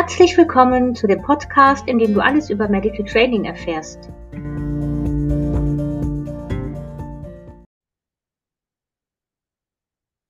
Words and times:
Herzlich 0.00 0.34
willkommen 0.38 0.94
zu 0.94 1.06
dem 1.06 1.20
Podcast, 1.20 1.86
in 1.86 1.98
dem 1.98 2.14
du 2.14 2.20
alles 2.20 2.48
über 2.48 2.70
Medical 2.70 3.04
Training 3.04 3.44
erfährst. 3.44 4.08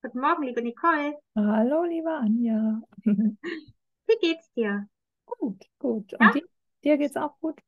Guten 0.02 0.20
Morgen, 0.20 0.42
liebe 0.42 0.60
Nicole. 0.60 1.16
Hallo, 1.36 1.84
liebe 1.84 2.10
Anja. 2.10 2.82
Wie 3.04 4.18
geht's 4.20 4.52
dir? 4.54 4.88
Gut, 5.24 5.64
gut. 5.78 6.14
Und 6.14 6.20
Ja? 6.20 6.32
dir, 6.32 6.42
dir 6.82 6.98
geht's 6.98 7.16
auch 7.16 7.38
gut? 7.38 7.60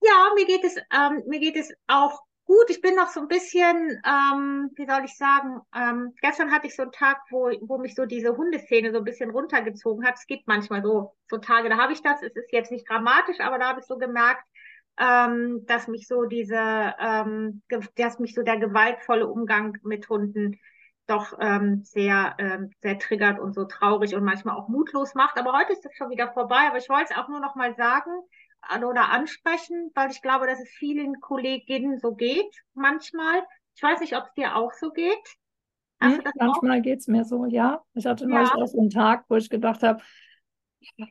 Ja, 0.00 0.30
mir 0.34 0.46
geht 0.46 0.64
es, 0.64 0.78
ähm, 0.78 1.24
mir 1.26 1.40
geht 1.40 1.56
es 1.56 1.70
auch 1.88 2.22
gut. 2.44 2.70
Ich 2.70 2.80
bin 2.80 2.94
noch 2.94 3.08
so 3.08 3.20
ein 3.20 3.28
bisschen, 3.28 4.00
ähm, 4.04 4.70
wie 4.76 4.86
soll 4.86 5.04
ich 5.04 5.16
sagen, 5.16 5.60
ähm, 5.74 6.14
gestern 6.20 6.52
hatte 6.52 6.66
ich 6.66 6.76
so 6.76 6.82
einen 6.82 6.92
Tag, 6.92 7.18
wo, 7.30 7.50
wo 7.62 7.78
mich 7.78 7.94
so 7.94 8.06
diese 8.06 8.36
Hundeszene 8.36 8.92
so 8.92 8.98
ein 8.98 9.04
bisschen 9.04 9.30
runtergezogen 9.30 10.06
hat. 10.06 10.14
Es 10.16 10.26
gibt 10.26 10.46
manchmal 10.46 10.82
so, 10.82 11.14
so 11.28 11.38
Tage, 11.38 11.68
da 11.68 11.78
habe 11.78 11.92
ich 11.92 12.02
das. 12.02 12.22
Es 12.22 12.36
ist 12.36 12.52
jetzt 12.52 12.70
nicht 12.70 12.88
dramatisch, 12.88 13.40
aber 13.40 13.58
da 13.58 13.68
habe 13.68 13.80
ich 13.80 13.86
so 13.86 13.96
gemerkt, 13.96 14.44
ähm, 14.98 15.64
dass 15.66 15.88
mich 15.88 16.06
so 16.06 16.24
diese, 16.24 16.94
ähm, 17.00 17.62
dass 17.96 18.18
mich 18.18 18.34
so 18.34 18.42
der 18.42 18.58
gewaltvolle 18.58 19.26
Umgang 19.26 19.76
mit 19.82 20.08
Hunden 20.08 20.58
doch 21.06 21.36
ähm, 21.38 21.82
sehr, 21.82 22.34
ähm, 22.38 22.70
sehr 22.80 22.98
triggert 22.98 23.38
und 23.38 23.54
so 23.54 23.64
traurig 23.64 24.14
und 24.14 24.24
manchmal 24.24 24.56
auch 24.56 24.68
mutlos 24.68 25.14
macht. 25.14 25.36
Aber 25.38 25.52
heute 25.52 25.72
ist 25.72 25.84
das 25.84 25.94
schon 25.96 26.10
wieder 26.10 26.32
vorbei. 26.32 26.66
Aber 26.68 26.78
ich 26.78 26.88
wollte 26.88 27.12
es 27.12 27.16
auch 27.18 27.28
nur 27.28 27.40
noch 27.40 27.56
mal 27.56 27.74
sagen 27.74 28.10
an- 28.68 28.84
oder 28.84 29.10
ansprechen, 29.10 29.90
weil 29.94 30.10
ich 30.10 30.22
glaube, 30.22 30.46
dass 30.46 30.60
es 30.60 30.68
vielen 30.70 31.20
Kolleginnen 31.20 31.98
so 31.98 32.14
geht 32.14 32.64
manchmal. 32.74 33.42
Ich 33.76 33.82
weiß 33.82 34.00
nicht, 34.00 34.16
ob 34.16 34.24
es 34.26 34.34
dir 34.34 34.56
auch 34.56 34.72
so 34.72 34.90
geht. 34.90 35.36
Auch? 36.00 36.18
Manchmal 36.38 36.82
geht's 36.82 37.08
mir 37.08 37.24
so, 37.24 37.46
ja. 37.46 37.82
Ich 37.94 38.06
hatte 38.06 38.26
neulich 38.26 38.50
Ja, 38.50 38.54
auch 38.54 38.66
so 38.66 38.78
einen 38.78 38.90
Tag, 38.90 39.24
wo 39.28 39.36
ich 39.36 39.48
gedacht 39.48 39.82
habe, 39.82 40.02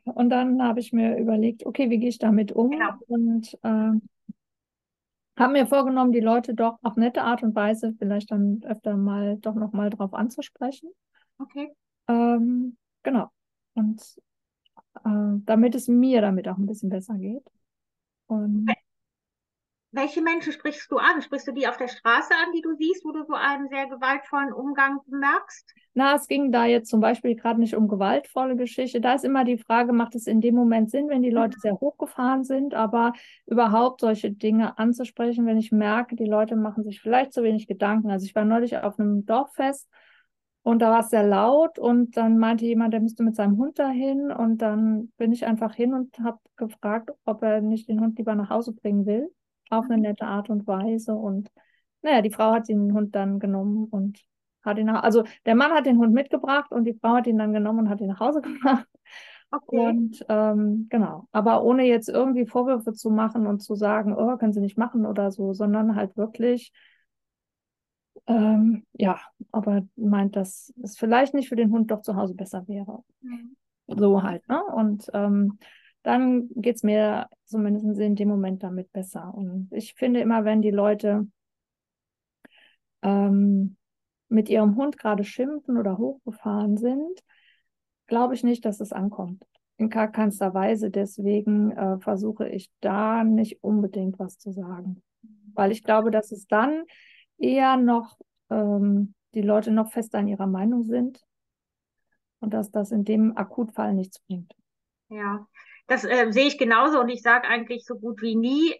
und 0.06 0.30
dann 0.30 0.62
habe 0.62 0.80
ich 0.80 0.94
mir 0.94 1.18
überlegt, 1.18 1.66
okay, 1.66 1.90
wie 1.90 1.98
gehe 1.98 2.10
ich 2.10 2.20
damit 2.20 2.52
um? 2.52 2.70
genau. 2.72 2.92
Und 3.08 3.58
ähm, 3.64 4.02
habe 5.38 5.54
mir 5.54 5.66
vorgenommen, 5.68 6.12
die 6.12 6.20
Leute 6.20 6.54
doch 6.54 6.78
auf 6.84 6.96
nette 6.96 7.24
Art 7.24 7.44
und 7.44 7.56
Weise 7.56 7.94
vielleicht 7.98 8.32
dann 8.32 8.62
öfter 8.66 8.96
mal 8.96 9.38
doch 9.38 9.56
noch 9.56 9.72
mal 9.74 9.90
drauf 9.90 10.14
anzusprechen. 10.14 10.90
Okay. 11.40 11.74
Ähm, 12.08 12.78
genau. 13.02 13.30
Und 13.74 14.02
äh, 15.06 15.40
damit 15.46 15.76
es 15.76 15.88
mir 15.88 16.22
damit 16.22 16.48
auch 16.48 16.58
ein 16.58 16.66
bisschen 16.66 16.90
besser 16.90 17.16
geht. 17.16 17.44
Und 18.28 18.70
Welche 19.96 20.24
Menschen 20.24 20.52
sprichst 20.52 20.92
du 20.92 20.98
an? 20.98 21.22
Sprichst 21.22 21.48
du 21.48 21.52
die 21.52 21.68
auf 21.68 21.78
der 21.78 21.88
Straße 21.88 22.34
an, 22.34 22.52
die 22.56 22.62
du 22.62 22.76
siehst, 22.76 23.06
wo 23.06 23.12
du 23.12 23.24
so 23.26 23.36
einen 23.36 23.70
sehr 23.70 23.86
gewaltvollen 23.86 24.52
Umgang 24.52 25.00
bemerkst? 25.06 25.72
Na, 25.94 26.16
es 26.16 26.28
ging 26.28 26.52
da 26.52 26.66
jetzt 26.66 26.90
zum 26.90 27.00
Beispiel 27.00 27.36
gerade 27.36 27.60
nicht 27.60 27.76
um 27.76 27.88
gewaltvolle 27.88 28.56
Geschichte. 28.56 29.00
Da 29.02 29.14
ist 29.14 29.24
immer 29.24 29.46
die 29.46 29.60
Frage, 29.60 29.94
macht 29.94 30.16
es 30.16 30.26
in 30.26 30.42
dem 30.42 30.56
Moment 30.56 30.90
Sinn, 30.90 31.10
wenn 31.10 31.22
die 31.22 31.30
Leute 31.30 31.60
sehr 31.60 31.80
hochgefahren 31.80 32.44
sind, 32.44 32.74
aber 32.74 33.14
überhaupt 33.46 34.02
solche 34.02 34.32
Dinge 34.32 34.80
anzusprechen, 34.80 35.46
wenn 35.46 35.60
ich 35.60 35.72
merke, 35.72 36.16
die 36.16 36.26
Leute 36.26 36.56
machen 36.56 36.84
sich 36.84 37.00
vielleicht 37.00 37.32
zu 37.32 37.44
wenig 37.44 37.68
Gedanken. 37.68 38.10
Also 38.10 38.26
ich 38.26 38.34
war 38.34 38.46
neulich 38.46 38.76
auf 38.78 38.98
einem 38.98 39.28
Dorffest 39.28 39.88
und 40.64 40.82
da 40.82 40.92
war 40.92 41.02
es 41.02 41.10
sehr 41.10 41.24
laut 41.28 41.78
und 41.78 42.18
dann 42.18 42.38
meinte 42.38 42.66
jemand, 42.66 42.94
der 42.94 43.02
müsste 43.02 43.24
mit 43.24 43.36
seinem 43.36 43.58
Hund 43.58 43.78
dahin 43.80 44.32
und 44.32 44.58
dann 44.60 45.12
bin 45.18 45.32
ich 45.32 45.46
einfach 45.46 45.76
hin 45.76 45.94
und 45.94 46.18
habe 46.20 46.40
gefragt, 46.56 47.12
ob 47.26 47.44
er 47.44 47.62
nicht 47.62 47.90
den 47.90 48.00
Hund 48.00 48.18
lieber 48.18 48.36
nach 48.36 48.50
Hause 48.50 48.74
bringen 48.74 49.06
will, 49.06 49.30
auf 49.70 49.86
eine 49.86 50.02
nette 50.02 50.26
Art 50.26 50.50
und 50.50 50.66
Weise 50.66 51.14
und 51.14 51.52
naja, 52.02 52.22
die 52.22 52.32
Frau 52.32 52.54
hat 52.54 52.70
den 52.70 52.94
Hund 52.94 53.16
dann 53.16 53.40
genommen 53.40 53.86
und 53.86 54.20
hat 54.64 54.78
ihn 54.78 54.86
nach, 54.86 55.04
also 55.04 55.24
der 55.46 55.56
Mann 55.56 55.72
hat 55.72 55.86
den 55.86 55.98
Hund 55.98 56.14
mitgebracht 56.14 56.72
und 56.72 56.86
die 56.86 56.94
Frau 56.94 57.16
hat 57.16 57.28
ihn 57.28 57.38
dann 57.38 57.54
genommen 57.54 57.80
und 57.80 57.90
hat 57.90 58.02
ihn 58.02 58.08
nach 58.08 58.20
Hause 58.20 58.42
gebracht. 58.42 58.88
Okay. 59.52 59.78
Und 59.78 60.26
ähm, 60.30 60.88
genau, 60.90 61.28
aber 61.32 61.64
ohne 61.64 61.84
jetzt 61.84 62.10
irgendwie 62.10 62.48
Vorwürfe 62.48 62.94
zu 62.94 63.12
machen 63.12 63.46
und 63.46 63.60
zu 63.60 63.76
sagen, 63.76 64.16
oh, 64.16 64.36
können 64.38 64.54
Sie 64.54 64.62
nicht 64.62 64.78
machen 64.78 65.06
oder 65.06 65.32
so, 65.32 65.54
sondern 65.54 65.96
halt 65.96 66.18
wirklich, 66.18 66.72
ähm, 68.28 68.86
ja, 68.94 69.20
aber 69.52 69.84
meint, 69.96 70.36
dass 70.36 70.74
es 70.82 70.98
vielleicht 70.98 71.34
nicht 71.34 71.50
für 71.50 71.56
den 71.56 71.72
Hund 71.72 71.92
doch 71.92 72.02
zu 72.02 72.16
Hause 72.16 72.36
besser 72.36 72.68
wäre. 72.68 73.04
Mhm. 73.22 73.56
So 73.88 74.24
halt, 74.24 74.48
ne? 74.48 74.64
Und 74.64 75.10
ähm, 75.14 75.60
dann 76.04 76.50
geht 76.56 76.78
es 76.78 76.84
mir 76.84 77.28
zumindest 77.46 78.00
in 78.00 78.16
dem 78.16 78.30
Moment 78.30 78.64
damit 78.64 78.92
besser. 78.92 79.34
Und 79.34 79.70
ich 79.72 79.94
finde 79.94 80.20
immer, 80.20 80.46
wenn 80.46 80.62
die 80.62 80.72
Leute 80.72 81.28
ähm, 83.02 83.78
mit 84.30 84.50
ihrem 84.50 84.76
Hund 84.76 84.98
gerade 84.98 85.24
schimpfen 85.24 85.78
oder 85.78 85.98
hochgefahren 85.98 86.78
sind, 86.78 87.24
glaube 88.08 88.34
ich 88.34 88.44
nicht, 88.44 88.66
dass 88.66 88.80
es 88.80 88.92
ankommt. 88.92 89.46
In 89.78 89.90
gar 89.90 90.12
keinster 90.12 90.54
Weise. 90.54 90.92
Deswegen 90.92 91.72
äh, 91.72 92.00
versuche 92.00 92.48
ich 92.48 92.70
da 92.80 93.24
nicht 93.24 93.64
unbedingt 93.64 94.20
was 94.20 94.38
zu 94.38 94.52
sagen. 94.52 95.02
Weil 95.54 95.72
ich 95.72 95.84
glaube, 95.84 96.12
dass 96.12 96.32
es 96.32 96.48
dann 96.48 96.84
eher 97.38 97.78
noch 97.78 98.18
ähm, 98.50 99.14
die 99.34 99.42
Leute 99.42 99.72
noch 99.72 99.92
fester 99.92 100.20
an 100.20 100.28
ihrer 100.28 100.48
Meinung 100.48 100.84
sind 100.84 101.24
und 102.40 102.54
dass 102.54 102.72
das 102.72 102.92
in 102.92 103.04
dem 103.04 103.36
Akutfall 103.38 103.94
nichts 103.94 104.20
bringt. 104.20 104.54
Ja, 105.10 105.48
das 105.88 106.04
äh, 106.04 106.32
sehe 106.32 106.48
ich 106.48 106.58
genauso 106.58 107.00
und 107.00 107.10
ich 107.10 107.22
sage 107.22 107.48
eigentlich 107.48 107.86
so 107.86 107.96
gut 107.96 108.22
wie 108.22 108.36
nie 108.36 108.76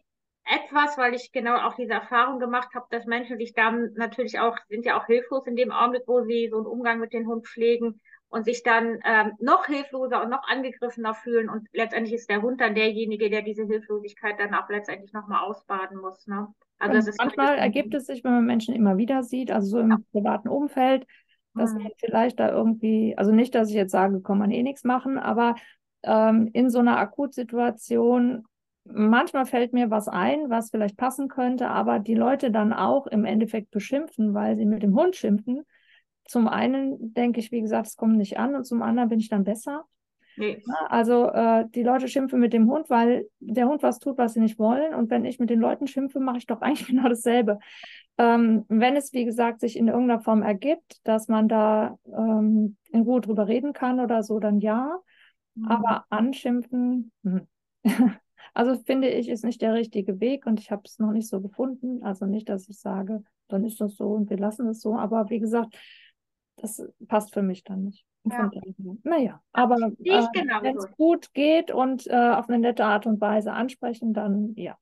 etwas, 0.46 0.98
weil 0.98 1.14
ich 1.14 1.32
genau 1.32 1.56
auch 1.56 1.76
diese 1.76 1.94
Erfahrung 1.94 2.40
gemacht 2.40 2.70
habe, 2.76 2.86
dass 2.90 3.06
Menschen 3.06 3.38
sich 3.38 3.54
dann 3.54 3.94
natürlich 3.96 4.40
auch, 4.40 4.58
sind 4.68 4.86
ja 4.86 5.00
auch 5.00 5.06
hilflos 5.06 5.48
in 5.48 5.56
dem 5.56 5.72
Augenblick, 5.72 6.04
wo 6.06 6.24
sie 6.24 6.50
so 6.50 6.58
einen 6.58 6.66
Umgang 6.66 7.00
mit 7.00 7.14
dem 7.14 7.28
Hund 7.28 7.48
pflegen 7.48 8.02
und 8.28 8.46
sich 8.46 8.64
dann 8.64 9.00
ähm, 9.06 9.34
noch 9.40 9.68
hilfloser 9.68 10.22
und 10.22 10.30
noch 10.30 10.44
angegriffener 10.48 11.14
fühlen 11.14 11.50
und 11.50 11.68
letztendlich 11.72 12.16
ist 12.16 12.30
der 12.30 12.42
Hund 12.42 12.60
dann 12.60 12.76
derjenige, 12.76 13.30
der 13.30 13.44
diese 13.44 13.64
Hilflosigkeit 13.64 14.40
dann 14.40 14.54
auch 14.54 14.68
letztendlich 14.70 15.14
nochmal 15.14 15.44
ausbaden 15.44 16.00
muss, 16.00 16.28
ne? 16.28 16.48
Also 16.90 17.12
manchmal 17.18 17.58
ergibt 17.58 17.94
es 17.94 18.06
sich, 18.06 18.24
wenn 18.24 18.32
man 18.34 18.46
Menschen 18.46 18.76
immer 18.76 18.98
wieder 18.98 19.24
sieht, 19.24 19.52
also 19.52 19.68
so 19.68 19.80
im 19.80 20.06
privaten 20.12 20.48
Umfeld, 20.48 21.06
dass 21.56 21.74
man 21.74 21.92
vielleicht 21.98 22.40
da 22.40 22.50
irgendwie, 22.50 23.16
also 23.18 23.32
nicht, 23.32 23.54
dass 23.56 23.70
ich 23.70 23.76
jetzt 23.76 23.92
sage, 23.92 24.22
kann 24.22 24.38
man 24.38 24.52
eh 24.52 24.64
nichts 24.64 24.84
machen, 24.84 25.18
aber 25.18 25.56
ähm, 26.04 26.50
in 26.54 26.70
so 26.70 26.80
einer 26.80 26.98
Akutsituation, 26.98 28.46
manchmal 28.86 29.46
fällt 29.46 29.72
mir 29.74 29.90
was 29.90 30.08
ein, 30.08 30.50
was 30.50 30.72
vielleicht 30.72 30.98
passen 30.98 31.28
könnte, 31.28 31.70
aber 31.70 32.00
die 32.00 32.16
Leute 32.16 32.52
dann 32.52 32.74
auch 32.74 33.08
im 33.08 33.26
Endeffekt 33.26 33.72
beschimpfen, 33.72 34.34
weil 34.34 34.58
sie 34.58 34.66
mit 34.66 34.84
dem 34.84 34.96
Hund 34.96 35.16
schimpfen. 35.16 35.64
Zum 36.26 36.48
einen 36.48 37.14
denke 37.14 37.40
ich, 37.40 37.52
wie 37.52 37.62
gesagt, 37.62 37.88
es 37.88 37.96
kommt 37.96 38.18
nicht 38.18 38.38
an 38.38 38.56
und 38.56 38.66
zum 38.66 38.82
anderen 38.82 39.10
bin 39.10 39.20
ich 39.20 39.30
dann 39.30 39.44
besser. 39.44 39.86
Nee. 40.36 40.64
Also 40.88 41.30
äh, 41.30 41.66
die 41.74 41.84
Leute 41.84 42.08
schimpfen 42.08 42.40
mit 42.40 42.54
dem 42.54 42.70
Hund, 42.70 42.90
weil 42.90 43.28
der 43.40 43.68
Hund 43.68 43.84
was 43.84 44.00
tut, 44.00 44.18
was 44.18 44.34
sie 44.34 44.40
nicht 44.40 44.58
wollen. 44.58 44.94
Und 44.94 45.10
wenn 45.10 45.26
ich 45.26 45.40
mit 45.40 45.50
den 45.50 45.60
Leuten 45.60 45.88
schimpfe, 45.88 46.20
mache 46.20 46.38
ich 46.38 46.46
doch 46.46 46.62
eigentlich 46.62 46.88
genau 46.88 47.08
dasselbe. 47.08 47.60
Ähm, 48.18 48.66
wenn 48.68 48.96
es, 48.96 49.14
wie 49.14 49.26
gesagt, 49.26 49.60
sich 49.60 49.78
in 49.78 49.88
irgendeiner 49.88 50.22
Form 50.22 50.42
ergibt, 50.42 51.00
dass 51.04 51.28
man 51.28 51.48
da 51.48 51.98
ähm, 52.06 52.78
in 52.92 53.02
Ruhe 53.02 53.22
drüber 53.22 53.48
reden 53.48 53.74
kann 53.74 54.00
oder 54.00 54.24
so, 54.24 54.40
dann 54.40 54.60
ja. 54.60 55.00
Hm. 55.56 55.66
Aber 55.68 56.06
anschimpfen, 56.10 57.12
hm. 57.24 57.48
also 58.54 58.76
finde 58.84 59.10
ich, 59.10 59.30
ist 59.30 59.44
nicht 59.44 59.62
der 59.62 59.74
richtige 59.74 60.20
Weg 60.20 60.46
und 60.46 60.60
ich 60.60 60.72
habe 60.72 60.84
es 60.86 61.00
noch 61.00 61.12
nicht 61.12 61.28
so 61.28 61.42
gefunden. 61.42 62.04
Also 62.04 62.26
nicht, 62.26 62.50
dass 62.50 62.68
ich 62.70 62.80
sage, 62.80 63.24
dann 63.48 63.66
ist 63.66 63.82
das 63.82 63.96
so 63.96 64.10
und 64.10 64.30
wir 64.30 64.38
lassen 64.38 64.68
es 64.68 64.82
so. 64.82 64.96
Aber 64.96 65.30
wie 65.30 65.40
gesagt, 65.40 65.76
das 66.58 66.84
passt 67.08 67.34
für 67.34 67.42
mich 67.42 67.64
dann 67.64 67.84
nicht. 67.84 68.06
Ja. 68.26 68.50
naja, 69.04 69.42
aber 69.52 69.76
äh, 69.76 70.28
wenn 70.62 70.78
es 70.78 70.90
gut 70.98 71.34
geht 71.34 71.72
und 71.72 72.08
äh, 72.08 72.14
auf 72.14 72.48
eine 72.48 72.60
nette 72.60 72.86
Art 72.86 73.06
und 73.06 73.20
Weise 73.20 73.52
ansprechen, 73.52 74.14
dann 74.14 74.54
ja, 74.56 74.78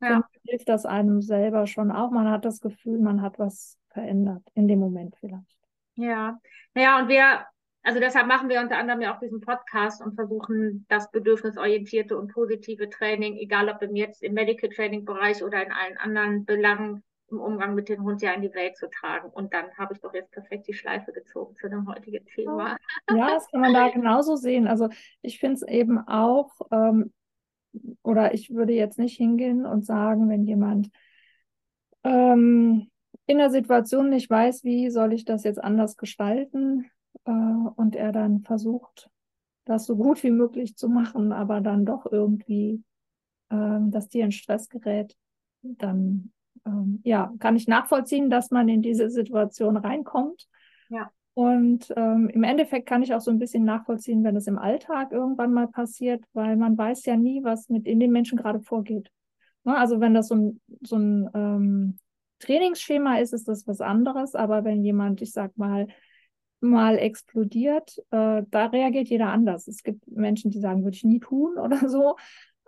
Ja. 0.00 0.22
ich, 0.32 0.50
hilft 0.50 0.68
das 0.68 0.86
einem 0.86 1.20
selber 1.20 1.66
schon 1.66 1.90
auch. 1.90 2.10
Man 2.10 2.30
hat 2.30 2.44
das 2.44 2.60
Gefühl, 2.60 2.98
man 2.98 3.22
hat 3.22 3.38
was 3.38 3.76
verändert, 3.88 4.42
in 4.54 4.68
dem 4.68 4.78
Moment 4.78 5.16
vielleicht. 5.18 5.56
Ja, 5.96 6.38
naja, 6.74 7.00
und 7.00 7.08
wir, 7.08 7.44
also 7.82 7.98
deshalb 7.98 8.26
machen 8.26 8.48
wir 8.48 8.60
unter 8.60 8.78
anderem 8.78 9.00
ja 9.00 9.14
auch 9.14 9.20
diesen 9.20 9.40
Podcast 9.40 10.00
und 10.00 10.14
versuchen 10.14 10.86
das 10.88 11.10
bedürfnisorientierte 11.10 12.16
und 12.16 12.32
positive 12.32 12.88
Training, 12.88 13.36
egal 13.36 13.68
ob 13.68 13.82
im 13.82 13.96
jetzt 13.96 14.22
im 14.22 14.34
Medical 14.34 14.70
Training 14.70 15.04
Bereich 15.04 15.42
oder 15.42 15.64
in 15.64 15.72
allen 15.72 15.98
anderen 15.98 16.44
Belangen 16.44 17.02
im 17.30 17.40
Umgang 17.40 17.74
mit 17.74 17.88
dem 17.88 18.02
Hund 18.02 18.22
ja 18.22 18.32
in 18.32 18.42
die 18.42 18.54
Welt 18.54 18.76
zu 18.76 18.88
tragen. 18.88 19.30
Und 19.30 19.52
dann 19.52 19.66
habe 19.78 19.94
ich 19.94 20.00
doch 20.00 20.14
jetzt 20.14 20.30
perfekt 20.32 20.66
die 20.68 20.74
Schleife 20.74 21.12
gezogen 21.12 21.56
zu 21.56 21.68
dem 21.68 21.88
heutigen 21.88 22.24
Thema. 22.26 22.76
Ja, 23.10 23.34
das 23.34 23.48
kann 23.50 23.60
man 23.60 23.74
da 23.74 23.88
genauso 23.88 24.36
sehen. 24.36 24.68
Also 24.68 24.88
ich 25.22 25.40
finde 25.40 25.54
es 25.54 25.62
eben 25.62 25.98
auch, 26.06 26.50
ähm, 26.70 27.12
oder 28.02 28.34
ich 28.34 28.50
würde 28.50 28.72
jetzt 28.72 28.98
nicht 28.98 29.16
hingehen 29.16 29.66
und 29.66 29.84
sagen, 29.84 30.28
wenn 30.28 30.44
jemand 30.44 30.90
ähm, 32.04 32.88
in 33.26 33.38
der 33.38 33.50
Situation 33.50 34.10
nicht 34.10 34.30
weiß, 34.30 34.64
wie 34.64 34.90
soll 34.90 35.12
ich 35.12 35.24
das 35.24 35.44
jetzt 35.44 35.62
anders 35.62 35.96
gestalten, 35.96 36.90
äh, 37.24 37.30
und 37.30 37.96
er 37.96 38.12
dann 38.12 38.42
versucht, 38.42 39.10
das 39.64 39.86
so 39.86 39.96
gut 39.96 40.22
wie 40.22 40.30
möglich 40.30 40.76
zu 40.76 40.88
machen, 40.88 41.32
aber 41.32 41.60
dann 41.60 41.84
doch 41.86 42.06
irgendwie 42.10 42.82
ähm, 43.50 43.90
das 43.90 44.08
Tier 44.08 44.24
in 44.24 44.32
Stress 44.32 44.68
gerät, 44.68 45.16
dann 45.62 46.32
ähm, 46.66 47.00
ja, 47.04 47.32
kann 47.38 47.56
ich 47.56 47.68
nachvollziehen, 47.68 48.30
dass 48.30 48.50
man 48.50 48.68
in 48.68 48.82
diese 48.82 49.10
Situation 49.10 49.76
reinkommt. 49.76 50.46
Ja. 50.88 51.10
Und 51.34 51.92
ähm, 51.96 52.28
im 52.28 52.42
Endeffekt 52.42 52.86
kann 52.86 53.02
ich 53.02 53.14
auch 53.14 53.20
so 53.20 53.30
ein 53.30 53.38
bisschen 53.38 53.64
nachvollziehen, 53.64 54.24
wenn 54.24 54.36
es 54.36 54.46
im 54.46 54.58
Alltag 54.58 55.12
irgendwann 55.12 55.52
mal 55.52 55.68
passiert, 55.68 56.24
weil 56.32 56.56
man 56.56 56.76
weiß 56.76 57.04
ja 57.06 57.16
nie, 57.16 57.42
was 57.44 57.68
mit 57.68 57.86
in 57.86 58.00
den 58.00 58.10
Menschen 58.10 58.36
gerade 58.36 58.60
vorgeht. 58.60 59.10
Ne? 59.64 59.76
Also 59.76 60.00
wenn 60.00 60.14
das 60.14 60.28
so 60.28 60.34
ein, 60.34 60.60
so 60.82 60.96
ein 60.96 61.30
ähm, 61.34 61.98
Trainingsschema 62.40 63.18
ist, 63.18 63.32
ist 63.32 63.48
das 63.48 63.66
was 63.66 63.80
anderes. 63.80 64.34
Aber 64.34 64.64
wenn 64.64 64.82
jemand, 64.82 65.22
ich 65.22 65.32
sag 65.32 65.56
mal, 65.56 65.86
mal 66.60 66.98
explodiert, 66.98 67.98
äh, 68.10 68.42
da 68.50 68.66
reagiert 68.66 69.08
jeder 69.08 69.28
anders. 69.28 69.66
Es 69.66 69.82
gibt 69.82 70.06
Menschen, 70.08 70.50
die 70.50 70.60
sagen, 70.60 70.84
würde 70.84 70.96
ich 70.96 71.04
nie 71.04 71.20
tun 71.20 71.58
oder 71.58 71.88
so. 71.88 72.16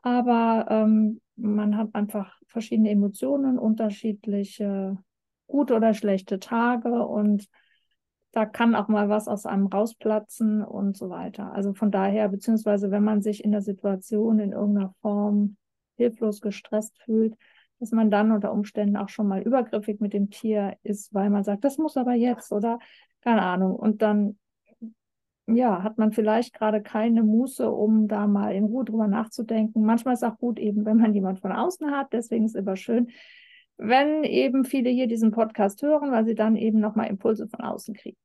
Aber 0.02 0.66
ähm, 0.68 1.20
man 1.36 1.76
hat 1.76 1.94
einfach 1.94 2.38
verschiedene 2.46 2.90
Emotionen, 2.90 3.58
unterschiedliche 3.58 4.98
gute 5.46 5.74
oder 5.74 5.94
schlechte 5.94 6.38
Tage 6.38 7.06
und 7.06 7.48
da 8.32 8.46
kann 8.46 8.74
auch 8.74 8.88
mal 8.88 9.08
was 9.10 9.28
aus 9.28 9.44
einem 9.44 9.66
rausplatzen 9.66 10.64
und 10.64 10.96
so 10.96 11.10
weiter. 11.10 11.52
Also 11.52 11.74
von 11.74 11.90
daher, 11.90 12.28
beziehungsweise 12.28 12.90
wenn 12.90 13.04
man 13.04 13.20
sich 13.20 13.44
in 13.44 13.52
der 13.52 13.60
Situation 13.60 14.38
in 14.38 14.52
irgendeiner 14.52 14.94
Form 15.02 15.56
hilflos 15.96 16.40
gestresst 16.40 16.98
fühlt, 17.02 17.36
dass 17.78 17.90
man 17.90 18.10
dann 18.10 18.32
unter 18.32 18.52
Umständen 18.52 18.96
auch 18.96 19.10
schon 19.10 19.28
mal 19.28 19.42
übergriffig 19.42 20.00
mit 20.00 20.14
dem 20.14 20.30
Tier 20.30 20.76
ist, 20.82 21.12
weil 21.12 21.28
man 21.28 21.44
sagt, 21.44 21.64
das 21.64 21.78
muss 21.78 21.96
aber 21.96 22.14
jetzt 22.14 22.52
oder 22.52 22.78
keine 23.20 23.42
Ahnung. 23.42 23.76
Und 23.76 24.00
dann, 24.00 24.38
ja, 25.46 25.82
hat 25.82 25.98
man 25.98 26.12
vielleicht 26.12 26.54
gerade 26.54 26.82
keine 26.82 27.22
Muße, 27.22 27.70
um 27.70 28.08
da 28.08 28.26
mal 28.26 28.54
in 28.54 28.64
Ruhe 28.64 28.84
drüber 28.84 29.08
nachzudenken. 29.08 29.84
Manchmal 29.84 30.14
ist 30.14 30.22
es 30.22 30.28
auch 30.28 30.38
gut 30.38 30.58
eben, 30.58 30.84
wenn 30.84 30.98
man 30.98 31.14
jemand 31.14 31.40
von 31.40 31.52
außen 31.52 31.90
hat. 31.90 32.12
Deswegen 32.12 32.44
ist 32.44 32.54
es 32.54 32.60
immer 32.60 32.76
schön, 32.76 33.10
wenn 33.76 34.22
eben 34.24 34.64
viele 34.64 34.90
hier 34.90 35.08
diesen 35.08 35.32
Podcast 35.32 35.82
hören, 35.82 36.12
weil 36.12 36.24
sie 36.24 36.34
dann 36.34 36.56
eben 36.56 36.78
nochmal 36.78 37.08
Impulse 37.08 37.48
von 37.48 37.60
außen 37.60 37.94
kriegen. 37.94 38.18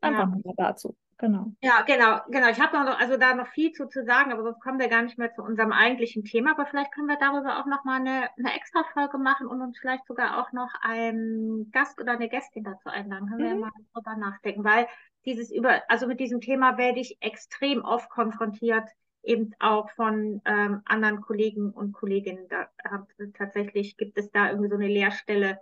Einfach 0.00 0.30
ja. 0.30 0.40
mal 0.44 0.54
dazu. 0.56 0.96
Genau. 1.18 1.52
Ja, 1.60 1.82
genau, 1.82 2.18
genau. 2.30 2.48
Ich 2.48 2.60
habe 2.60 2.76
noch, 2.84 2.98
also 2.98 3.16
da 3.16 3.34
noch 3.34 3.46
viel 3.46 3.70
zu, 3.70 3.86
zu 3.86 4.04
sagen, 4.04 4.32
aber 4.32 4.42
sonst 4.42 4.60
kommen 4.60 4.80
wir 4.80 4.88
gar 4.88 5.02
nicht 5.02 5.18
mehr 5.18 5.32
zu 5.32 5.42
unserem 5.42 5.70
eigentlichen 5.70 6.24
Thema. 6.24 6.50
Aber 6.50 6.66
vielleicht 6.66 6.92
können 6.92 7.06
wir 7.06 7.16
darüber 7.16 7.60
auch 7.60 7.66
nochmal 7.66 8.00
eine, 8.00 8.28
eine 8.36 8.56
extra 8.56 8.82
Folge 8.92 9.18
machen 9.18 9.46
und 9.46 9.60
uns 9.60 9.78
vielleicht 9.78 10.04
sogar 10.06 10.40
auch 10.40 10.50
noch 10.50 10.70
einen 10.80 11.70
Gast 11.70 12.00
oder 12.00 12.12
eine 12.12 12.28
Gästin 12.28 12.64
dazu 12.64 12.88
einladen. 12.88 13.28
Können 13.28 13.44
mhm. 13.44 13.60
wir 13.60 13.66
mal 13.66 13.70
drüber 13.94 14.16
nachdenken, 14.16 14.64
weil 14.64 14.88
dieses 15.24 15.50
über, 15.50 15.82
also 15.88 16.06
mit 16.06 16.20
diesem 16.20 16.40
Thema 16.40 16.78
werde 16.78 17.00
ich 17.00 17.16
extrem 17.20 17.84
oft 17.84 18.08
konfrontiert 18.10 18.88
eben 19.22 19.54
auch 19.60 19.90
von 19.90 20.42
ähm, 20.44 20.82
anderen 20.84 21.20
Kollegen 21.20 21.70
und 21.70 21.92
Kolleginnen. 21.92 22.48
Da 22.48 22.68
hat, 22.84 23.06
tatsächlich 23.34 23.96
gibt 23.96 24.18
es 24.18 24.30
da 24.30 24.48
irgendwie 24.48 24.68
so 24.68 24.74
eine 24.74 24.88
Leerstelle, 24.88 25.60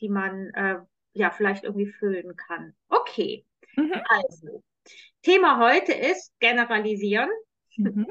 die 0.00 0.08
man 0.08 0.48
äh, 0.50 0.78
ja 1.12 1.30
vielleicht 1.30 1.64
irgendwie 1.64 1.92
füllen 1.92 2.36
kann. 2.36 2.74
Okay, 2.88 3.44
mhm. 3.76 3.92
also 4.08 4.62
Thema 5.22 5.58
heute 5.58 5.92
ist 5.92 6.32
Generalisieren. 6.40 7.30
Mhm. 7.76 8.06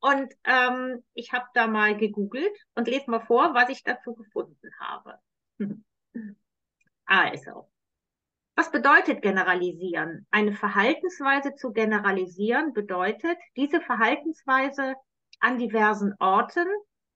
Und 0.00 0.34
ähm, 0.44 1.02
ich 1.14 1.32
habe 1.32 1.46
da 1.54 1.66
mal 1.66 1.96
gegoogelt 1.96 2.56
und 2.74 2.88
lese 2.88 3.10
mal 3.10 3.20
vor, 3.20 3.54
was 3.54 3.70
ich 3.70 3.82
dazu 3.82 4.14
gefunden 4.14 4.70
habe. 4.78 5.18
Also, 7.06 7.68
was 8.56 8.70
bedeutet 8.70 9.22
generalisieren? 9.22 10.26
Eine 10.30 10.54
Verhaltensweise 10.54 11.54
zu 11.56 11.72
generalisieren 11.72 12.72
bedeutet, 12.72 13.38
diese 13.56 13.80
Verhaltensweise 13.80 14.94
an 15.40 15.58
diversen 15.58 16.14
Orten, 16.20 16.66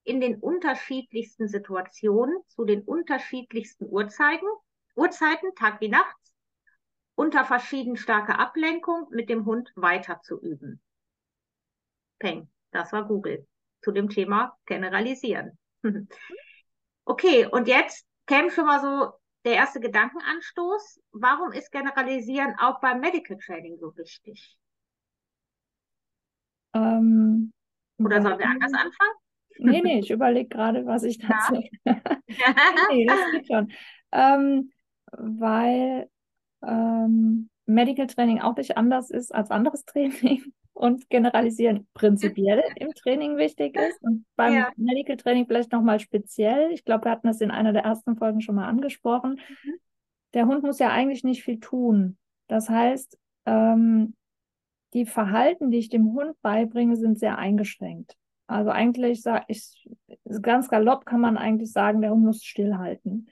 in 0.02 0.20
den 0.20 0.36
unterschiedlichsten 0.36 1.48
Situationen, 1.48 2.36
zu 2.48 2.64
den 2.64 2.82
unterschiedlichsten 2.82 3.84
Uhrzeiten, 3.84 4.48
Uhrzeiten, 4.96 5.54
Tag 5.54 5.80
wie 5.80 5.90
Nacht, 5.90 6.16
unter 7.14 7.44
verschieden 7.44 7.96
starker 7.96 8.38
Ablenkung 8.38 9.06
mit 9.10 9.28
dem 9.28 9.44
Hund 9.44 9.70
weiter 9.76 10.20
zu 10.22 10.40
üben. 10.40 10.80
Peng, 12.18 12.48
das 12.70 12.92
war 12.92 13.06
Google 13.06 13.46
zu 13.82 13.92
dem 13.92 14.08
Thema 14.08 14.56
generalisieren. 14.66 15.58
okay, 17.04 17.46
und 17.46 17.68
jetzt 17.68 18.06
käme 18.26 18.50
schon 18.50 18.66
mal 18.66 18.80
so 18.80 19.17
der 19.44 19.54
erste 19.54 19.80
Gedankenanstoß. 19.80 21.00
Warum 21.12 21.52
ist 21.52 21.70
Generalisieren 21.72 22.54
auch 22.58 22.80
beim 22.80 23.00
Medical 23.00 23.36
Training 23.38 23.78
so 23.78 23.96
wichtig? 23.96 24.56
Ähm, 26.74 27.52
Oder 27.98 28.22
sollen 28.22 28.38
wir 28.38 28.46
anders 28.46 28.72
anfangen? 28.72 29.12
Nee, 29.60 29.80
nee, 29.82 29.98
ich 29.98 30.10
überlege 30.10 30.48
gerade, 30.48 30.86
was 30.86 31.02
ich 31.02 31.18
dazu. 31.18 31.62
Ja. 31.84 32.00
nee, 32.90 33.06
das 33.06 33.18
geht 33.32 33.46
schon. 33.46 33.72
Ähm, 34.12 34.70
weil 35.12 36.08
ähm, 36.62 37.50
Medical 37.66 38.06
Training 38.06 38.40
auch 38.40 38.56
nicht 38.56 38.76
anders 38.76 39.10
ist 39.10 39.34
als 39.34 39.50
anderes 39.50 39.84
Training 39.84 40.52
und 40.78 41.10
generalisieren 41.10 41.88
prinzipiell 41.92 42.62
im 42.76 42.94
Training 42.94 43.36
wichtig 43.36 43.76
ist. 43.76 44.00
Und 44.00 44.24
beim 44.36 44.54
ja. 44.54 44.70
Medical 44.76 45.16
Training 45.16 45.46
vielleicht 45.46 45.72
nochmal 45.72 45.98
speziell. 45.98 46.70
Ich 46.72 46.84
glaube, 46.84 47.06
wir 47.06 47.10
hatten 47.10 47.26
das 47.26 47.40
in 47.40 47.50
einer 47.50 47.72
der 47.72 47.82
ersten 47.82 48.16
Folgen 48.16 48.40
schon 48.40 48.54
mal 48.54 48.68
angesprochen. 48.68 49.40
Mhm. 49.64 49.74
Der 50.34 50.46
Hund 50.46 50.62
muss 50.62 50.78
ja 50.78 50.90
eigentlich 50.90 51.24
nicht 51.24 51.42
viel 51.42 51.58
tun. 51.58 52.16
Das 52.46 52.68
heißt, 52.68 53.18
ähm, 53.46 54.14
die 54.94 55.04
Verhalten, 55.04 55.70
die 55.70 55.78
ich 55.78 55.88
dem 55.88 56.12
Hund 56.12 56.40
beibringe, 56.42 56.96
sind 56.96 57.18
sehr 57.18 57.38
eingeschränkt. 57.38 58.16
Also 58.46 58.70
eigentlich 58.70 59.20
sage 59.20 59.46
ich, 59.48 59.88
ganz 60.40 60.68
galopp 60.68 61.04
kann 61.04 61.20
man 61.20 61.36
eigentlich 61.36 61.72
sagen, 61.72 62.00
der 62.00 62.12
Hund 62.12 62.24
muss 62.24 62.44
stillhalten 62.44 63.28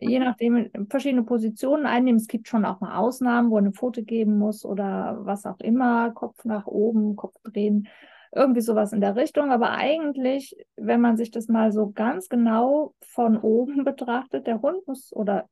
je 0.00 0.18
nachdem 0.18 0.70
verschiedene 0.88 1.22
Positionen 1.22 1.86
einnehmen. 1.86 2.20
Es 2.20 2.28
gibt 2.28 2.48
schon 2.48 2.64
auch 2.64 2.80
mal 2.80 2.96
Ausnahmen, 2.96 3.50
wo 3.50 3.56
eine 3.56 3.72
Pfote 3.72 4.02
geben 4.02 4.38
muss 4.38 4.64
oder 4.64 5.18
was 5.20 5.46
auch 5.46 5.60
immer, 5.60 6.10
Kopf 6.12 6.44
nach 6.44 6.66
oben, 6.66 7.16
Kopf 7.16 7.36
drehen, 7.42 7.88
irgendwie 8.32 8.60
sowas 8.60 8.92
in 8.92 9.00
der 9.00 9.16
Richtung. 9.16 9.50
Aber 9.50 9.72
eigentlich, 9.72 10.56
wenn 10.76 11.00
man 11.00 11.16
sich 11.16 11.30
das 11.30 11.48
mal 11.48 11.72
so 11.72 11.90
ganz 11.90 12.28
genau 12.28 12.94
von 13.00 13.38
oben 13.38 13.84
betrachtet, 13.84 14.46
der 14.46 14.62
Hund 14.62 14.86
muss 14.86 15.12
oder 15.12 15.48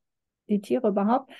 die 0.47 0.61
Tiere 0.61 0.89
überhaupt, 0.89 1.31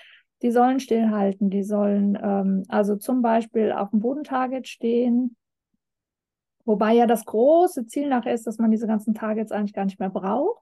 die 0.42 0.52
sollen 0.52 0.80
stillhalten, 0.80 1.50
die 1.50 1.64
sollen 1.64 2.18
ähm, 2.22 2.64
also 2.70 2.96
zum 2.96 3.22
Beispiel 3.22 3.72
auf 3.72 3.90
dem 3.90 4.00
Bodentarget 4.00 4.68
stehen, 4.68 5.36
Wobei 6.70 6.94
ja 6.94 7.08
das 7.08 7.26
große 7.26 7.88
Ziel 7.88 8.10
nachher 8.10 8.36
ist, 8.36 8.46
dass 8.46 8.60
man 8.60 8.70
diese 8.70 8.86
ganzen 8.86 9.16
Targets 9.16 9.52
eigentlich 9.52 9.74
gar 9.74 9.86
nicht 9.86 10.00
mehr 10.00 10.12
braucht. 10.12 10.62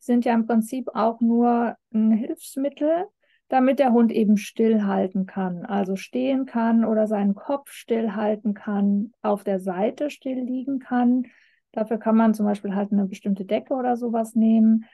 Sind 0.00 0.24
ja 0.24 0.34
im 0.34 0.46
Prinzip 0.46 0.88
auch 0.94 1.20
nur 1.20 1.76
ein 1.92 2.10
Hilfsmittel, 2.12 3.06
damit 3.48 3.78
der 3.78 3.92
Hund 3.92 4.12
eben 4.12 4.36
stillhalten 4.36 5.26
kann, 5.26 5.64
also 5.64 5.96
stehen 5.96 6.44
kann 6.46 6.84
oder 6.84 7.06
seinen 7.06 7.34
Kopf 7.34 7.70
stillhalten 7.70 8.54
kann, 8.54 9.12
auf 9.22 9.42
der 9.42 9.58
Seite 9.58 10.10
still 10.10 10.38
liegen 10.38 10.78
kann. 10.78 11.26
Dafür 11.72 11.98
kann 11.98 12.16
man 12.16 12.34
zum 12.34 12.46
Beispiel 12.46 12.74
halt 12.74 12.92
eine 12.92 13.06
bestimmte 13.06 13.44
Decke 13.44 13.74
oder 13.74 13.96
sowas 13.96 14.34
nehmen. 14.34 14.84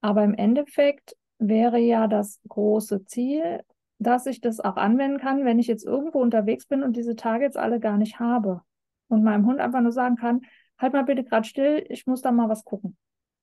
Aber 0.00 0.24
im 0.24 0.34
Endeffekt 0.34 1.16
wäre 1.38 1.78
ja 1.78 2.08
das 2.08 2.40
große 2.48 3.04
Ziel, 3.04 3.60
dass 3.98 4.26
ich 4.26 4.40
das 4.40 4.58
auch 4.58 4.76
anwenden 4.76 5.18
kann, 5.18 5.44
wenn 5.44 5.60
ich 5.60 5.68
jetzt 5.68 5.86
irgendwo 5.86 6.20
unterwegs 6.20 6.66
bin 6.66 6.82
und 6.82 6.96
diese 6.96 7.14
Targets 7.14 7.56
alle 7.56 7.78
gar 7.78 7.98
nicht 7.98 8.18
habe. 8.18 8.62
Und 9.08 9.22
meinem 9.22 9.46
Hund 9.46 9.60
einfach 9.60 9.80
nur 9.80 9.92
sagen 9.92 10.16
kann, 10.16 10.40
halt 10.76 10.92
mal 10.92 11.04
bitte 11.04 11.22
gerade 11.22 11.46
still, 11.46 11.84
ich 11.88 12.06
muss 12.06 12.22
da 12.22 12.32
mal 12.32 12.48
was 12.48 12.64
gucken 12.64 12.96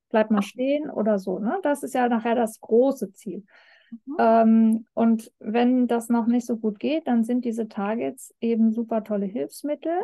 bleib 0.09 0.31
mal 0.31 0.41
stehen 0.41 0.89
oder 0.89 1.19
so. 1.19 1.39
Ne? 1.39 1.59
Das 1.63 1.83
ist 1.83 1.93
ja 1.93 2.09
nachher 2.09 2.35
das 2.35 2.59
große 2.59 3.13
Ziel. 3.13 3.45
Mhm. 3.91 4.15
Ähm, 4.19 4.87
und 4.93 5.31
wenn 5.39 5.87
das 5.87 6.09
noch 6.09 6.27
nicht 6.27 6.45
so 6.45 6.57
gut 6.57 6.79
geht, 6.79 7.07
dann 7.07 7.23
sind 7.23 7.45
diese 7.45 7.67
Targets 7.67 8.33
eben 8.39 8.71
super 8.71 9.03
tolle 9.03 9.25
Hilfsmittel. 9.25 9.99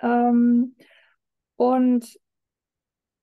Ähm, 0.00 0.74
und 1.56 2.18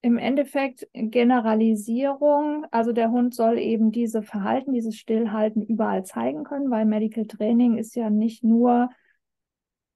im 0.03 0.17
Endeffekt 0.17 0.87
Generalisierung, 0.93 2.65
also 2.71 2.91
der 2.91 3.11
Hund 3.11 3.35
soll 3.35 3.59
eben 3.59 3.91
diese 3.91 4.23
Verhalten, 4.23 4.73
dieses 4.73 4.97
Stillhalten 4.97 5.61
überall 5.61 6.03
zeigen 6.03 6.43
können, 6.43 6.71
weil 6.71 6.85
Medical 6.85 7.27
Training 7.27 7.77
ist 7.77 7.95
ja 7.95 8.09
nicht 8.09 8.43
nur 8.43 8.89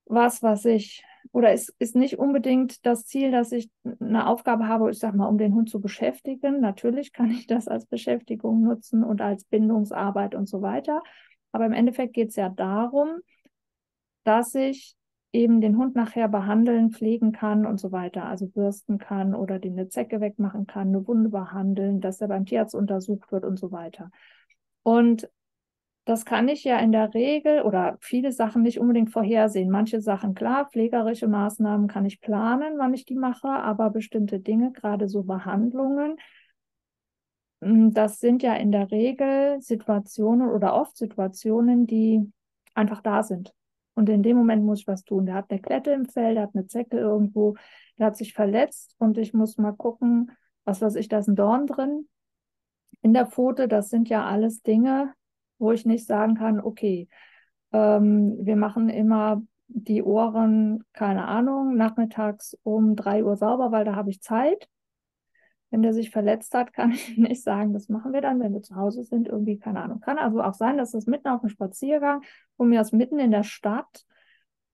was, 0.05 0.43
was 0.43 0.65
ich 0.65 1.03
oder 1.31 1.51
es 1.51 1.69
ist 1.79 1.95
nicht 1.95 2.17
unbedingt 2.19 2.85
das 2.85 3.05
Ziel, 3.05 3.31
dass 3.31 3.51
ich 3.51 3.69
eine 3.99 4.27
Aufgabe 4.27 4.67
habe, 4.67 4.89
ich 4.91 4.99
sage 4.99 5.17
mal, 5.17 5.27
um 5.27 5.37
den 5.37 5.53
Hund 5.53 5.69
zu 5.69 5.79
beschäftigen. 5.79 6.59
Natürlich 6.61 7.13
kann 7.13 7.31
ich 7.31 7.47
das 7.47 7.67
als 7.67 7.85
Beschäftigung 7.85 8.61
nutzen 8.61 9.03
und 9.03 9.21
als 9.21 9.45
Bindungsarbeit 9.45 10.35
und 10.35 10.47
so 10.47 10.61
weiter. 10.61 11.01
Aber 11.51 11.65
im 11.65 11.73
Endeffekt 11.73 12.13
geht 12.13 12.29
es 12.29 12.35
ja 12.35 12.49
darum, 12.49 13.19
dass 14.23 14.55
ich 14.55 14.95
eben 15.31 15.59
den 15.59 15.77
Hund 15.77 15.95
nachher 15.95 16.29
behandeln, 16.29 16.91
pflegen 16.91 17.31
kann 17.31 17.65
und 17.65 17.79
so 17.79 17.91
weiter, 17.91 18.25
also 18.25 18.47
bürsten 18.47 18.97
kann 18.97 19.35
oder 19.35 19.59
den 19.59 19.73
eine 19.73 19.89
Zecke 19.89 20.21
wegmachen 20.21 20.65
kann, 20.65 20.87
eine 20.87 21.07
Wunde 21.07 21.29
behandeln, 21.29 21.99
dass 21.99 22.21
er 22.21 22.29
beim 22.29 22.45
Tierarzt 22.45 22.73
untersucht 22.73 23.31
wird 23.31 23.43
und 23.43 23.59
so 23.59 23.71
weiter. 23.71 24.11
Und 24.83 25.29
das 26.05 26.23
kann 26.23 26.47
ich 26.47 26.63
ja 26.63 26.77
in 26.79 26.91
der 26.91 27.13
Regel 27.13 27.63
oder 27.63 27.97
viele 27.99 28.31
Sachen 28.31 28.61
nicht 28.61 28.79
unbedingt 28.79 29.11
vorhersehen. 29.11 29.71
Manche 29.71 30.01
Sachen, 30.01 30.35
klar, 30.35 30.69
pflegerische 30.69 31.27
Maßnahmen 31.27 31.87
kann 31.87 32.05
ich 32.05 32.21
planen, 32.21 32.77
wann 32.77 32.93
ich 32.93 33.05
die 33.05 33.15
mache, 33.15 33.49
aber 33.49 33.89
bestimmte 33.89 34.39
Dinge, 34.39 34.71
gerade 34.71 35.09
so 35.09 35.23
Behandlungen, 35.23 36.17
hm, 37.61 37.93
das 37.93 38.19
sind 38.19 38.43
ja 38.43 38.53
in 38.55 38.71
der 38.71 38.91
Regel 38.91 39.59
Situationen 39.61 40.49
oder 40.49 40.75
oft 40.75 40.95
Situationen, 40.97 41.87
die 41.87 42.31
einfach 42.75 43.01
da 43.01 43.23
sind. 43.23 43.53
Und 43.95 44.09
in 44.09 44.23
dem 44.23 44.37
Moment 44.37 44.63
muss 44.63 44.81
ich 44.81 44.87
was 44.87 45.03
tun. 45.05 45.25
Der 45.25 45.35
hat 45.35 45.49
eine 45.49 45.61
Klette 45.61 45.91
im 45.91 46.05
Fell, 46.05 46.35
der 46.35 46.43
hat 46.43 46.55
eine 46.55 46.67
Zecke 46.67 46.97
irgendwo, 46.97 47.55
der 47.97 48.07
hat 48.07 48.17
sich 48.17 48.33
verletzt 48.33 48.95
und 48.99 49.17
ich 49.17 49.33
muss 49.33 49.57
mal 49.57 49.71
gucken, 49.71 50.31
was 50.65 50.81
weiß 50.81 50.95
ich, 50.95 51.07
da 51.07 51.19
ist 51.19 51.27
ein 51.27 51.35
Dorn 51.35 51.65
drin 51.65 52.07
in 53.01 53.13
der 53.13 53.25
Pfote. 53.25 53.67
Das 53.67 53.89
sind 53.89 54.09
ja 54.09 54.25
alles 54.25 54.61
Dinge, 54.61 55.13
wo 55.57 55.71
ich 55.71 55.85
nicht 55.85 56.05
sagen 56.05 56.35
kann, 56.35 56.59
okay, 56.59 57.07
ähm, 57.71 58.37
wir 58.39 58.55
machen 58.55 58.89
immer 58.89 59.41
die 59.67 60.03
Ohren, 60.03 60.83
keine 60.93 61.27
Ahnung, 61.27 61.75
nachmittags 61.75 62.57
um 62.63 62.95
drei 62.95 63.23
Uhr 63.23 63.35
sauber, 63.35 63.71
weil 63.71 63.85
da 63.85 63.95
habe 63.95 64.09
ich 64.09 64.21
Zeit. 64.21 64.69
Wenn 65.71 65.81
der 65.81 65.93
sich 65.93 66.11
verletzt 66.11 66.53
hat, 66.53 66.73
kann 66.73 66.91
ich 66.91 67.17
nicht 67.17 67.43
sagen, 67.43 67.73
das 67.73 67.89
machen 67.89 68.13
wir 68.13 68.21
dann, 68.21 68.39
wenn 68.39 68.53
wir 68.53 68.61
zu 68.61 68.75
Hause 68.75 69.03
sind, 69.03 69.27
irgendwie, 69.27 69.57
keine 69.57 69.81
Ahnung. 69.81 69.99
Kann 69.99 70.17
also 70.17 70.41
auch 70.41 70.53
sein, 70.53 70.77
dass 70.77 70.91
das 70.91 71.05
mitten 71.05 71.27
auf 71.27 71.41
dem 71.41 71.49
Spaziergang, 71.49 72.21
von 72.57 72.69
mir 72.69 72.81
aus 72.81 72.91
mitten 72.91 73.19
in 73.19 73.31
der 73.31 73.43
Stadt 73.43 74.05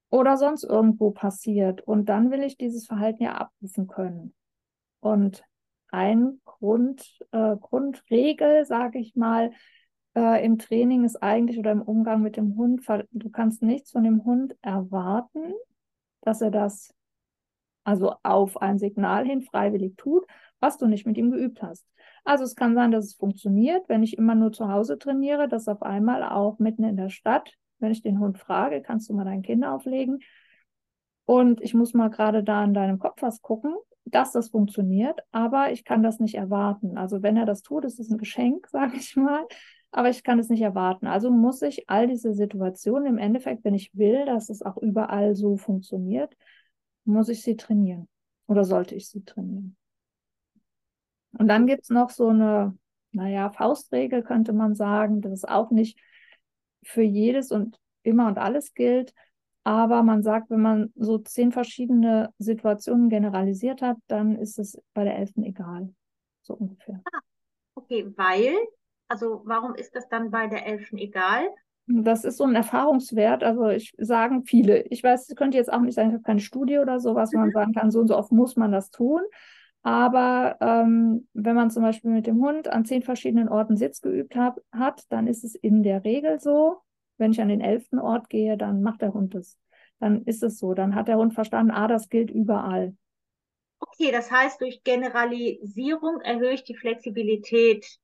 oder 0.09 0.37
sonst 0.37 0.63
irgendwo 0.63 1.11
passiert. 1.11 1.81
Und 1.81 2.09
dann 2.09 2.31
will 2.31 2.43
ich 2.43 2.57
dieses 2.57 2.85
Verhalten 2.85 3.23
ja 3.23 3.35
abrufen 3.35 3.87
können. 3.87 4.33
Und 4.99 5.43
ein 5.89 6.41
Grund, 6.45 7.19
äh, 7.31 7.55
Grundregel, 7.57 8.65
sage 8.65 8.99
ich 8.99 9.15
mal, 9.15 9.51
äh, 10.15 10.43
im 10.45 10.57
Training 10.57 11.03
ist 11.03 11.21
eigentlich 11.21 11.57
oder 11.57 11.71
im 11.71 11.81
Umgang 11.81 12.21
mit 12.21 12.37
dem 12.37 12.55
Hund, 12.57 12.83
du 13.11 13.29
kannst 13.29 13.61
nichts 13.61 13.91
von 13.91 14.03
dem 14.03 14.23
Hund 14.25 14.55
erwarten, 14.61 15.53
dass 16.21 16.41
er 16.41 16.51
das 16.51 16.93
also 17.83 18.13
auf 18.23 18.61
ein 18.61 18.77
Signal 18.77 19.25
hin 19.25 19.41
freiwillig 19.41 19.95
tut, 19.97 20.25
was 20.59 20.77
du 20.77 20.87
nicht 20.87 21.07
mit 21.07 21.17
ihm 21.17 21.31
geübt 21.31 21.63
hast. 21.63 21.85
Also 22.23 22.43
es 22.43 22.55
kann 22.55 22.75
sein, 22.75 22.91
dass 22.91 23.05
es 23.05 23.15
funktioniert, 23.15 23.89
wenn 23.89 24.03
ich 24.03 24.17
immer 24.17 24.35
nur 24.35 24.51
zu 24.51 24.69
Hause 24.69 24.99
trainiere, 24.99 25.47
dass 25.47 25.67
auf 25.67 25.81
einmal 25.81 26.23
auch 26.23 26.59
mitten 26.59 26.83
in 26.83 26.97
der 26.97 27.09
Stadt, 27.09 27.53
wenn 27.79 27.91
ich 27.91 28.03
den 28.03 28.19
Hund 28.19 28.37
frage, 28.37 28.81
kannst 28.81 29.09
du 29.09 29.13
mal 29.13 29.25
dein 29.25 29.41
Kind 29.41 29.65
auflegen? 29.65 30.19
Und 31.25 31.61
ich 31.61 31.73
muss 31.73 31.93
mal 31.93 32.09
gerade 32.09 32.43
da 32.43 32.63
in 32.63 32.75
deinem 32.75 32.99
Kopf 32.99 33.21
was 33.21 33.41
gucken, 33.41 33.73
dass 34.05 34.31
das 34.31 34.49
funktioniert, 34.49 35.19
aber 35.31 35.71
ich 35.71 35.83
kann 35.83 36.03
das 36.03 36.19
nicht 36.19 36.35
erwarten. 36.35 36.97
Also 36.97 37.23
wenn 37.23 37.37
er 37.37 37.45
das 37.45 37.63
tut, 37.63 37.85
ist 37.85 37.99
es 37.99 38.11
ein 38.11 38.17
Geschenk, 38.17 38.67
sage 38.71 38.97
ich 38.97 39.15
mal 39.15 39.47
aber 39.91 40.09
ich 40.09 40.23
kann 40.23 40.39
es 40.39 40.49
nicht 40.49 40.61
erwarten. 40.61 41.07
Also 41.07 41.29
muss 41.29 41.61
ich 41.61 41.89
all 41.89 42.07
diese 42.07 42.33
Situationen 42.33 43.07
im 43.07 43.17
Endeffekt, 43.17 43.63
wenn 43.63 43.73
ich 43.73 43.95
will, 43.95 44.25
dass 44.25 44.49
es 44.49 44.61
auch 44.61 44.77
überall 44.77 45.35
so 45.35 45.57
funktioniert, 45.57 46.35
muss 47.03 47.29
ich 47.29 47.43
sie 47.43 47.57
trainieren 47.57 48.07
oder 48.47 48.63
sollte 48.63 48.95
ich 48.95 49.09
sie 49.09 49.23
trainieren. 49.23 49.75
Und 51.37 51.47
dann 51.47 51.67
gibt 51.67 51.83
es 51.83 51.89
noch 51.89 52.09
so 52.09 52.27
eine, 52.29 52.77
naja, 53.11 53.49
Faustregel 53.49 54.23
könnte 54.23 54.53
man 54.53 54.75
sagen, 54.75 55.21
dass 55.21 55.31
es 55.31 55.45
auch 55.45 55.71
nicht 55.71 55.99
für 56.83 57.03
jedes 57.03 57.51
und 57.51 57.79
immer 58.03 58.27
und 58.27 58.37
alles 58.37 58.73
gilt. 58.73 59.13
Aber 59.63 60.01
man 60.03 60.23
sagt, 60.23 60.49
wenn 60.49 60.61
man 60.61 60.91
so 60.95 61.19
zehn 61.19 61.51
verschiedene 61.51 62.33
Situationen 62.39 63.09
generalisiert 63.09 63.81
hat, 63.81 63.97
dann 64.07 64.35
ist 64.35 64.57
es 64.57 64.81
bei 64.93 65.03
der 65.03 65.17
elften 65.17 65.43
egal. 65.43 65.93
So 66.41 66.55
ungefähr. 66.55 67.01
Ah, 67.11 67.19
okay, 67.75 68.11
weil 68.17 68.55
also 69.11 69.41
warum 69.43 69.75
ist 69.75 69.93
das 69.93 70.07
dann 70.07 70.31
bei 70.31 70.47
der 70.47 70.65
Elfen 70.65 70.97
egal? 70.97 71.49
Das 71.85 72.23
ist 72.23 72.37
so 72.37 72.45
ein 72.45 72.55
Erfahrungswert. 72.55 73.43
Also 73.43 73.67
ich 73.67 73.93
sagen 73.97 74.45
viele. 74.45 74.83
Ich 74.83 75.03
weiß, 75.03 75.29
ich 75.29 75.35
könnte 75.35 75.57
jetzt 75.57 75.71
auch 75.71 75.81
nicht 75.81 75.95
sagen, 75.95 76.09
ich 76.09 76.13
habe 76.13 76.23
keine 76.23 76.39
Studie 76.39 76.77
oder 76.77 77.01
sowas, 77.01 77.33
wo 77.33 77.37
mhm. 77.37 77.43
man 77.43 77.51
sagen 77.51 77.73
kann, 77.73 77.91
so 77.91 77.99
und 77.99 78.07
so 78.07 78.17
oft 78.17 78.31
muss 78.31 78.55
man 78.55 78.71
das 78.71 78.89
tun. 78.89 79.21
Aber 79.83 80.55
ähm, 80.61 81.27
wenn 81.33 81.55
man 81.55 81.71
zum 81.71 81.83
Beispiel 81.83 82.11
mit 82.11 82.25
dem 82.25 82.41
Hund 82.41 82.69
an 82.69 82.85
zehn 82.85 83.01
verschiedenen 83.01 83.49
Orten 83.49 83.75
Sitz 83.75 83.99
geübt 83.99 84.33
hab, 84.37 84.61
hat, 84.71 85.03
dann 85.09 85.27
ist 85.27 85.43
es 85.43 85.55
in 85.55 85.83
der 85.83 86.05
Regel 86.05 86.39
so, 86.39 86.77
wenn 87.17 87.31
ich 87.31 87.41
an 87.41 87.49
den 87.49 87.61
elften 87.61 87.99
Ort 87.99 88.29
gehe, 88.29 88.55
dann 88.55 88.81
macht 88.81 89.01
der 89.01 89.13
Hund 89.13 89.35
es. 89.35 89.57
Dann 89.99 90.23
ist 90.23 90.41
es 90.41 90.57
so. 90.57 90.73
Dann 90.73 90.95
hat 90.95 91.09
der 91.09 91.17
Hund 91.17 91.33
verstanden, 91.33 91.71
ah, 91.71 91.89
das 91.89 92.07
gilt 92.07 92.31
überall. 92.31 92.95
Okay, 93.79 94.11
das 94.11 94.31
heißt, 94.31 94.61
durch 94.61 94.83
Generalisierung 94.83 96.21
erhöhe 96.21 96.53
ich 96.53 96.63
die 96.63 96.77
Flexibilität 96.77 97.99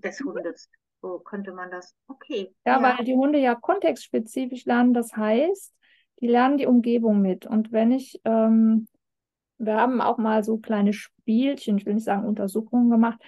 des 0.00 0.20
Hundes. 0.20 0.70
So 1.00 1.18
könnte 1.20 1.52
man 1.52 1.70
das. 1.70 1.94
Okay. 2.08 2.54
Ja, 2.66 2.80
ja, 2.80 2.82
weil 2.82 3.04
die 3.04 3.14
Hunde 3.14 3.38
ja 3.38 3.54
kontextspezifisch 3.54 4.64
lernen. 4.64 4.94
Das 4.94 5.16
heißt, 5.16 5.74
die 6.20 6.26
lernen 6.26 6.58
die 6.58 6.66
Umgebung 6.66 7.22
mit. 7.22 7.46
Und 7.46 7.70
wenn 7.72 7.92
ich, 7.92 8.20
ähm, 8.24 8.88
wir 9.58 9.74
haben 9.74 10.00
auch 10.00 10.18
mal 10.18 10.42
so 10.42 10.58
kleine 10.58 10.92
Spielchen, 10.92 11.78
ich 11.78 11.86
will 11.86 11.94
nicht 11.94 12.04
sagen 12.04 12.26
Untersuchungen 12.26 12.90
gemacht, 12.90 13.20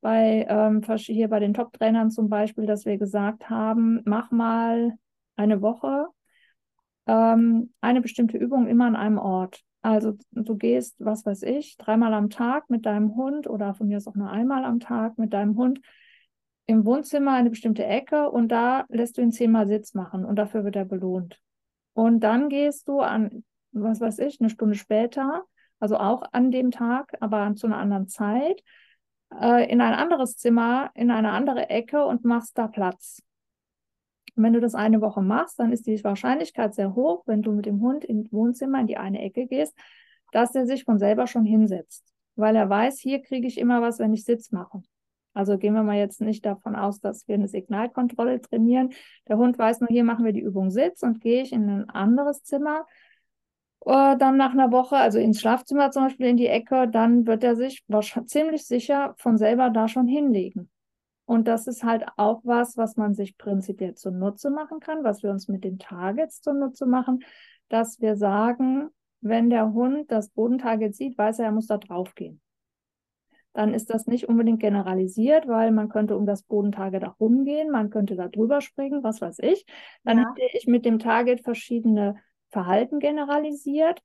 bei 0.00 0.46
ähm, 0.48 0.82
hier 0.96 1.28
bei 1.28 1.40
den 1.40 1.54
Top-Trainern 1.54 2.10
zum 2.10 2.28
Beispiel, 2.28 2.66
dass 2.66 2.86
wir 2.86 2.98
gesagt 2.98 3.50
haben, 3.50 4.00
mach 4.04 4.30
mal 4.30 4.96
eine 5.36 5.60
Woche 5.60 6.06
ähm, 7.06 7.72
eine 7.80 8.00
bestimmte 8.00 8.38
Übung 8.38 8.68
immer 8.68 8.86
an 8.86 8.96
einem 8.96 9.18
Ort. 9.18 9.64
Also 9.82 10.16
du 10.32 10.56
gehst, 10.56 10.96
was 10.98 11.24
weiß 11.24 11.42
ich, 11.42 11.76
dreimal 11.78 12.12
am 12.14 12.30
Tag 12.30 12.68
mit 12.70 12.86
deinem 12.86 13.16
Hund 13.16 13.48
oder 13.48 13.74
von 13.74 13.88
mir 13.88 13.96
aus 13.96 14.06
auch 14.06 14.14
nur 14.14 14.30
einmal 14.30 14.64
am 14.64 14.80
Tag 14.80 15.18
mit 15.18 15.32
deinem 15.32 15.56
Hund 15.56 15.80
im 16.68 16.84
Wohnzimmer 16.84 17.32
eine 17.32 17.48
bestimmte 17.48 17.84
Ecke 17.86 18.30
und 18.30 18.48
da 18.48 18.84
lässt 18.90 19.16
du 19.16 19.22
ihn 19.22 19.32
zehnmal 19.32 19.66
Sitz 19.66 19.94
machen 19.94 20.26
und 20.26 20.36
dafür 20.36 20.64
wird 20.64 20.76
er 20.76 20.84
belohnt. 20.84 21.40
Und 21.94 22.20
dann 22.20 22.50
gehst 22.50 22.88
du 22.88 23.00
an, 23.00 23.42
was 23.72 24.00
weiß 24.00 24.18
ich, 24.18 24.38
eine 24.38 24.50
Stunde 24.50 24.74
später, 24.74 25.44
also 25.80 25.96
auch 25.96 26.22
an 26.32 26.50
dem 26.50 26.70
Tag, 26.70 27.16
aber 27.20 27.54
zu 27.56 27.66
einer 27.66 27.78
anderen 27.78 28.06
Zeit, 28.06 28.62
äh, 29.34 29.70
in 29.70 29.80
ein 29.80 29.94
anderes 29.94 30.36
Zimmer, 30.36 30.90
in 30.94 31.10
eine 31.10 31.30
andere 31.30 31.70
Ecke 31.70 32.04
und 32.04 32.26
machst 32.26 32.58
da 32.58 32.68
Platz. 32.68 33.22
Und 34.36 34.42
wenn 34.42 34.52
du 34.52 34.60
das 34.60 34.74
eine 34.74 35.00
Woche 35.00 35.22
machst, 35.22 35.58
dann 35.58 35.72
ist 35.72 35.86
die 35.86 36.04
Wahrscheinlichkeit 36.04 36.74
sehr 36.74 36.94
hoch, 36.94 37.22
wenn 37.26 37.40
du 37.40 37.52
mit 37.52 37.64
dem 37.64 37.80
Hund 37.80 38.04
ins 38.04 38.30
Wohnzimmer 38.30 38.80
in 38.80 38.86
die 38.86 38.98
eine 38.98 39.22
Ecke 39.22 39.46
gehst, 39.46 39.74
dass 40.32 40.54
er 40.54 40.66
sich 40.66 40.84
von 40.84 40.98
selber 40.98 41.26
schon 41.26 41.46
hinsetzt, 41.46 42.04
weil 42.36 42.56
er 42.56 42.68
weiß, 42.68 42.98
hier 43.00 43.22
kriege 43.22 43.46
ich 43.46 43.56
immer 43.56 43.80
was, 43.80 43.98
wenn 43.98 44.12
ich 44.12 44.24
Sitz 44.24 44.52
mache. 44.52 44.82
Also 45.38 45.56
gehen 45.56 45.74
wir 45.74 45.84
mal 45.84 45.96
jetzt 45.96 46.20
nicht 46.20 46.44
davon 46.44 46.74
aus, 46.74 47.00
dass 47.00 47.28
wir 47.28 47.36
eine 47.36 47.46
Signalkontrolle 47.46 48.40
trainieren. 48.40 48.90
Der 49.28 49.38
Hund 49.38 49.56
weiß 49.56 49.78
nur, 49.78 49.88
hier 49.88 50.02
machen 50.02 50.24
wir 50.24 50.32
die 50.32 50.40
Übung 50.40 50.68
Sitz 50.70 51.04
und 51.04 51.20
gehe 51.20 51.42
ich 51.42 51.52
in 51.52 51.68
ein 51.70 51.90
anderes 51.90 52.42
Zimmer, 52.42 52.86
äh, 53.86 54.16
dann 54.16 54.36
nach 54.36 54.50
einer 54.50 54.72
Woche, 54.72 54.96
also 54.96 55.20
ins 55.20 55.40
Schlafzimmer 55.40 55.92
zum 55.92 56.02
Beispiel 56.02 56.26
in 56.26 56.36
die 56.36 56.48
Ecke, 56.48 56.88
dann 56.88 57.24
wird 57.24 57.44
er 57.44 57.54
sich 57.54 57.84
ziemlich 58.26 58.66
sicher 58.66 59.14
von 59.18 59.38
selber 59.38 59.70
da 59.70 59.86
schon 59.86 60.08
hinlegen. 60.08 60.70
Und 61.24 61.46
das 61.46 61.68
ist 61.68 61.84
halt 61.84 62.04
auch 62.16 62.40
was, 62.42 62.76
was 62.76 62.96
man 62.96 63.14
sich 63.14 63.38
prinzipiell 63.38 63.94
zunutze 63.94 64.50
machen 64.50 64.80
kann, 64.80 65.04
was 65.04 65.22
wir 65.22 65.30
uns 65.30 65.46
mit 65.46 65.62
den 65.62 65.78
Targets 65.78 66.40
zunutze 66.40 66.84
machen, 66.84 67.20
dass 67.68 68.00
wir 68.00 68.16
sagen, 68.16 68.88
wenn 69.20 69.50
der 69.50 69.72
Hund 69.72 70.10
das 70.10 70.30
Bodentarget 70.30 70.96
sieht, 70.96 71.16
weiß 71.16 71.38
er, 71.38 71.44
er 71.44 71.52
muss 71.52 71.68
da 71.68 71.78
drauf 71.78 72.16
gehen 72.16 72.40
dann 73.58 73.74
ist 73.74 73.90
das 73.90 74.06
nicht 74.06 74.28
unbedingt 74.28 74.60
generalisiert, 74.60 75.48
weil 75.48 75.72
man 75.72 75.88
könnte 75.88 76.16
um 76.16 76.26
das 76.26 76.44
Bodentarget 76.44 77.04
auch 77.04 77.18
rumgehen, 77.18 77.72
man 77.72 77.90
könnte 77.90 78.14
da 78.14 78.28
drüber 78.28 78.60
springen, 78.60 79.02
was 79.02 79.20
weiß 79.20 79.40
ich. 79.40 79.66
Dann 80.04 80.18
ja. 80.18 80.32
hätte 80.36 80.56
ich 80.56 80.68
mit 80.68 80.84
dem 80.84 81.00
Target 81.00 81.40
verschiedene 81.40 82.14
Verhalten 82.50 83.00
generalisiert. 83.00 84.00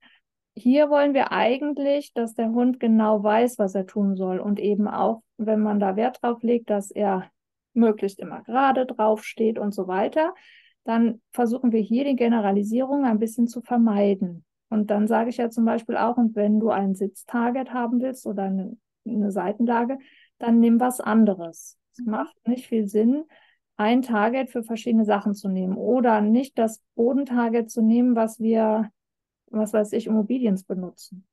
Hier 0.56 0.90
wollen 0.90 1.14
wir 1.14 1.30
eigentlich, 1.30 2.12
dass 2.14 2.34
der 2.34 2.50
Hund 2.50 2.80
genau 2.80 3.22
weiß, 3.22 3.60
was 3.60 3.76
er 3.76 3.86
tun 3.86 4.16
soll 4.16 4.40
und 4.40 4.58
eben 4.58 4.88
auch, 4.88 5.22
wenn 5.36 5.60
man 5.60 5.78
da 5.78 5.94
Wert 5.94 6.18
drauf 6.20 6.42
legt, 6.42 6.68
dass 6.68 6.90
er 6.90 7.30
möglichst 7.74 8.18
immer 8.18 8.42
gerade 8.42 8.86
drauf 8.86 9.22
steht 9.22 9.60
und 9.60 9.72
so 9.72 9.86
weiter, 9.86 10.34
dann 10.82 11.22
versuchen 11.30 11.70
wir 11.70 11.80
hier 11.80 12.02
die 12.02 12.16
Generalisierung 12.16 13.04
ein 13.04 13.20
bisschen 13.20 13.46
zu 13.46 13.62
vermeiden. 13.62 14.44
Und 14.68 14.90
dann 14.90 15.06
sage 15.06 15.30
ich 15.30 15.36
ja 15.36 15.48
zum 15.48 15.64
Beispiel 15.64 15.96
auch, 15.96 16.16
und 16.16 16.34
wenn 16.34 16.58
du 16.58 16.70
ein 16.70 16.96
Sitztarget 16.96 17.72
haben 17.72 18.00
willst 18.00 18.26
oder 18.26 18.42
einen 18.42 18.80
eine 19.06 19.30
Seitenlage, 19.30 19.98
dann 20.38 20.60
nimm 20.60 20.80
was 20.80 21.00
anderes. 21.00 21.78
Es 21.92 22.04
mhm. 22.04 22.10
macht 22.10 22.48
nicht 22.48 22.66
viel 22.66 22.88
Sinn, 22.88 23.24
ein 23.76 24.02
Target 24.02 24.50
für 24.50 24.62
verschiedene 24.62 25.04
Sachen 25.04 25.34
zu 25.34 25.48
nehmen 25.48 25.76
oder 25.76 26.20
nicht 26.20 26.58
das 26.58 26.82
Bodentarget 26.94 27.70
zu 27.70 27.82
nehmen, 27.82 28.14
was 28.14 28.38
wir, 28.40 28.90
was 29.50 29.72
weiß 29.72 29.92
ich, 29.92 30.06
Immobilien 30.06 30.60
benutzen 30.66 31.26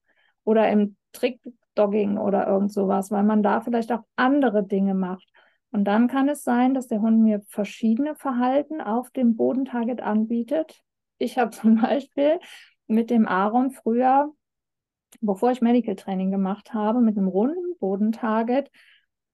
oder 0.44 0.70
im 0.70 0.96
Trickdogging 1.12 2.18
oder 2.18 2.48
irgend 2.48 2.74
sowas, 2.74 3.12
weil 3.12 3.24
man 3.24 3.44
da 3.44 3.62
vielleicht 3.62 3.92
auch 3.92 4.04
andere 4.16 4.64
Dinge 4.64 4.96
macht. 4.96 5.28
Und 5.72 5.86
dann 5.86 6.08
kann 6.08 6.28
es 6.30 6.44
sein, 6.44 6.74
dass 6.74 6.88
der 6.88 7.02
Hund 7.02 7.22
mir 7.22 7.42
verschiedene 7.48 8.16
Verhalten 8.16 8.82
auf 8.82 9.10
dem 9.12 9.36
Bodentarget 9.36 10.02
anbietet. 10.02 10.82
Ich 11.18 11.38
habe 11.38 11.52
zum 11.52 11.80
Beispiel 11.80 12.40
mit 12.88 13.10
dem 13.10 13.28
Aaron 13.28 13.72
früher 13.72 14.34
bevor 15.22 15.52
ich 15.52 15.62
Medical 15.62 15.96
Training 15.96 16.32
gemacht 16.32 16.74
habe, 16.74 17.02
mit 17.02 17.18
einem 17.18 17.28
runden 17.28 17.78
Bodentarget 17.80 18.70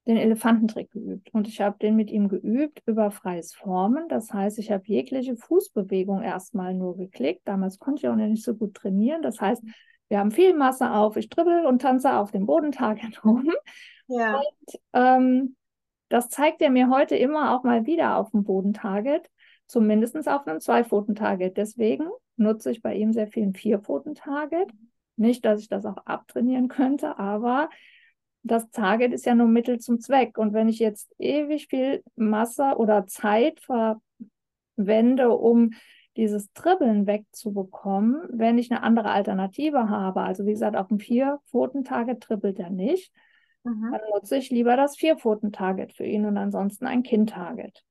den 0.08 0.18
Elefantentrick 0.18 0.90
geübt. 0.92 1.34
Und 1.34 1.48
ich 1.48 1.60
habe 1.60 1.78
den 1.80 1.96
mit 1.96 2.10
ihm 2.12 2.30
geübt 2.30 2.82
über 2.86 3.12
freies 3.12 3.54
Formen. 3.54 4.08
Das 4.08 4.34
heißt, 4.34 4.58
ich 4.58 4.72
habe 4.72 4.84
jegliche 4.86 5.36
Fußbewegung 5.36 6.22
erstmal 6.22 6.74
nur 6.74 6.96
geklickt. 6.96 7.42
Damals 7.46 7.78
konnte 7.78 8.02
ich 8.02 8.08
auch 8.08 8.16
noch 8.16 8.26
nicht 8.26 8.44
so 8.44 8.56
gut 8.56 8.74
trainieren. 8.74 9.22
Das 9.22 9.42
heißt, 9.42 9.64
wir 10.08 10.20
haben 10.20 10.32
viel 10.32 10.54
Masse 10.54 10.92
auf. 10.92 11.18
Ich 11.18 11.30
dribbel 11.30 11.66
und 11.66 11.82
tanze 11.82 12.14
auf 12.14 12.32
dem 12.32 12.46
Bodentarget 12.46 13.24
rum. 13.26 13.52
Ja. 14.08 14.38
Und 14.38 14.80
ähm, 14.94 15.56
das 16.10 16.30
zeigt 16.30 16.62
er 16.62 16.70
mir 16.70 16.90
heute 16.90 17.18
immer 17.18 17.54
auch 17.54 17.64
mal 17.64 17.86
wieder 17.86 18.16
auf 18.16 18.32
dem 18.32 18.46
Bodentarget, 18.46 19.30
zumindest 19.66 20.16
auf 20.30 20.48
einem 20.48 20.62
Zwei-Pfoten-Target. 20.62 21.58
Deswegen 21.58 22.08
nutze 22.38 22.72
ich 22.72 22.82
bei 22.82 22.96
ihm 22.96 23.12
sehr 23.12 23.28
viel 23.28 23.44
ein 23.44 23.54
Vier-Pfoten-Target. 23.54 24.72
Nicht, 25.18 25.46
dass 25.46 25.62
ich 25.62 25.68
das 25.68 25.86
auch 25.86 25.98
abtrainieren 26.06 26.68
könnte, 26.68 27.20
aber 27.20 27.70
das 28.44 28.70
Target 28.70 29.14
ist 29.14 29.26
ja 29.26 29.36
nur 29.36 29.48
Mittel 29.48 29.80
zum 29.80 30.00
Zweck. 30.00 30.38
Und 30.38 30.54
wenn 30.54 30.70
ich 30.70 30.80
jetzt 30.80 31.14
ewig 31.20 31.68
viel 31.68 32.04
Masse 32.16 32.76
oder 32.78 33.06
Zeit 33.08 33.60
verwende, 33.60 35.32
um 35.32 35.72
dieses 36.16 36.52
Dribbeln 36.54 37.06
wegzubekommen, 37.06 38.22
wenn 38.32 38.58
ich 38.58 38.72
eine 38.72 38.82
andere 38.84 39.12
Alternative 39.12 39.90
habe, 39.90 40.22
also 40.22 40.46
wie 40.46 40.52
gesagt, 40.52 40.76
auf 40.76 40.88
dem 40.88 41.00
Vier-Pfoten-Target 41.00 42.28
dribbelt 42.28 42.60
er 42.60 42.70
nicht, 42.70 43.12
mhm. 43.64 43.92
dann 43.92 44.02
nutze 44.14 44.38
ich 44.38 44.50
lieber 44.50 44.76
das 44.76 44.98
Vier-Pfoten-Target 44.98 45.94
für 45.94 46.06
ihn 46.06 46.26
und 46.26 46.38
ansonsten 46.38 46.88
ein 46.88 47.04
Kind-Target. 47.04 47.84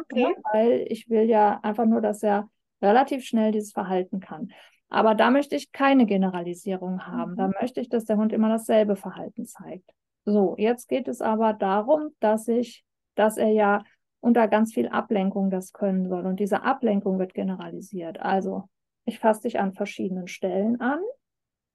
Okay. 0.00 0.22
Ja, 0.22 0.30
weil 0.52 0.86
ich 0.88 1.10
will 1.10 1.28
ja 1.28 1.60
einfach 1.62 1.84
nur, 1.84 2.00
dass 2.00 2.22
er 2.22 2.48
relativ 2.80 3.24
schnell 3.24 3.52
dieses 3.52 3.72
Verhalten 3.72 4.20
kann. 4.20 4.52
Aber 4.90 5.14
da 5.14 5.30
möchte 5.30 5.54
ich 5.56 5.72
keine 5.72 6.06
Generalisierung 6.06 7.06
haben. 7.06 7.32
Mhm. 7.32 7.36
Da 7.36 7.50
möchte 7.60 7.80
ich, 7.80 7.88
dass 7.88 8.04
der 8.04 8.16
Hund 8.16 8.32
immer 8.32 8.48
dasselbe 8.48 8.96
Verhalten 8.96 9.46
zeigt. 9.46 9.90
So, 10.24 10.54
jetzt 10.58 10.88
geht 10.88 11.08
es 11.08 11.20
aber 11.20 11.52
darum, 11.52 12.10
dass 12.20 12.48
ich, 12.48 12.84
dass 13.14 13.36
er 13.36 13.50
ja 13.50 13.82
unter 14.20 14.48
ganz 14.48 14.74
viel 14.74 14.88
Ablenkung 14.88 15.50
das 15.50 15.72
können 15.72 16.08
soll. 16.08 16.26
Und 16.26 16.40
diese 16.40 16.62
Ablenkung 16.62 17.18
wird 17.18 17.34
generalisiert. 17.34 18.20
Also, 18.20 18.64
ich 19.04 19.18
fasse 19.18 19.42
dich 19.42 19.58
an 19.58 19.72
verschiedenen 19.72 20.28
Stellen 20.28 20.80
an. 20.80 21.00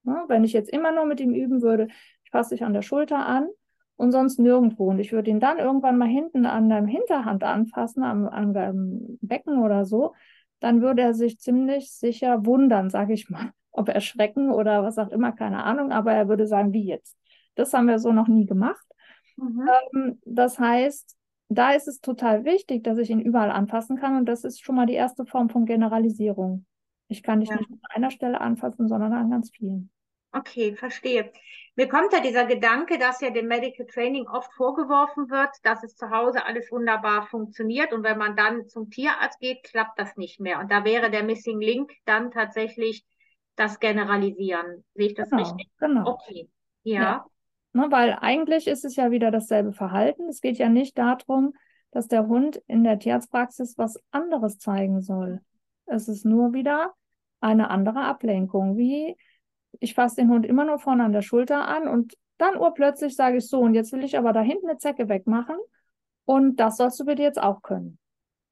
Ja, 0.03 0.25
wenn 0.27 0.43
ich 0.43 0.53
jetzt 0.53 0.69
immer 0.69 0.91
nur 0.91 1.05
mit 1.05 1.19
ihm 1.19 1.33
üben 1.33 1.61
würde, 1.61 1.87
ich 2.23 2.31
fasse 2.31 2.55
dich 2.55 2.63
an 2.63 2.73
der 2.73 2.81
Schulter 2.81 3.25
an 3.25 3.47
und 3.95 4.11
sonst 4.11 4.37
nirgendwo. 4.39 4.89
Und 4.89 4.99
ich 4.99 5.13
würde 5.13 5.29
ihn 5.29 5.39
dann 5.39 5.59
irgendwann 5.59 5.97
mal 5.97 6.07
hinten 6.07 6.45
an 6.45 6.69
der 6.69 6.85
Hinterhand 6.85 7.43
anfassen, 7.43 8.03
am, 8.03 8.27
am 8.27 9.17
Becken 9.21 9.63
oder 9.63 9.85
so, 9.85 10.13
dann 10.63 10.81
würde 10.81 11.01
er 11.01 11.13
sich 11.13 11.39
ziemlich 11.39 11.91
sicher 11.91 12.45
wundern, 12.45 12.89
sage 12.89 13.13
ich 13.13 13.29
mal, 13.29 13.51
ob 13.71 13.89
erschrecken 13.89 14.49
oder 14.49 14.83
was 14.83 14.97
auch 14.97 15.09
immer, 15.09 15.33
keine 15.33 15.63
Ahnung, 15.63 15.91
aber 15.91 16.13
er 16.13 16.29
würde 16.29 16.47
sagen, 16.47 16.71
wie 16.71 16.85
jetzt? 16.85 17.17
Das 17.55 17.73
haben 17.73 17.87
wir 17.87 17.99
so 17.99 18.13
noch 18.13 18.27
nie 18.27 18.45
gemacht. 18.45 18.85
Mhm. 19.35 19.69
Ähm, 19.93 20.21
das 20.25 20.59
heißt, 20.59 21.17
da 21.49 21.71
ist 21.71 21.87
es 21.87 21.99
total 21.99 22.45
wichtig, 22.45 22.83
dass 22.83 22.97
ich 22.97 23.09
ihn 23.09 23.19
überall 23.19 23.51
anfassen 23.51 23.97
kann 23.97 24.15
und 24.15 24.25
das 24.25 24.43
ist 24.45 24.63
schon 24.63 24.75
mal 24.75 24.85
die 24.85 24.93
erste 24.93 25.25
Form 25.25 25.49
von 25.49 25.65
Generalisierung. 25.65 26.65
Ich 27.09 27.23
kann 27.23 27.41
dich 27.41 27.49
ja. 27.49 27.57
nicht 27.57 27.69
an 27.69 27.79
einer 27.93 28.11
Stelle 28.11 28.39
anfassen, 28.39 28.87
sondern 28.87 29.11
an 29.11 29.29
ganz 29.29 29.51
vielen. 29.51 29.91
Okay, 30.33 30.75
verstehe. 30.75 31.31
Mir 31.75 31.87
kommt 31.87 32.11
ja 32.11 32.19
dieser 32.19 32.45
Gedanke, 32.45 32.97
dass 32.97 33.21
ja 33.21 33.29
dem 33.29 33.47
Medical 33.47 33.85
Training 33.85 34.27
oft 34.27 34.51
vorgeworfen 34.53 35.29
wird, 35.29 35.49
dass 35.63 35.83
es 35.83 35.95
zu 35.95 36.09
Hause 36.09 36.45
alles 36.45 36.71
wunderbar 36.71 37.27
funktioniert 37.27 37.93
und 37.93 38.03
wenn 38.03 38.17
man 38.17 38.35
dann 38.35 38.67
zum 38.67 38.89
Tierarzt 38.89 39.39
geht, 39.39 39.63
klappt 39.63 39.99
das 39.99 40.17
nicht 40.17 40.39
mehr. 40.39 40.59
Und 40.59 40.71
da 40.71 40.83
wäre 40.85 41.09
der 41.09 41.23
Missing 41.23 41.59
Link 41.59 41.91
dann 42.05 42.31
tatsächlich 42.31 43.05
das 43.55 43.79
Generalisieren. 43.79 44.83
Sehe 44.95 45.07
ich 45.07 45.13
das 45.13 45.29
genau, 45.29 45.43
richtig? 45.43 45.69
Genau. 45.79 46.13
Okay, 46.13 46.49
ja. 46.83 47.01
ja. 47.01 47.25
Ne, 47.73 47.87
weil 47.89 48.17
eigentlich 48.21 48.67
ist 48.67 48.85
es 48.85 48.95
ja 48.95 49.09
wieder 49.11 49.31
dasselbe 49.31 49.73
Verhalten. 49.73 50.27
Es 50.29 50.41
geht 50.41 50.57
ja 50.57 50.69
nicht 50.69 50.97
darum, 50.97 51.53
dass 51.91 52.07
der 52.07 52.27
Hund 52.27 52.61
in 52.67 52.83
der 52.83 52.99
Tierarztpraxis 52.99 53.77
was 53.77 53.99
anderes 54.11 54.57
zeigen 54.57 55.01
soll. 55.01 55.41
Es 55.85 56.07
ist 56.07 56.25
nur 56.25 56.53
wieder 56.53 56.93
eine 57.39 57.69
andere 57.69 58.01
Ablenkung, 58.01 58.77
wie 58.77 59.15
ich 59.79 59.93
fasse 59.93 60.17
den 60.17 60.29
Hund 60.29 60.45
immer 60.45 60.65
nur 60.65 60.79
vorne 60.79 61.03
an 61.03 61.13
der 61.13 61.21
Schulter 61.21 61.67
an 61.67 61.87
und 61.87 62.13
dann 62.37 62.57
urplötzlich 62.57 63.15
sage 63.15 63.37
ich 63.37 63.47
so, 63.47 63.59
und 63.59 63.73
jetzt 63.73 63.91
will 63.93 64.03
ich 64.03 64.17
aber 64.17 64.33
da 64.33 64.41
hinten 64.41 64.69
eine 64.69 64.77
Zecke 64.77 65.09
wegmachen 65.09 65.55
und 66.25 66.57
das 66.57 66.77
sollst 66.77 66.99
du 66.99 67.05
bitte 67.05 67.21
jetzt 67.21 67.41
auch 67.41 67.61
können. 67.61 67.97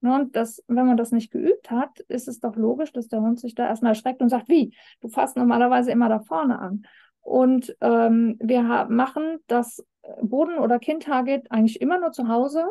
Ne, 0.02 0.16
und 0.16 0.36
das, 0.36 0.64
wenn 0.68 0.88
man 0.88 0.98
das 0.98 1.12
nicht 1.12 1.32
geübt 1.32 1.70
hat, 1.70 2.00
ist 2.08 2.28
es 2.28 2.40
doch 2.40 2.56
logisch, 2.56 2.92
dass 2.92 3.08
der 3.08 3.22
Hund 3.22 3.40
sich 3.40 3.54
da 3.54 3.68
erstmal 3.68 3.92
erschreckt 3.92 4.22
und 4.22 4.30
sagt, 4.30 4.50
wie? 4.50 4.76
Du 5.00 5.10
fasst 5.10 5.38
normalerweise 5.38 5.92
immer 5.92 6.10
da 6.10 6.20
vorne 6.20 6.58
an. 6.58 6.88
Und 7.22 7.76
ähm, 7.82 8.36
wir 8.40 8.64
machen 8.90 9.38
das 9.46 9.86
Boden- 10.24 10.58
oder 10.58 10.80
Kind-Target 10.80 11.52
eigentlich 11.52 11.82
immer 11.82 12.00
nur 12.00 12.12
zu 12.12 12.28
Hause 12.28 12.66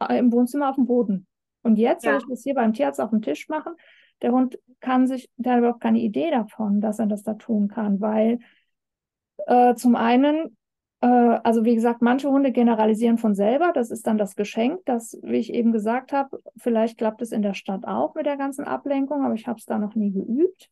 äh, 0.00 0.18
im 0.18 0.32
Wohnzimmer 0.32 0.70
auf 0.70 0.76
dem 0.76 0.86
Boden. 0.86 1.26
Und 1.62 1.76
jetzt 1.76 2.04
ja. 2.04 2.12
soll 2.12 2.20
ich 2.20 2.28
das 2.28 2.42
hier 2.42 2.54
beim 2.54 2.72
Tierarzt 2.72 3.02
auf 3.02 3.10
dem 3.10 3.20
Tisch 3.20 3.48
machen 3.48 3.74
der 4.22 4.32
Hund 4.32 4.58
kann 4.80 5.06
sich, 5.06 5.30
der 5.36 5.52
hat 5.52 5.58
überhaupt 5.60 5.80
keine 5.80 6.00
Idee 6.00 6.30
davon, 6.30 6.80
dass 6.80 6.98
er 6.98 7.06
das 7.06 7.22
da 7.22 7.34
tun 7.34 7.68
kann, 7.68 8.00
weil 8.00 8.38
äh, 9.46 9.74
zum 9.74 9.96
einen, 9.96 10.56
äh, 11.00 11.06
also 11.06 11.64
wie 11.64 11.74
gesagt, 11.74 12.02
manche 12.02 12.30
Hunde 12.30 12.52
generalisieren 12.52 13.18
von 13.18 13.34
selber, 13.34 13.72
das 13.72 13.90
ist 13.90 14.06
dann 14.06 14.18
das 14.18 14.36
Geschenk, 14.36 14.80
das, 14.84 15.18
wie 15.22 15.36
ich 15.36 15.52
eben 15.52 15.72
gesagt 15.72 16.12
habe, 16.12 16.42
vielleicht 16.56 16.98
klappt 16.98 17.22
es 17.22 17.32
in 17.32 17.42
der 17.42 17.54
Stadt 17.54 17.86
auch 17.86 18.14
mit 18.14 18.26
der 18.26 18.36
ganzen 18.36 18.64
Ablenkung, 18.64 19.24
aber 19.24 19.34
ich 19.34 19.46
habe 19.46 19.58
es 19.58 19.66
da 19.66 19.78
noch 19.78 19.94
nie 19.94 20.12
geübt. 20.12 20.70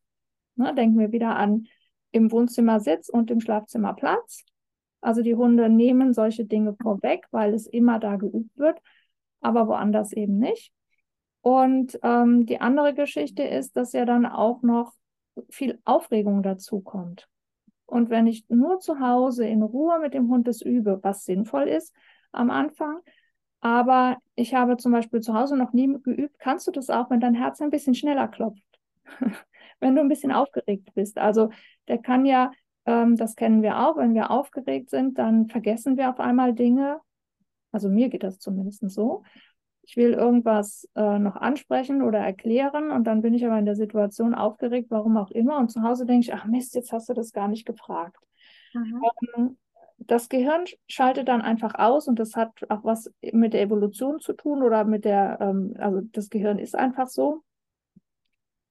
Ne, 0.55 0.73
denken 0.75 0.99
wir 0.99 1.11
wieder 1.11 1.35
an 1.37 1.67
im 2.11 2.31
Wohnzimmer 2.31 2.81
Sitz 2.81 3.07
und 3.07 3.31
im 3.31 3.39
Schlafzimmer 3.39 3.93
Platz. 3.93 4.43
Also 4.99 5.21
die 5.21 5.35
Hunde 5.35 5.69
nehmen 5.69 6.13
solche 6.13 6.45
Dinge 6.45 6.75
vorweg, 6.81 7.25
weil 7.31 7.53
es 7.53 7.67
immer 7.67 7.99
da 7.99 8.17
geübt 8.17 8.57
wird, 8.57 8.79
aber 9.39 9.67
woanders 9.67 10.11
eben 10.13 10.37
nicht. 10.37 10.73
Und 11.41 11.99
ähm, 12.03 12.45
die 12.45 12.61
andere 12.61 12.93
Geschichte 12.93 13.43
ist, 13.43 13.75
dass 13.75 13.93
ja 13.93 14.05
dann 14.05 14.25
auch 14.25 14.61
noch 14.61 14.93
viel 15.49 15.79
Aufregung 15.85 16.43
dazu 16.43 16.81
kommt. 16.81 17.27
Und 17.85 18.09
wenn 18.09 18.27
ich 18.27 18.47
nur 18.47 18.79
zu 18.79 18.99
Hause 18.99 19.45
in 19.45 19.63
Ruhe 19.63 19.99
mit 19.99 20.13
dem 20.13 20.29
Hund 20.29 20.47
das 20.47 20.61
übe, 20.61 20.99
was 21.01 21.25
sinnvoll 21.25 21.63
ist 21.63 21.93
am 22.31 22.49
Anfang, 22.49 22.99
aber 23.59 24.17
ich 24.35 24.53
habe 24.53 24.77
zum 24.77 24.91
Beispiel 24.91 25.19
zu 25.19 25.33
Hause 25.33 25.57
noch 25.57 25.73
nie 25.73 25.97
geübt, 26.01 26.39
kannst 26.39 26.67
du 26.67 26.71
das 26.71 26.89
auch, 26.89 27.09
wenn 27.09 27.19
dein 27.19 27.35
Herz 27.35 27.61
ein 27.61 27.69
bisschen 27.69 27.93
schneller 27.93 28.27
klopft, 28.27 28.63
wenn 29.79 29.95
du 29.95 30.01
ein 30.01 30.07
bisschen 30.07 30.31
aufgeregt 30.31 30.93
bist. 30.93 31.17
Also 31.17 31.49
der 31.87 31.97
kann 31.97 32.25
ja, 32.25 32.51
ähm, 32.85 33.17
das 33.17 33.35
kennen 33.35 33.61
wir 33.61 33.79
auch, 33.79 33.97
wenn 33.97 34.13
wir 34.13 34.31
aufgeregt 34.31 34.89
sind, 34.89 35.17
dann 35.17 35.47
vergessen 35.49 35.97
wir 35.97 36.09
auf 36.09 36.19
einmal 36.19 36.53
Dinge. 36.53 36.99
Also 37.71 37.89
mir 37.89 38.09
geht 38.09 38.23
das 38.23 38.39
zumindest 38.39 38.89
so 38.89 39.23
ich 39.83 39.97
will 39.97 40.13
irgendwas 40.13 40.87
äh, 40.95 41.19
noch 41.19 41.35
ansprechen 41.35 42.01
oder 42.01 42.19
erklären 42.19 42.91
und 42.91 43.05
dann 43.05 43.21
bin 43.21 43.33
ich 43.33 43.45
aber 43.45 43.57
in 43.57 43.65
der 43.65 43.75
Situation 43.75 44.33
aufgeregt, 44.35 44.87
warum 44.89 45.17
auch 45.17 45.31
immer. 45.31 45.57
Und 45.57 45.69
zu 45.69 45.81
Hause 45.81 46.05
denke 46.05 46.25
ich, 46.25 46.33
ach 46.33 46.45
Mist, 46.45 46.75
jetzt 46.75 46.91
hast 46.91 47.09
du 47.09 47.13
das 47.13 47.33
gar 47.33 47.47
nicht 47.47 47.65
gefragt. 47.65 48.17
Mhm. 48.73 49.01
Ähm, 49.35 49.57
das 49.97 50.29
Gehirn 50.29 50.65
schaltet 50.87 51.27
dann 51.27 51.41
einfach 51.41 51.75
aus 51.75 52.07
und 52.07 52.19
das 52.19 52.35
hat 52.35 52.51
auch 52.69 52.83
was 52.83 53.11
mit 53.21 53.53
der 53.53 53.61
Evolution 53.61 54.19
zu 54.19 54.33
tun 54.33 54.63
oder 54.63 54.83
mit 54.83 55.05
der, 55.05 55.37
ähm, 55.41 55.75
also 55.77 56.01
das 56.01 56.29
Gehirn 56.29 56.59
ist 56.59 56.75
einfach 56.75 57.07
so. 57.07 57.43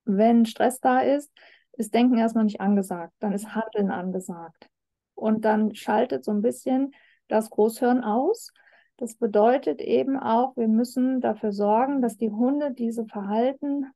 Wenn 0.04 0.44
Stress 0.44 0.80
da 0.80 1.00
ist, 1.00 1.30
ist 1.72 1.94
Denken 1.94 2.18
erstmal 2.18 2.44
nicht 2.44 2.60
angesagt, 2.60 3.14
dann 3.20 3.32
ist 3.32 3.54
Handeln 3.54 3.90
angesagt. 3.90 4.68
Und 5.14 5.44
dann 5.44 5.74
schaltet 5.74 6.24
so 6.24 6.32
ein 6.32 6.42
bisschen 6.42 6.94
das 7.28 7.50
Großhirn 7.50 8.02
aus 8.02 8.52
das 9.00 9.14
bedeutet 9.14 9.80
eben 9.80 10.18
auch, 10.18 10.56
wir 10.58 10.68
müssen 10.68 11.22
dafür 11.22 11.52
sorgen, 11.52 12.02
dass 12.02 12.18
die 12.18 12.30
Hunde 12.30 12.70
diese 12.70 13.06
Verhalten 13.06 13.86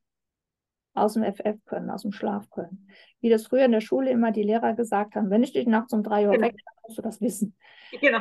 aus 0.95 1.13
dem 1.13 1.25
FF 1.25 1.63
können, 1.67 1.91
aus 1.91 2.03
dem 2.03 2.13
Schlaf 2.13 2.49
können. 2.51 2.89
Wie 3.21 3.29
das 3.29 3.47
früher 3.47 3.67
in 3.67 3.73
der 3.73 3.83
Schule 3.83 4.11
immer 4.11 4.33
die 4.33 4.43
Lehrer 4.43 4.73
gesagt 4.73 5.15
haben, 5.15 5.29
wenn 5.29 5.43
ich 5.43 5.53
dich 5.53 5.67
nachts 5.67 5.93
um 5.93 6.03
drei 6.03 6.27
Uhr 6.27 6.33
genau. 6.33 6.47
wecke, 6.47 6.57
musst 6.87 6.97
du 6.97 7.03
das 7.03 7.21
wissen. 7.21 7.55
Genau. 8.01 8.21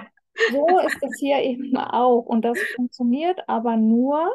So 0.51 0.79
ist 0.79 0.97
das 1.01 1.17
hier 1.19 1.41
eben 1.41 1.77
auch. 1.77 2.25
Und 2.25 2.43
das 2.43 2.59
funktioniert 2.75 3.47
aber 3.47 3.77
nur 3.77 4.29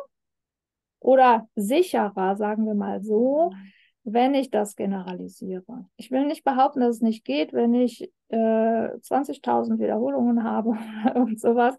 oder 1.00 1.48
sicherer, 1.54 2.37
sagen 2.37 2.66
wir 2.66 2.74
mal 2.74 3.02
so, 3.02 3.52
wenn 4.04 4.34
ich 4.34 4.50
das 4.50 4.74
generalisiere. 4.74 5.87
Ich 5.96 6.11
will 6.11 6.24
nicht 6.24 6.44
behaupten, 6.44 6.80
dass 6.80 6.96
es 6.96 7.02
nicht 7.02 7.24
geht, 7.24 7.52
wenn 7.52 7.74
ich 7.74 8.11
äh, 8.28 8.37
20.000 8.37 9.78
Wiederholungen 9.78 10.44
habe 10.44 10.78
irgend 11.14 11.40
sowas 11.40 11.76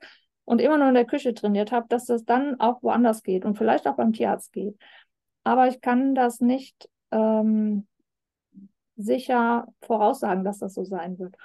und 0.50 0.62
immer 0.62 0.80
nur 0.80 0.88
in 0.88 0.96
der 0.96 1.06
Küche 1.06 1.36
trainiert 1.36 1.72
habe, 1.72 1.86
dass 1.90 2.06
das 2.06 2.26
dann 2.26 2.60
auch 2.60 2.82
woanders 2.82 3.22
geht 3.22 3.46
und 3.46 3.56
vielleicht 3.56 3.88
auch 3.88 3.98
beim 3.98 4.14
Tierarzt 4.14 4.52
geht. 4.52 4.76
Aber 5.44 5.68
ich 5.68 5.80
kann 5.80 6.16
das 6.16 6.42
nicht 6.42 6.90
ähm, 7.12 7.86
sicher 8.96 9.68
voraussagen, 9.84 10.44
dass 10.44 10.58
das 10.58 10.74
so 10.74 10.84
sein 10.84 11.20
wird. 11.20 11.36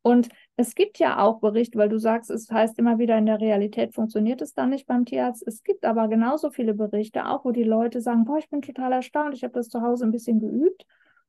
Und 0.00 0.30
es 0.56 0.74
gibt 0.74 0.98
ja 0.98 1.18
auch 1.18 1.40
Berichte, 1.40 1.76
weil 1.76 1.90
du 1.90 1.98
sagst, 1.98 2.30
es 2.30 2.50
heißt 2.50 2.78
immer 2.78 2.96
wieder, 2.96 3.18
in 3.18 3.26
der 3.26 3.42
Realität 3.42 3.94
funktioniert 3.94 4.40
es 4.40 4.54
dann 4.54 4.70
nicht 4.70 4.86
beim 4.86 5.04
Tierarzt. 5.04 5.46
Es 5.46 5.62
gibt 5.62 5.84
aber 5.84 6.08
genauso 6.08 6.50
viele 6.50 6.72
Berichte, 6.72 7.26
auch 7.26 7.44
wo 7.44 7.50
die 7.50 7.62
Leute 7.62 8.00
sagen, 8.00 8.24
boah, 8.24 8.38
ich 8.38 8.48
bin 8.48 8.62
total 8.62 8.90
erstaunt, 8.90 9.34
ich 9.34 9.44
habe 9.44 9.52
das 9.52 9.68
zu 9.68 9.82
Hause 9.82 10.06
ein 10.06 10.12
bisschen 10.12 10.40
geübt 10.40 10.86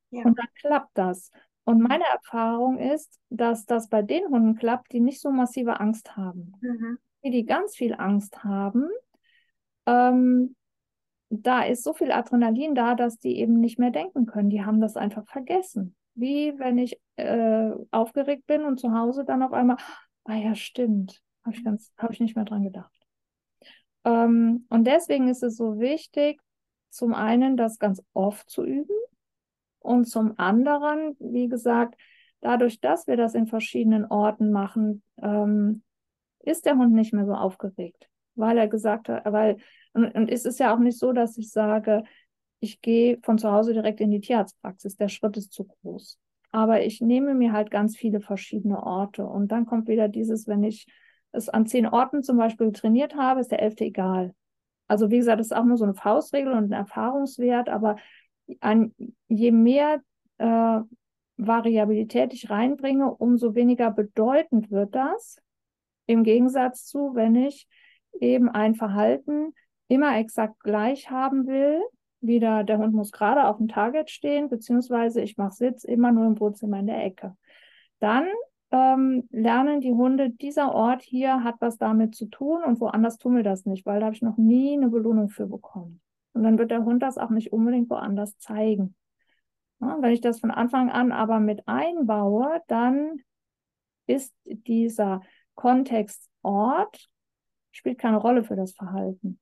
ja. 0.08 0.24
und 0.24 0.38
dann 0.38 0.48
klappt 0.58 0.96
das. 0.96 1.30
Und 1.64 1.82
meine 1.82 2.04
Erfahrung 2.10 2.78
ist, 2.78 3.20
dass 3.28 3.66
das 3.66 3.90
bei 3.90 4.00
den 4.00 4.28
Hunden 4.28 4.56
klappt, 4.56 4.92
die 4.92 5.00
nicht 5.00 5.20
so 5.20 5.30
massive 5.30 5.78
Angst 5.78 6.16
haben. 6.16 6.54
Mhm 6.62 6.98
die, 7.24 7.30
die 7.30 7.46
ganz 7.46 7.76
viel 7.76 7.94
Angst 7.94 8.44
haben, 8.44 8.88
ähm, 9.86 10.54
da 11.30 11.62
ist 11.62 11.84
so 11.84 11.92
viel 11.92 12.12
Adrenalin 12.12 12.74
da, 12.74 12.94
dass 12.94 13.18
die 13.18 13.38
eben 13.38 13.60
nicht 13.60 13.78
mehr 13.78 13.90
denken 13.90 14.26
können. 14.26 14.50
Die 14.50 14.64
haben 14.64 14.80
das 14.80 14.96
einfach 14.96 15.26
vergessen. 15.26 15.94
Wie 16.14 16.58
wenn 16.58 16.78
ich 16.78 17.00
äh, 17.16 17.70
aufgeregt 17.90 18.46
bin 18.46 18.64
und 18.64 18.80
zu 18.80 18.92
Hause 18.92 19.24
dann 19.24 19.42
auf 19.42 19.52
einmal, 19.52 19.76
ah 20.24 20.34
ja, 20.34 20.54
stimmt, 20.54 21.22
habe 21.44 21.56
ich, 21.56 21.64
hab 21.96 22.10
ich 22.10 22.20
nicht 22.20 22.34
mehr 22.34 22.44
dran 22.44 22.64
gedacht. 22.64 22.92
Ähm, 24.04 24.66
und 24.68 24.86
deswegen 24.86 25.28
ist 25.28 25.42
es 25.42 25.56
so 25.56 25.78
wichtig, 25.78 26.40
zum 26.88 27.14
einen 27.14 27.56
das 27.56 27.78
ganz 27.78 28.02
oft 28.14 28.48
zu 28.48 28.64
üben 28.64 28.96
und 29.80 30.06
zum 30.06 30.38
anderen, 30.38 31.14
wie 31.18 31.48
gesagt, 31.48 32.00
dadurch, 32.40 32.80
dass 32.80 33.06
wir 33.06 33.16
das 33.16 33.34
in 33.34 33.46
verschiedenen 33.46 34.06
Orten 34.06 34.50
machen, 34.50 35.02
ähm, 35.20 35.82
ist 36.40 36.66
der 36.66 36.76
Hund 36.76 36.92
nicht 36.92 37.12
mehr 37.12 37.26
so 37.26 37.34
aufgeregt, 37.34 38.08
weil 38.34 38.58
er 38.58 38.68
gesagt 38.68 39.08
hat, 39.08 39.24
weil, 39.32 39.58
und, 39.92 40.14
und 40.14 40.30
es 40.30 40.44
ist 40.44 40.58
ja 40.58 40.74
auch 40.74 40.78
nicht 40.78 40.98
so, 40.98 41.12
dass 41.12 41.36
ich 41.38 41.50
sage, 41.50 42.04
ich 42.60 42.80
gehe 42.80 43.18
von 43.22 43.38
zu 43.38 43.52
Hause 43.52 43.72
direkt 43.72 44.00
in 44.00 44.10
die 44.10 44.20
Tierarztpraxis, 44.20 44.96
der 44.96 45.08
Schritt 45.08 45.36
ist 45.36 45.52
zu 45.52 45.64
groß. 45.64 46.18
Aber 46.50 46.82
ich 46.82 47.00
nehme 47.00 47.34
mir 47.34 47.52
halt 47.52 47.70
ganz 47.70 47.96
viele 47.96 48.20
verschiedene 48.20 48.82
Orte. 48.82 49.24
Und 49.26 49.52
dann 49.52 49.66
kommt 49.66 49.86
wieder 49.86 50.08
dieses, 50.08 50.46
wenn 50.46 50.64
ich 50.64 50.86
es 51.30 51.48
an 51.48 51.66
zehn 51.66 51.86
Orten 51.86 52.22
zum 52.22 52.38
Beispiel 52.38 52.72
trainiert 52.72 53.14
habe, 53.14 53.40
ist 53.40 53.50
der 53.50 53.62
elfte 53.62 53.84
egal. 53.84 54.34
Also 54.86 55.10
wie 55.10 55.18
gesagt, 55.18 55.40
das 55.40 55.48
ist 55.48 55.56
auch 55.56 55.64
nur 55.64 55.76
so 55.76 55.84
eine 55.84 55.94
Faustregel 55.94 56.52
und 56.52 56.70
ein 56.70 56.72
Erfahrungswert, 56.72 57.68
aber 57.68 57.96
an, 58.60 58.94
je 59.28 59.52
mehr 59.52 60.00
äh, 60.38 60.80
Variabilität 61.36 62.32
ich 62.32 62.48
reinbringe, 62.50 63.14
umso 63.14 63.54
weniger 63.54 63.90
bedeutend 63.90 64.70
wird 64.70 64.94
das. 64.94 65.36
Im 66.08 66.24
Gegensatz 66.24 66.86
zu, 66.86 67.14
wenn 67.14 67.34
ich 67.34 67.68
eben 68.18 68.48
ein 68.48 68.74
Verhalten 68.74 69.52
immer 69.88 70.18
exakt 70.18 70.58
gleich 70.60 71.10
haben 71.10 71.46
will, 71.46 71.80
wieder 72.20 72.64
der 72.64 72.78
Hund 72.78 72.94
muss 72.94 73.12
gerade 73.12 73.46
auf 73.46 73.58
dem 73.58 73.68
Target 73.68 74.10
stehen, 74.10 74.48
beziehungsweise 74.48 75.20
ich 75.20 75.36
mache 75.36 75.52
Sitz 75.52 75.84
immer 75.84 76.10
nur 76.10 76.26
im 76.26 76.40
Wohnzimmer 76.40 76.80
in 76.80 76.86
der 76.86 77.04
Ecke. 77.04 77.36
Dann 78.00 78.26
ähm, 78.70 79.28
lernen 79.30 79.80
die 79.80 79.92
Hunde, 79.92 80.30
dieser 80.30 80.74
Ort 80.74 81.02
hier 81.02 81.44
hat 81.44 81.56
was 81.60 81.76
damit 81.76 82.14
zu 82.14 82.24
tun 82.26 82.64
und 82.64 82.80
woanders 82.80 83.18
tun 83.18 83.36
wir 83.36 83.42
das 83.42 83.66
nicht, 83.66 83.84
weil 83.84 84.00
da 84.00 84.06
habe 84.06 84.16
ich 84.16 84.22
noch 84.22 84.38
nie 84.38 84.72
eine 84.72 84.88
Belohnung 84.88 85.28
für 85.28 85.46
bekommen. 85.46 86.00
Und 86.32 86.42
dann 86.42 86.58
wird 86.58 86.70
der 86.70 86.84
Hund 86.84 87.02
das 87.02 87.18
auch 87.18 87.30
nicht 87.30 87.52
unbedingt 87.52 87.90
woanders 87.90 88.38
zeigen. 88.38 88.94
Ja, 89.80 89.98
wenn 90.00 90.12
ich 90.12 90.22
das 90.22 90.40
von 90.40 90.50
Anfang 90.50 90.90
an 90.90 91.12
aber 91.12 91.38
mit 91.38 91.68
einbaue, 91.68 92.62
dann 92.66 93.20
ist 94.06 94.34
dieser 94.44 95.20
Kontext 95.58 96.30
Ort, 96.42 97.10
spielt 97.72 97.98
keine 97.98 98.18
Rolle 98.18 98.44
für 98.44 98.54
das 98.54 98.74
Verhalten. 98.74 99.40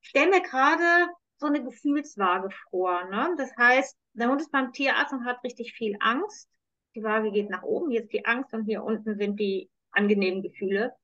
Ich 0.00 0.08
stelle 0.08 0.30
mir 0.30 0.40
gerade 0.40 1.12
so 1.36 1.48
eine 1.48 1.62
Gefühlswaage 1.62 2.48
vor. 2.70 3.04
Ne? 3.10 3.34
Das 3.36 3.54
heißt, 3.54 3.98
der 4.14 4.30
Hund 4.30 4.40
ist 4.40 4.50
beim 4.50 4.72
Tierarzt 4.72 5.12
und 5.12 5.26
hat 5.26 5.44
richtig 5.44 5.74
viel 5.74 5.94
Angst. 6.00 6.48
Die 6.94 7.02
Waage 7.02 7.32
geht 7.32 7.50
nach 7.50 7.62
oben, 7.64 7.90
hier 7.90 8.00
ist 8.00 8.14
die 8.14 8.24
Angst 8.24 8.54
und 8.54 8.64
hier 8.64 8.82
unten 8.82 9.18
sind 9.18 9.38
die 9.38 9.68
angenehmen 9.90 10.42
Gefühle. 10.42 10.94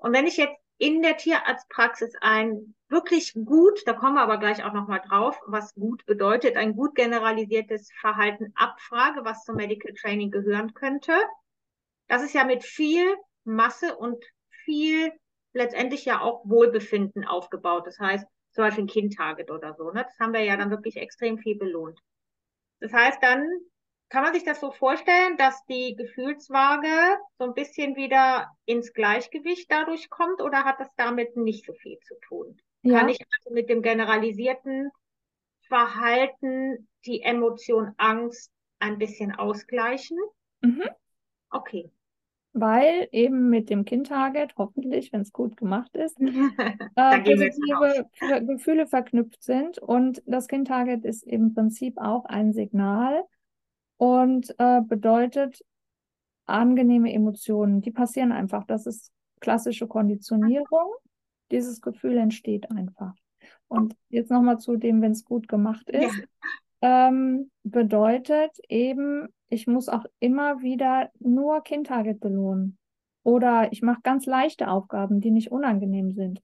Und 0.00 0.12
wenn 0.12 0.26
ich 0.26 0.36
jetzt 0.36 0.58
in 0.78 1.00
der 1.00 1.16
Tierarztpraxis 1.16 2.12
ein 2.20 2.74
wirklich 2.88 3.34
gut, 3.34 3.86
da 3.86 3.92
kommen 3.92 4.16
wir 4.16 4.22
aber 4.22 4.38
gleich 4.38 4.64
auch 4.64 4.72
nochmal 4.72 5.02
drauf, 5.06 5.38
was 5.46 5.74
gut 5.74 6.04
bedeutet, 6.06 6.56
ein 6.56 6.74
gut 6.74 6.96
generalisiertes 6.96 7.92
Verhalten 8.00 8.52
abfrage, 8.56 9.24
was 9.24 9.44
zum 9.44 9.54
Medical 9.54 9.92
Training 9.94 10.32
gehören 10.32 10.74
könnte. 10.74 11.12
Das 12.08 12.22
ist 12.22 12.34
ja 12.34 12.44
mit 12.44 12.64
viel 12.64 13.16
Masse 13.44 13.96
und 13.96 14.24
viel 14.64 15.12
letztendlich 15.52 16.04
ja 16.04 16.20
auch 16.20 16.42
Wohlbefinden 16.44 17.24
aufgebaut. 17.24 17.86
Das 17.86 17.98
heißt, 17.98 18.26
zum 18.52 18.64
Beispiel 18.64 18.84
ein 18.84 18.88
Kind-Target 18.88 19.50
oder 19.50 19.74
so. 19.74 19.90
Ne? 19.90 20.04
Das 20.04 20.18
haben 20.18 20.32
wir 20.32 20.42
ja 20.42 20.56
dann 20.56 20.70
wirklich 20.70 20.96
extrem 20.96 21.38
viel 21.38 21.56
belohnt. 21.56 21.98
Das 22.80 22.92
heißt, 22.92 23.22
dann 23.22 23.46
kann 24.08 24.22
man 24.22 24.32
sich 24.32 24.44
das 24.44 24.60
so 24.60 24.70
vorstellen, 24.70 25.36
dass 25.36 25.64
die 25.66 25.94
Gefühlswaage 25.94 27.18
so 27.38 27.44
ein 27.44 27.54
bisschen 27.54 27.94
wieder 27.96 28.48
ins 28.64 28.94
Gleichgewicht 28.94 29.70
dadurch 29.70 30.08
kommt 30.08 30.40
oder 30.40 30.64
hat 30.64 30.80
das 30.80 30.88
damit 30.96 31.36
nicht 31.36 31.66
so 31.66 31.74
viel 31.74 31.98
zu 32.00 32.14
tun? 32.26 32.58
Ja. 32.82 32.98
Kann 32.98 33.08
ich 33.10 33.18
also 33.20 33.54
mit 33.54 33.68
dem 33.68 33.82
generalisierten 33.82 34.90
Verhalten 35.66 36.88
die 37.04 37.20
Emotion 37.20 37.92
Angst 37.98 38.50
ein 38.78 38.98
bisschen 38.98 39.34
ausgleichen? 39.34 40.16
Mhm. 40.62 40.88
Okay. 41.50 41.90
Weil 42.60 43.08
eben 43.12 43.50
mit 43.50 43.70
dem 43.70 43.84
Kind-Target, 43.84 44.54
hoffentlich, 44.56 45.12
wenn 45.12 45.20
es 45.20 45.32
gut 45.32 45.56
gemacht 45.56 45.94
ist, 45.96 46.18
äh, 46.96 47.20
positive 47.20 48.06
Gefühle 48.46 48.86
verknüpft 48.86 49.42
sind. 49.42 49.78
Und 49.78 50.22
das 50.26 50.48
Kind-Target 50.48 51.04
ist 51.04 51.22
im 51.24 51.54
Prinzip 51.54 51.98
auch 51.98 52.24
ein 52.24 52.52
Signal, 52.52 53.24
und 53.98 54.54
äh, 54.58 54.80
bedeutet 54.80 55.62
angenehme 56.46 57.12
Emotionen. 57.12 57.82
Die 57.82 57.90
passieren 57.90 58.32
einfach. 58.32 58.64
Das 58.64 58.86
ist 58.86 59.12
klassische 59.40 59.86
Konditionierung. 59.86 60.94
Dieses 61.50 61.82
Gefühl 61.82 62.16
entsteht 62.16 62.70
einfach. 62.70 63.14
Und 63.66 63.94
jetzt 64.08 64.30
nochmal 64.30 64.58
zu 64.58 64.76
dem, 64.76 65.02
wenn 65.02 65.12
es 65.12 65.24
gut 65.24 65.48
gemacht 65.48 65.90
ist. 65.90 66.16
Ja. 66.16 66.24
Ähm, 66.80 67.50
bedeutet 67.64 68.52
eben, 68.68 69.28
ich 69.48 69.66
muss 69.66 69.88
auch 69.88 70.04
immer 70.20 70.62
wieder 70.62 71.10
nur 71.18 71.62
Kind-Target 71.62 72.20
belohnen. 72.20 72.78
Oder 73.22 73.72
ich 73.72 73.82
mache 73.82 74.00
ganz 74.02 74.26
leichte 74.26 74.68
Aufgaben, 74.68 75.20
die 75.20 75.30
nicht 75.30 75.50
unangenehm 75.50 76.12
sind. 76.12 76.40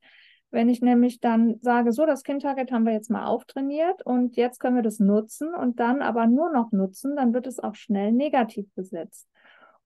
Wenn 0.50 0.68
ich 0.68 0.80
nämlich 0.80 1.20
dann 1.20 1.58
sage, 1.60 1.92
so, 1.92 2.06
das 2.06 2.22
Kind-Target 2.22 2.70
haben 2.70 2.86
wir 2.86 2.92
jetzt 2.92 3.10
mal 3.10 3.26
auftrainiert 3.26 4.06
und 4.06 4.36
jetzt 4.36 4.60
können 4.60 4.76
wir 4.76 4.82
das 4.82 5.00
nutzen 5.00 5.54
und 5.54 5.80
dann 5.80 6.00
aber 6.02 6.26
nur 6.26 6.52
noch 6.52 6.70
nutzen, 6.72 7.16
dann 7.16 7.34
wird 7.34 7.46
es 7.46 7.58
auch 7.58 7.74
schnell 7.74 8.12
negativ 8.12 8.66
besetzt. 8.74 9.28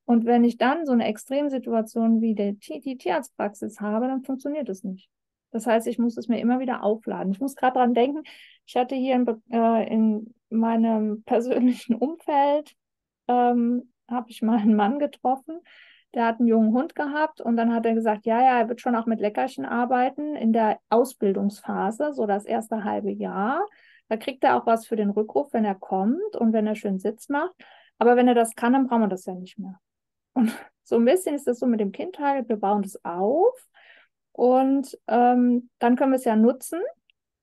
Und 0.05 0.25
wenn 0.25 0.45
ich 0.45 0.57
dann 0.57 0.87
so 0.87 0.93
eine 0.93 1.07
Extremsituation 1.07 2.21
wie 2.21 2.35
der, 2.35 2.53
die 2.53 2.97
Tierarztpraxis 2.97 3.81
habe, 3.81 4.09
dann 4.09 4.23
funktioniert 4.23 4.69
es 4.69 4.85
nicht. 4.85 5.11
Das 5.51 5.67
heißt, 5.67 5.87
ich 5.87 5.99
muss 5.99 6.17
es 6.17 6.29
mir 6.29 6.41
immer 6.41 6.61
wieder 6.61 6.83
aufladen. 6.83 7.33
Ich 7.33 7.41
muss 7.41 7.57
gerade 7.57 7.79
dran 7.79 7.95
denken, 7.95 8.23
ich 8.67 8.77
hatte 8.77 8.95
hier 8.95 9.15
in, 9.15 9.27
äh, 9.51 9.93
in 9.93 10.35
meinem 10.51 11.23
persönlichen 11.25 11.95
Umfeld, 11.97 12.75
ähm, 13.29 13.93
habe 14.11 14.31
ich 14.31 14.43
mal 14.43 14.59
einen 14.59 14.77
Mann 14.77 14.99
getroffen, 14.99 15.61
der 16.15 16.27
hat 16.27 16.39
einen 16.39 16.49
jungen 16.49 16.73
Hund 16.73 16.95
gehabt 16.95 17.41
und 17.41 17.57
dann 17.57 17.75
hat 17.75 17.85
er 17.85 17.95
gesagt, 17.95 18.25
ja, 18.25 18.41
ja, 18.41 18.61
er 18.61 18.69
wird 18.69 18.81
schon 18.81 18.97
auch 18.97 19.07
mit 19.07 19.21
Leckerchen 19.21 19.67
arbeiten 19.67 20.37
in 20.37 20.53
der 20.53 20.79
Ausbildungsphase, 20.89 22.15
so 22.15 22.27
das 22.27 22.47
erste 22.47 22.85
halbe 22.85 23.11
Jahr. 23.11 23.67
Da 24.09 24.17
kriegt 24.17 24.43
er 24.43 24.57
auch 24.57 24.65
was 24.65 24.87
für 24.87 24.97
den 24.97 25.11
Rückruf, 25.11 25.53
wenn 25.53 25.67
er 25.67 25.75
kommt 25.75 26.35
und 26.37 26.55
wenn 26.55 26.67
er 26.67 26.75
schön 26.75 26.99
Sitz 26.99 27.29
macht. 27.29 27.55
Aber 27.99 28.17
wenn 28.17 28.29
er 28.29 28.35
das 28.35 28.55
kann, 28.55 28.73
dann 28.73 28.87
brauchen 28.87 29.03
wir 29.03 29.09
das 29.09 29.27
ja 29.27 29.35
nicht 29.35 29.59
mehr. 29.59 29.79
Und 30.33 30.51
so 30.83 30.97
ein 30.97 31.05
bisschen 31.05 31.35
ist 31.35 31.47
das 31.47 31.59
so 31.59 31.67
mit 31.67 31.81
dem 31.81 31.93
Kindteil, 31.93 32.49
wir 32.49 32.57
bauen 32.57 32.83
das 32.83 33.05
auf 33.05 33.69
und 34.33 34.97
ähm, 35.09 35.69
dann 35.79 35.97
können 35.97 36.13
wir 36.13 36.17
es 36.17 36.25
ja 36.25 36.37
nutzen. 36.37 36.81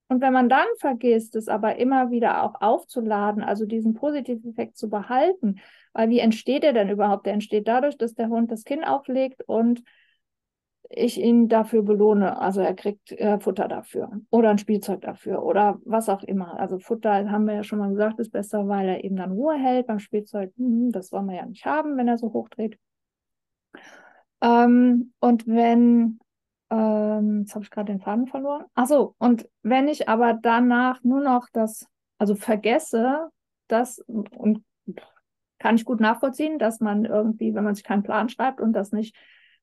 Und 0.08 0.22
wenn 0.22 0.34
man 0.34 0.50
dann 0.50 0.68
vergisst, 0.78 1.36
es 1.36 1.48
aber 1.48 1.78
immer 1.78 2.12
wieder 2.12 2.44
auch 2.44 2.62
aufzuladen, 2.62 3.44
also 3.44 3.66
diesen 3.66 3.94
positiven 3.96 4.52
Effekt 4.52 4.78
zu 4.78 4.90
behalten, 4.90 5.60
weil 5.94 6.10
wie 6.10 6.20
entsteht 6.20 6.64
er 6.64 6.74
denn 6.74 6.90
überhaupt? 6.90 7.26
Der 7.26 7.34
entsteht 7.34 7.68
dadurch, 7.68 7.98
dass 7.98 8.14
der 8.14 8.30
Hund 8.30 8.52
das 8.52 8.64
Kinn 8.66 8.84
auflegt 8.84 9.42
und 9.48 9.82
ich 10.90 11.20
ihn 11.20 11.48
dafür 11.48 11.82
belohne. 11.84 12.40
Also 12.40 12.62
er 12.62 12.74
kriegt 12.74 13.12
äh, 13.14 13.40
Futter 13.40 13.68
dafür 13.68 14.12
oder 14.30 14.50
ein 14.50 14.58
Spielzeug 14.58 15.02
dafür 15.02 15.44
oder 15.44 15.80
was 15.86 16.10
auch 16.10 16.24
immer. 16.24 16.60
Also 16.60 16.80
Futter, 16.80 17.30
haben 17.32 17.46
wir 17.46 17.56
ja 17.56 17.64
schon 17.64 17.80
mal 17.80 17.90
gesagt, 17.90 18.20
ist 18.20 18.32
besser, 18.32 18.68
weil 18.68 18.88
er 18.88 19.04
eben 19.04 19.16
dann 19.16 19.32
Ruhe 19.32 19.56
hält. 19.56 19.88
Beim 19.88 20.00
Spielzeug, 20.00 20.52
mh, 20.58 20.92
das 20.92 21.12
wollen 21.12 21.26
wir 21.28 21.36
ja 21.36 21.46
nicht 21.46 21.66
haben, 21.66 21.98
wenn 21.98 22.08
er 22.08 22.18
so 22.18 22.34
hochdreht. 22.34 22.78
Ähm, 24.42 25.14
und 25.20 25.48
wenn, 25.48 26.20
ähm, 26.76 27.42
jetzt 27.42 27.56
habe 27.56 27.64
ich 27.64 27.72
gerade 27.72 27.92
den 27.92 28.02
Faden 28.02 28.28
verloren. 28.28 28.66
Achso, 28.74 29.16
und 29.18 29.48
wenn 29.64 29.88
ich 29.88 30.10
aber 30.10 30.34
danach 30.34 31.04
nur 31.04 31.22
noch 31.22 31.48
das, 31.52 31.88
also 32.18 32.36
vergesse, 32.36 33.30
das 33.68 34.00
und 34.00 34.64
kann 35.58 35.76
ich 35.76 35.86
gut 35.86 36.00
nachvollziehen, 36.00 36.60
dass 36.60 36.80
man 36.80 37.06
irgendwie, 37.06 37.56
wenn 37.56 37.64
man 37.64 37.76
sich 37.76 37.84
keinen 37.84 38.04
Plan 38.04 38.30
schreibt 38.30 38.62
und 38.62 38.74
das 38.74 38.92
nicht 38.92 39.16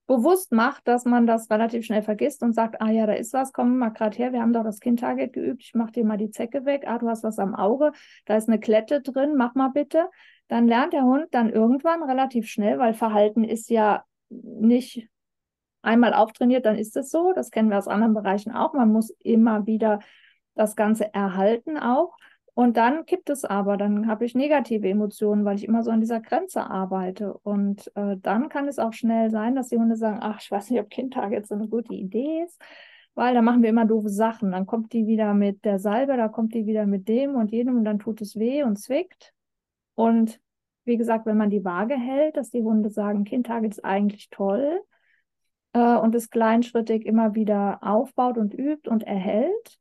bewusst 0.06 0.52
macht, 0.52 0.88
dass 0.88 1.04
man 1.04 1.26
das 1.26 1.48
relativ 1.50 1.86
schnell 1.86 2.02
vergisst 2.02 2.42
und 2.42 2.54
sagt, 2.54 2.80
ah 2.80 2.90
ja, 2.90 3.06
da 3.06 3.12
ist 3.12 3.32
was, 3.32 3.52
komm 3.52 3.78
mal 3.78 3.90
gerade 3.90 4.16
her, 4.16 4.32
wir 4.32 4.40
haben 4.40 4.52
doch 4.52 4.64
das 4.64 4.80
Kind-Target 4.80 5.32
geübt, 5.32 5.62
ich 5.62 5.74
mach 5.74 5.90
dir 5.90 6.04
mal 6.04 6.16
die 6.16 6.30
Zecke 6.30 6.64
weg, 6.64 6.84
ah, 6.86 6.98
du 6.98 7.08
hast 7.08 7.22
was 7.22 7.38
am 7.38 7.54
Auge, 7.54 7.92
da 8.24 8.36
ist 8.36 8.48
eine 8.48 8.58
Klette 8.58 9.00
drin, 9.00 9.36
mach 9.36 9.54
mal 9.54 9.68
bitte. 9.68 10.08
Dann 10.48 10.66
lernt 10.66 10.92
der 10.92 11.04
Hund 11.04 11.28
dann 11.30 11.50
irgendwann 11.50 12.02
relativ 12.02 12.48
schnell, 12.48 12.78
weil 12.78 12.94
Verhalten 12.94 13.44
ist 13.44 13.70
ja 13.70 14.04
nicht 14.28 15.08
einmal 15.82 16.14
auftrainiert, 16.14 16.64
dann 16.66 16.76
ist 16.76 16.96
es 16.96 17.10
so. 17.10 17.32
Das 17.34 17.50
kennen 17.50 17.70
wir 17.70 17.78
aus 17.78 17.88
anderen 17.88 18.14
Bereichen 18.14 18.52
auch. 18.52 18.72
Man 18.72 18.90
muss 18.92 19.10
immer 19.20 19.66
wieder 19.66 20.00
das 20.54 20.76
Ganze 20.76 21.12
erhalten 21.12 21.78
auch. 21.78 22.16
Und 22.54 22.76
dann 22.76 23.06
kippt 23.06 23.30
es 23.30 23.44
aber, 23.46 23.78
dann 23.78 24.06
habe 24.06 24.26
ich 24.26 24.34
negative 24.34 24.86
Emotionen, 24.86 25.44
weil 25.44 25.56
ich 25.56 25.64
immer 25.64 25.82
so 25.82 25.90
an 25.90 26.00
dieser 26.00 26.20
Grenze 26.20 26.68
arbeite. 26.68 27.32
Und 27.32 27.90
äh, 27.96 28.16
dann 28.18 28.50
kann 28.50 28.68
es 28.68 28.78
auch 28.78 28.92
schnell 28.92 29.30
sein, 29.30 29.54
dass 29.54 29.68
die 29.68 29.78
Hunde 29.78 29.96
sagen, 29.96 30.18
ach, 30.20 30.38
ich 30.40 30.50
weiß 30.50 30.70
nicht, 30.70 30.80
ob 30.80 30.90
Kindtag 30.90 31.32
jetzt 31.32 31.48
so 31.48 31.54
eine 31.54 31.68
gute 31.68 31.94
Idee 31.94 32.42
ist, 32.44 32.60
weil 33.14 33.32
da 33.32 33.40
machen 33.40 33.62
wir 33.62 33.70
immer 33.70 33.86
doofe 33.86 34.10
Sachen. 34.10 34.52
Dann 34.52 34.66
kommt 34.66 34.92
die 34.92 35.06
wieder 35.06 35.32
mit 35.32 35.64
der 35.64 35.78
Salbe, 35.78 36.16
da 36.18 36.28
kommt 36.28 36.52
die 36.54 36.66
wieder 36.66 36.84
mit 36.84 37.08
dem 37.08 37.36
und 37.36 37.50
jedem 37.52 37.76
und 37.78 37.84
dann 37.84 37.98
tut 37.98 38.20
es 38.20 38.38
weh 38.38 38.62
und 38.64 38.76
zwickt. 38.76 39.32
Und 39.94 40.38
wie 40.84 40.98
gesagt, 40.98 41.24
wenn 41.24 41.38
man 41.38 41.48
die 41.48 41.64
Waage 41.64 41.94
hält, 41.94 42.36
dass 42.36 42.50
die 42.50 42.62
Hunde 42.62 42.90
sagen, 42.90 43.24
Kindtag 43.24 43.64
ist 43.64 43.82
eigentlich 43.82 44.28
toll, 44.28 44.82
äh, 45.72 45.96
und 45.96 46.14
es 46.14 46.30
kleinschrittig 46.30 47.06
immer 47.06 47.34
wieder 47.34 47.78
aufbaut 47.82 48.38
und 48.38 48.54
übt 48.54 48.88
und 48.88 49.02
erhält, 49.02 49.78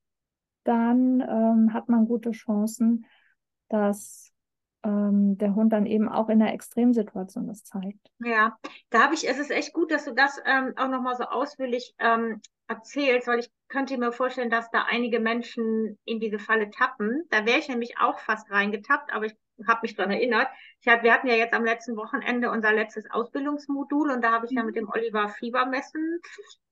dann 0.63 1.21
ähm, 1.21 1.73
hat 1.73 1.89
man 1.89 2.08
gute 2.08 2.32
Chancen, 2.32 3.06
dass 3.69 4.32
ähm, 4.84 5.38
der 5.38 5.56
Hund 5.56 5.73
dann 5.73 5.86
eben 5.86 6.10
auch 6.10 6.30
in 6.30 6.41
einer 6.41 6.54
Extremsituation 6.54 7.47
das 7.47 7.63
zeigt. 7.63 8.12
Ja, 8.19 8.58
da 8.89 9.04
habe 9.04 9.13
ich, 9.13 9.27
es 9.27 9.38
ist 9.38 9.51
echt 9.51 9.73
gut, 9.73 9.91
dass 9.91 10.06
du 10.06 10.13
das 10.13 10.39
ähm, 10.45 10.73
auch 10.75 10.88
nochmal 10.89 11.15
so 11.15 11.23
ausführlich 11.23 11.93
ähm, 11.99 12.41
erzählst, 12.67 13.27
weil 13.27 13.39
ich 13.39 13.51
könnte 13.67 13.97
mir 13.97 14.12
vorstellen, 14.12 14.49
dass 14.49 14.69
da 14.71 14.86
einige 14.89 15.19
Menschen 15.19 15.97
in 16.06 16.19
diese 16.19 16.39
Falle 16.39 16.69
tappen. 16.69 17.23
Da 17.30 17.45
wäre 17.45 17.60
ich 17.60 17.67
nämlich 17.67 17.97
auch 17.99 18.19
fast 18.19 18.49
reingetappt, 18.51 19.13
aber 19.13 19.25
ich 19.25 19.36
habe 19.67 19.82
mich 19.84 19.95
daran 19.95 20.12
erinnert. 20.12 20.47
Ich 20.82 20.88
hab, 20.88 21.04
wir 21.04 21.13
hatten 21.13 21.28
ja 21.28 21.36
jetzt 21.36 21.54
am 21.54 21.65
letzten 21.65 21.95
Wochenende 21.95 22.52
unser 22.52 22.74
letztes 22.74 23.10
Ausbildungsmodul 23.10 24.12
und 24.12 24.24
da 24.24 24.32
habe 24.32 24.45
ich 24.45 24.52
ja 24.52 24.63
mit 24.63 24.76
dem 24.76 24.89
Oliver 24.89 25.30
Fiebermessen 25.30 26.19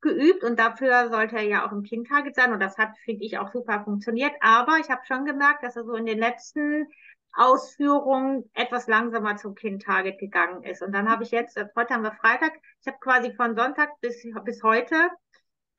geübt 0.02 0.44
und 0.44 0.60
dafür 0.60 1.10
sollte 1.10 1.38
er 1.38 1.44
ja 1.44 1.68
auch 1.68 1.72
im 1.72 1.84
Kindtarget 1.84 2.36
sein 2.36 2.54
und 2.54 2.60
das 2.60 2.78
hat, 2.78 2.98
finde 3.06 3.26
ich, 3.26 3.38
auch 3.38 3.52
super 3.52 3.84
funktioniert. 3.84 4.34
Aber 4.42 4.78
ich 4.80 4.90
habe 4.90 5.02
schon 5.06 5.26
gemerkt, 5.26 5.64
dass 5.64 5.76
er 5.76 5.84
so 5.84 5.94
in 5.94 6.06
den 6.06 6.20
letzten 6.20 6.88
Ausführungen 7.34 8.50
etwas 8.54 8.88
langsamer 8.88 9.38
zum 9.38 9.56
Kind-Target 9.56 10.18
gegangen 10.20 10.64
ist. 10.64 10.82
Und 10.82 10.92
dann 10.94 11.10
habe 11.10 11.24
ich 11.24 11.32
jetzt, 11.32 11.58
heute 11.76 11.94
haben 11.94 12.04
wir 12.04 12.12
Freitag, 12.14 12.54
ich 12.82 12.88
habe 12.88 12.98
quasi 13.00 13.34
von 13.34 13.56
Sonntag 13.56 13.90
bis, 14.02 14.26
bis 14.44 14.64
heute 14.64 14.96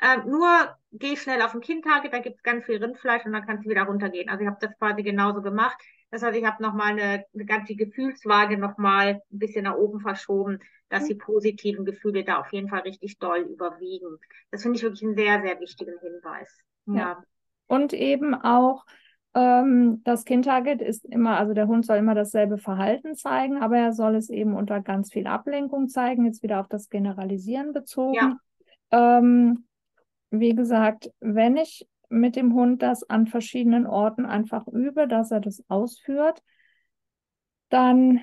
ähm, 0.03 0.23
nur 0.31 0.77
geh 0.93 1.17
schnell 1.17 1.43
auf 1.43 1.53
den 1.53 1.61
Kind-Target, 1.61 2.13
da 2.13 2.21
gibt 2.21 2.37
es 2.37 2.43
ganz 2.43 2.65
viel 2.65 2.83
Rindfleisch 2.83 3.25
und 3.27 3.33
dann 3.33 3.45
kannst 3.47 3.65
du 3.65 3.71
wieder 3.71 3.83
runtergehen. 3.83 4.29
Also 4.31 4.43
ich 4.43 4.49
habe 4.49 4.59
das 4.61 4.77
quasi 4.79 5.03
genauso 5.03 5.43
gemacht. 5.43 5.77
Das 6.11 6.23
heißt, 6.23 6.37
ich 6.37 6.45
habe 6.45 6.63
nochmal 6.63 6.93
eine, 6.93 7.25
eine 7.33 7.45
ganze 7.45 7.75
Gefühlswaage 7.75 8.59
nochmal 8.59 9.23
ein 9.33 9.39
bisschen 9.39 9.65
nach 9.65 9.77
oben 9.77 10.01
verschoben, 10.01 10.59
dass 10.89 11.05
die 11.05 11.15
positiven 11.15 11.85
Gefühle 11.85 12.25
da 12.25 12.41
auf 12.41 12.53
jeden 12.53 12.69
Fall 12.69 12.81
richtig 12.81 13.19
doll 13.19 13.41
überwiegen. 13.41 14.19
Das 14.51 14.63
finde 14.63 14.77
ich 14.77 14.83
wirklich 14.83 15.05
einen 15.05 15.15
sehr, 15.15 15.41
sehr 15.41 15.61
wichtigen 15.61 15.99
Hinweis. 16.01 16.59
Ja. 16.87 16.95
ja. 16.95 17.25
Und 17.69 17.93
eben 17.93 18.35
auch, 18.35 18.85
ähm, 19.35 20.03
das 20.03 20.25
Kind-Target 20.25 20.83
ist 20.83 21.05
immer, 21.05 21.39
also 21.39 21.55
der 21.55 21.69
Hund 21.69 21.87
soll 21.87 21.99
immer 21.99 22.17
dasselbe 22.17 22.59
Verhalten 22.59 23.15
zeigen, 23.15 23.59
aber 23.59 23.79
er 23.79 23.93
soll 23.93 24.17
es 24.17 24.29
eben 24.29 24.55
unter 24.55 24.81
ganz 24.81 25.13
viel 25.13 25.29
Ablenkung 25.29 25.89
zeigen, 25.89 26.25
jetzt 26.25 26.43
wieder 26.43 26.59
auf 26.59 26.67
das 26.67 26.89
Generalisieren 26.91 27.73
bezogen. 27.73 28.15
Ja. 28.91 29.19
Ähm, 29.19 29.67
wie 30.31 30.55
gesagt, 30.55 31.13
wenn 31.21 31.57
ich 31.57 31.87
mit 32.11 32.37
dem 32.37 32.53
Hund 32.55 32.83
das 32.83 33.09
an 33.09 33.27
verschiedenen 33.27 33.87
Orten 33.87 34.27
einfach 34.27 34.67
übe, 34.67 35.09
dass 35.09 35.31
er 35.31 35.41
das 35.41 35.65
ausführt, 35.69 36.43
dann 37.71 38.21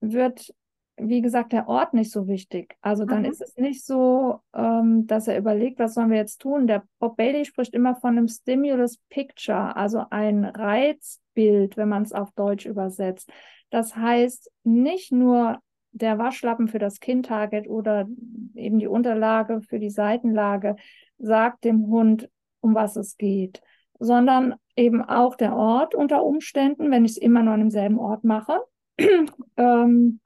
wird, 0.00 0.54
wie 0.96 1.20
gesagt, 1.20 1.52
der 1.52 1.68
Ort 1.68 1.94
nicht 1.94 2.12
so 2.12 2.28
wichtig. 2.28 2.76
Also 2.80 3.04
dann 3.04 3.20
mhm. 3.20 3.30
ist 3.30 3.42
es 3.42 3.56
nicht 3.56 3.84
so, 3.84 4.40
ähm, 4.54 5.06
dass 5.06 5.28
er 5.28 5.36
überlegt, 5.36 5.80
was 5.80 5.94
sollen 5.94 6.10
wir 6.10 6.16
jetzt 6.16 6.40
tun. 6.40 6.66
Der 6.66 6.84
Bob 7.00 7.16
Bailey 7.16 7.44
spricht 7.44 7.74
immer 7.74 7.96
von 7.96 8.16
einem 8.16 8.28
Stimulus 8.28 8.98
Picture, 9.08 9.76
also 9.76 10.04
ein 10.10 10.44
Reizbild, 10.44 11.76
wenn 11.76 11.88
man 11.88 12.04
es 12.04 12.12
auf 12.12 12.30
Deutsch 12.32 12.66
übersetzt. 12.66 13.30
Das 13.70 13.96
heißt, 13.96 14.50
nicht 14.62 15.10
nur 15.10 15.58
der 15.90 16.18
Waschlappen 16.18 16.68
für 16.68 16.78
das 16.78 17.00
Kind-Target 17.00 17.68
oder 17.68 18.08
eben 18.54 18.78
die 18.78 18.86
Unterlage 18.86 19.60
für 19.62 19.78
die 19.78 19.90
Seitenlage 19.90 20.76
sagt 21.18 21.64
dem 21.64 21.86
Hund, 21.86 22.28
um 22.64 22.74
was 22.74 22.96
es 22.96 23.16
geht, 23.16 23.62
sondern 24.00 24.54
eben 24.74 25.02
auch 25.02 25.36
der 25.36 25.54
Ort 25.54 25.94
unter 25.94 26.24
Umständen, 26.24 26.90
wenn 26.90 27.04
ich 27.04 27.12
es 27.12 27.16
immer 27.18 27.42
nur 27.42 27.54
an 27.54 27.60
demselben 27.60 27.98
Ort 27.98 28.24
mache, 28.24 28.60
ähm, 29.56 30.20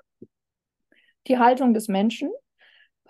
die 1.26 1.38
Haltung 1.38 1.74
des 1.74 1.88
Menschen. 1.88 2.30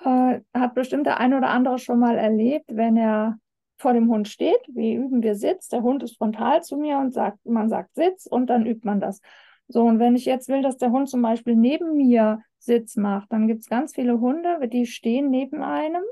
Äh, 0.03 0.41
hat 0.55 0.75
bestimmt 0.75 1.07
der 1.07 1.19
ein 1.21 1.35
oder 1.35 1.51
andere 1.51 1.79
schon 1.79 1.99
mal 1.99 2.17
erlebt, 2.17 2.67
wenn 2.69 2.97
er 2.97 3.39
vor 3.77 3.93
dem 3.93 4.09
Hund 4.09 4.29
steht, 4.29 4.61
wie 4.69 4.95
üben 4.95 5.23
wir 5.23 5.37
Sitz, 5.37 5.69
der 5.69 5.83
Hund 5.83 6.03
ist 6.03 6.17
frontal 6.17 6.63
zu 6.63 6.77
mir 6.77 6.99
und 6.99 7.15
sagt, 7.15 7.45
man 7.47 7.69
sagt 7.69 7.95
Sitz 7.95 8.27
und 8.27 8.49
dann 8.49 8.67
übt 8.67 8.85
man 8.85 9.01
das. 9.01 9.21
So, 9.69 9.85
und 9.85 9.99
wenn 9.99 10.17
ich 10.17 10.25
jetzt 10.25 10.49
will, 10.49 10.63
dass 10.63 10.79
der 10.79 10.91
Hund 10.91 11.09
zum 11.09 11.23
Beispiel 11.23 11.55
neben 11.55 11.97
mir 11.97 12.43
Sitz 12.59 12.97
macht, 12.97 13.31
dann 13.33 13.47
gibt 13.47 13.61
es 13.61 13.69
ganz 13.69 13.95
viele 13.95 14.19
Hunde, 14.19 14.67
die 14.69 14.87
stehen 14.87 15.31
neben 15.31 15.63
einem 15.63 16.03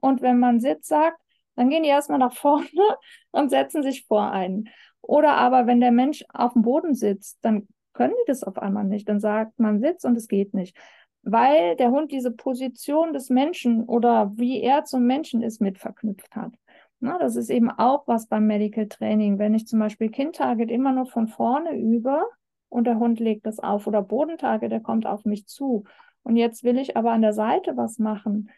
und 0.00 0.22
wenn 0.22 0.38
man 0.38 0.60
Sitz 0.60 0.88
sagt, 0.88 1.19
dann 1.60 1.68
gehen 1.68 1.82
die 1.82 1.90
erstmal 1.90 2.18
nach 2.18 2.32
vorne 2.32 2.66
und 3.32 3.50
setzen 3.50 3.82
sich 3.82 4.06
vor 4.06 4.32
einen. 4.32 4.70
Oder 5.02 5.34
aber, 5.34 5.66
wenn 5.66 5.80
der 5.80 5.92
Mensch 5.92 6.24
auf 6.32 6.54
dem 6.54 6.62
Boden 6.62 6.94
sitzt, 6.94 7.36
dann 7.42 7.68
können 7.92 8.14
die 8.22 8.28
das 8.28 8.44
auf 8.44 8.56
einmal 8.56 8.84
nicht. 8.84 9.06
Dann 9.10 9.20
sagt 9.20 9.58
man 9.58 9.78
Sitz 9.78 10.04
und 10.04 10.16
es 10.16 10.26
geht 10.26 10.54
nicht. 10.54 10.74
Weil 11.22 11.76
der 11.76 11.90
Hund 11.90 12.12
diese 12.12 12.30
Position 12.30 13.12
des 13.12 13.28
Menschen 13.28 13.84
oder 13.84 14.32
wie 14.36 14.62
er 14.62 14.84
zum 14.84 15.04
Menschen 15.04 15.42
ist, 15.42 15.60
mit 15.60 15.76
verknüpft 15.76 16.34
hat. 16.34 16.54
Na, 16.98 17.18
das 17.18 17.36
ist 17.36 17.50
eben 17.50 17.70
auch 17.70 18.08
was 18.08 18.26
beim 18.26 18.46
Medical 18.46 18.88
Training. 18.88 19.38
Wenn 19.38 19.52
ich 19.52 19.66
zum 19.66 19.80
Beispiel 19.80 20.08
Kind-Target 20.08 20.70
immer 20.70 20.92
nur 20.92 21.06
von 21.06 21.28
vorne 21.28 21.76
übe 21.76 22.22
und 22.70 22.84
der 22.84 22.98
Hund 22.98 23.20
legt 23.20 23.44
das 23.44 23.58
auf 23.58 23.86
oder 23.86 24.00
Bodentarget, 24.00 24.72
der 24.72 24.80
kommt 24.80 25.04
auf 25.04 25.26
mich 25.26 25.46
zu. 25.46 25.84
Und 26.22 26.36
jetzt 26.36 26.64
will 26.64 26.78
ich 26.78 26.96
aber 26.96 27.10
an 27.12 27.20
der 27.20 27.34
Seite 27.34 27.76
was 27.76 27.98
machen 27.98 28.48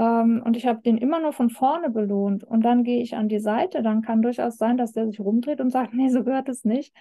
ähm, 0.00 0.42
und 0.42 0.56
ich 0.56 0.66
habe 0.66 0.80
den 0.80 0.96
immer 0.96 1.20
nur 1.20 1.34
von 1.34 1.50
vorne 1.50 1.90
belohnt. 1.90 2.42
Und 2.42 2.62
dann 2.62 2.84
gehe 2.84 3.02
ich 3.02 3.16
an 3.16 3.28
die 3.28 3.38
Seite. 3.38 3.82
Dann 3.82 4.00
kann 4.00 4.22
durchaus 4.22 4.56
sein, 4.56 4.78
dass 4.78 4.92
der 4.92 5.06
sich 5.06 5.20
rumdreht 5.20 5.60
und 5.60 5.70
sagt, 5.70 5.92
nee, 5.94 6.08
so 6.08 6.24
gehört 6.24 6.48
es 6.48 6.64
nicht. 6.64 6.94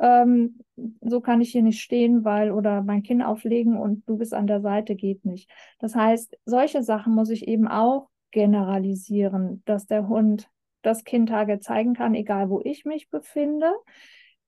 Ähm, 0.00 0.60
so 1.02 1.20
kann 1.20 1.42
ich 1.42 1.52
hier 1.52 1.62
nicht 1.62 1.82
stehen, 1.82 2.24
weil 2.24 2.50
oder 2.52 2.82
mein 2.82 3.02
Kinn 3.02 3.20
auflegen 3.20 3.76
und 3.76 4.08
du 4.08 4.16
bist 4.16 4.32
an 4.32 4.46
der 4.46 4.62
Seite, 4.62 4.94
geht 4.94 5.24
nicht. 5.26 5.50
Das 5.78 5.94
heißt, 5.94 6.38
solche 6.46 6.82
Sachen 6.82 7.14
muss 7.14 7.28
ich 7.28 7.46
eben 7.46 7.68
auch 7.68 8.08
generalisieren, 8.30 9.62
dass 9.66 9.86
der 9.86 10.08
Hund 10.08 10.48
das 10.80 11.04
Kindtage 11.04 11.60
zeigen 11.60 11.94
kann, 11.94 12.14
egal 12.14 12.48
wo 12.48 12.60
ich 12.62 12.84
mich 12.84 13.10
befinde, 13.10 13.70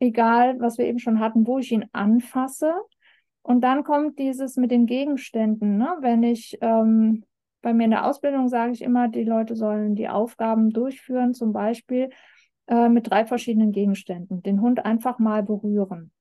egal, 0.00 0.60
was 0.60 0.78
wir 0.78 0.86
eben 0.86 0.98
schon 0.98 1.20
hatten, 1.20 1.46
wo 1.46 1.58
ich 1.58 1.72
ihn 1.72 1.86
anfasse. 1.92 2.72
Und 3.42 3.62
dann 3.62 3.84
kommt 3.84 4.18
dieses 4.18 4.56
mit 4.56 4.70
den 4.70 4.86
Gegenständen. 4.86 5.78
Ne? 5.78 5.96
Wenn 6.00 6.22
ich 6.22 6.58
ähm, 6.60 7.24
bei 7.62 7.72
mir 7.72 7.84
in 7.84 7.90
der 7.90 8.06
Ausbildung 8.06 8.48
sage 8.48 8.72
ich 8.72 8.82
immer, 8.82 9.08
die 9.08 9.24
Leute 9.24 9.56
sollen 9.56 9.94
die 9.94 10.08
Aufgaben 10.08 10.70
durchführen, 10.70 11.34
zum 11.34 11.52
Beispiel 11.52 12.10
äh, 12.66 12.88
mit 12.88 13.10
drei 13.10 13.24
verschiedenen 13.24 13.72
Gegenständen. 13.72 14.42
Den 14.42 14.60
Hund 14.60 14.84
einfach 14.84 15.18
mal 15.18 15.42
berühren. 15.42 16.12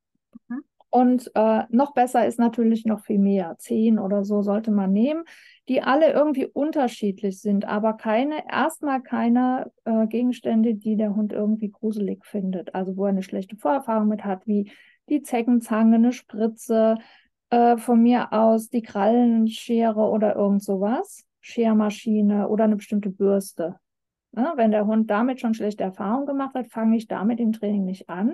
Mhm. 0.48 0.64
Und 0.90 1.32
äh, 1.36 1.64
noch 1.70 1.94
besser 1.94 2.26
ist 2.26 2.40
natürlich 2.40 2.86
noch 2.86 3.02
viel 3.02 3.20
mehr. 3.20 3.56
Zehn 3.60 4.00
oder 4.00 4.24
so 4.24 4.42
sollte 4.42 4.72
man 4.72 4.94
nehmen, 4.94 5.26
die 5.68 5.82
alle 5.84 6.12
irgendwie 6.12 6.46
unterschiedlich 6.46 7.42
sind, 7.42 7.66
aber 7.66 7.94
keine, 7.94 8.50
erstmal 8.50 9.02
keine 9.02 9.72
äh, 9.84 10.08
Gegenstände, 10.08 10.76
die 10.76 10.96
der 10.96 11.16
Hund 11.16 11.34
irgendwie 11.34 11.70
gruselig 11.70 12.26
findet. 12.26 12.74
Also 12.74 12.96
wo 12.96 13.04
er 13.04 13.10
eine 13.10 13.24
schlechte 13.24 13.58
Vorerfahrung 13.58 14.08
mit 14.08 14.24
hat, 14.24 14.48
wie 14.48 14.72
die 15.10 15.22
Zeckenzange, 15.22 15.96
eine 15.96 16.14
Spritze, 16.14 16.98
äh, 17.50 17.78
von 17.78 18.02
mir 18.02 18.34
aus 18.34 18.70
die 18.70 18.82
Krallenschere 18.82 20.02
oder 20.10 20.36
irgend 20.36 20.64
sowas. 20.64 21.27
Schermaschine 21.48 22.50
oder 22.50 22.66
eine 22.66 22.76
bestimmte 22.76 23.10
Bürste. 23.10 23.80
Ja, 24.34 24.54
wenn 24.58 24.72
der 24.72 24.86
Hund 24.86 25.10
damit 25.10 25.40
schon 25.40 25.54
schlechte 25.54 25.84
Erfahrungen 25.84 26.26
gemacht 26.26 26.54
hat, 26.56 26.68
fange 26.68 26.98
ich 26.98 27.08
damit 27.08 27.40
im 27.40 27.54
Training 27.54 27.86
nicht 27.86 28.10
an, 28.10 28.34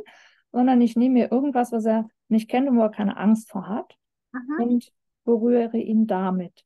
sondern 0.51 0.81
ich 0.81 0.95
nehme 0.95 1.13
mir 1.13 1.31
irgendwas, 1.31 1.71
was 1.71 1.85
er 1.85 2.07
nicht 2.27 2.49
kennt 2.49 2.67
und 2.67 2.77
wo 2.77 2.81
er 2.81 2.89
keine 2.89 3.15
Angst 3.17 3.51
vor 3.51 3.69
hat 3.69 3.95
Aha. 4.33 4.63
und 4.63 4.91
berühre 5.23 5.77
ihn 5.77 6.07
damit. 6.07 6.65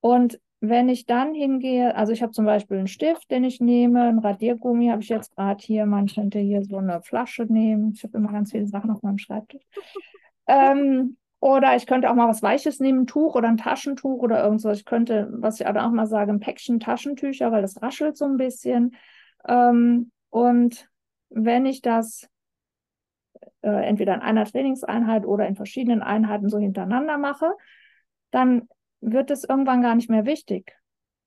Und 0.00 0.38
wenn 0.60 0.88
ich 0.90 1.06
dann 1.06 1.34
hingehe, 1.34 1.96
also 1.96 2.12
ich 2.12 2.22
habe 2.22 2.32
zum 2.32 2.44
Beispiel 2.44 2.76
einen 2.76 2.86
Stift, 2.86 3.30
den 3.30 3.42
ich 3.42 3.60
nehme, 3.60 4.02
ein 4.02 4.18
Radiergummi 4.18 4.88
habe 4.88 5.02
ich 5.02 5.08
jetzt 5.08 5.34
gerade 5.34 5.64
hier, 5.64 5.86
man 5.86 6.06
könnte 6.06 6.38
hier 6.38 6.62
so 6.62 6.76
eine 6.76 7.02
Flasche 7.02 7.46
nehmen. 7.46 7.92
Ich 7.94 8.04
habe 8.04 8.18
immer 8.18 8.30
ganz 8.30 8.52
viele 8.52 8.66
Sachen 8.66 8.90
auf 8.90 9.02
meinem 9.02 9.18
Schreibtisch. 9.18 9.64
ähm, 10.46 11.16
oder 11.42 11.74
ich 11.74 11.88
könnte 11.88 12.08
auch 12.08 12.14
mal 12.14 12.28
was 12.28 12.40
Weiches 12.40 12.78
nehmen, 12.78 13.00
ein 13.00 13.06
Tuch 13.08 13.34
oder 13.34 13.48
ein 13.48 13.56
Taschentuch 13.56 14.22
oder 14.22 14.44
irgendwas. 14.44 14.78
Ich 14.78 14.84
könnte, 14.84 15.28
was 15.32 15.58
ich 15.58 15.66
auch 15.66 15.90
mal 15.90 16.06
sage, 16.06 16.30
ein 16.30 16.38
Päckchen 16.38 16.78
Taschentücher, 16.78 17.50
weil 17.50 17.62
das 17.62 17.82
raschelt 17.82 18.16
so 18.16 18.26
ein 18.26 18.36
bisschen. 18.36 18.94
Ähm, 19.48 20.12
und 20.30 20.88
wenn 21.30 21.66
ich 21.66 21.82
das 21.82 22.28
äh, 23.62 23.70
entweder 23.70 24.14
in 24.14 24.20
einer 24.20 24.44
Trainingseinheit 24.44 25.26
oder 25.26 25.48
in 25.48 25.56
verschiedenen 25.56 26.00
Einheiten 26.00 26.48
so 26.48 26.58
hintereinander 26.58 27.18
mache, 27.18 27.50
dann 28.30 28.68
wird 29.00 29.32
es 29.32 29.42
irgendwann 29.42 29.82
gar 29.82 29.96
nicht 29.96 30.08
mehr 30.08 30.26
wichtig. 30.26 30.76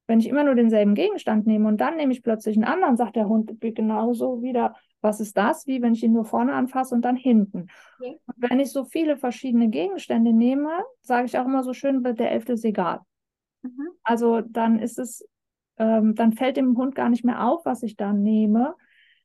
Wenn 0.08 0.22
ich 0.22 0.30
immer 0.30 0.46
nur 0.46 0.56
denselben 0.56 0.96
Gegenstand 0.96 1.46
nehme 1.46 1.68
und 1.68 1.82
dann 1.82 1.98
nehme 1.98 2.14
ich 2.14 2.24
plötzlich 2.24 2.56
einen 2.56 2.64
anderen, 2.64 2.96
sagt 2.96 3.18
der 3.18 3.28
Hund 3.28 3.60
genauso 3.60 4.42
wieder, 4.42 4.76
was 5.06 5.20
ist 5.20 5.38
das? 5.38 5.68
Wie 5.68 5.82
wenn 5.82 5.94
ich 5.94 6.04
ihn 6.04 6.14
nur 6.14 6.26
vorne 6.26 6.54
anfasse 6.54 6.94
und 6.94 7.04
dann 7.04 7.16
hinten. 7.16 7.68
Okay. 8.00 8.20
Und 8.26 8.50
wenn 8.50 8.60
ich 8.60 8.72
so 8.72 8.84
viele 8.84 9.18
verschiedene 9.18 9.70
Gegenstände 9.70 10.34
nehme, 10.34 10.84
sage 11.02 11.28
ich 11.28 11.38
auch 11.38 11.46
immer 11.46 11.64
so 11.64 11.74
schön, 11.74 12.04
der 12.04 12.32
Elfte 12.32 12.54
ist 12.54 12.66
egal. 12.66 13.00
Mhm. 13.62 13.90
Also 14.04 14.42
dann 14.42 14.80
ist 14.80 15.00
es, 15.00 15.26
ähm, 15.78 16.16
dann 16.16 16.34
fällt 16.34 16.58
dem 16.58 16.76
Hund 16.76 16.96
gar 16.96 17.10
nicht 17.10 17.24
mehr 17.24 17.48
auf, 17.48 17.66
was 17.66 17.84
ich 17.84 17.96
da 17.96 18.12
nehme, 18.12 18.76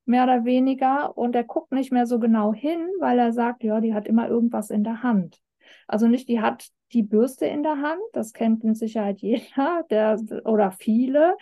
mehr 0.04 0.24
oder 0.24 0.44
weniger. 0.44 1.16
Und 1.16 1.34
er 1.34 1.44
guckt 1.44 1.72
nicht 1.72 1.92
mehr 1.92 2.06
so 2.06 2.18
genau 2.18 2.52
hin, 2.52 2.86
weil 3.00 3.18
er 3.18 3.32
sagt, 3.32 3.64
ja, 3.64 3.80
die 3.80 3.94
hat 3.94 4.06
immer 4.06 4.28
irgendwas 4.28 4.70
in 4.70 4.84
der 4.84 5.02
Hand. 5.02 5.40
Also 5.86 6.06
nicht, 6.06 6.28
die 6.28 6.40
hat 6.40 6.68
die 6.92 7.02
Bürste 7.02 7.46
in 7.46 7.62
der 7.62 7.80
Hand, 7.80 8.00
das 8.12 8.32
kennt 8.32 8.64
mit 8.64 8.76
Sicherheit 8.76 9.20
jeder 9.20 9.84
der, 9.90 10.18
oder 10.44 10.72
viele. 10.72 11.36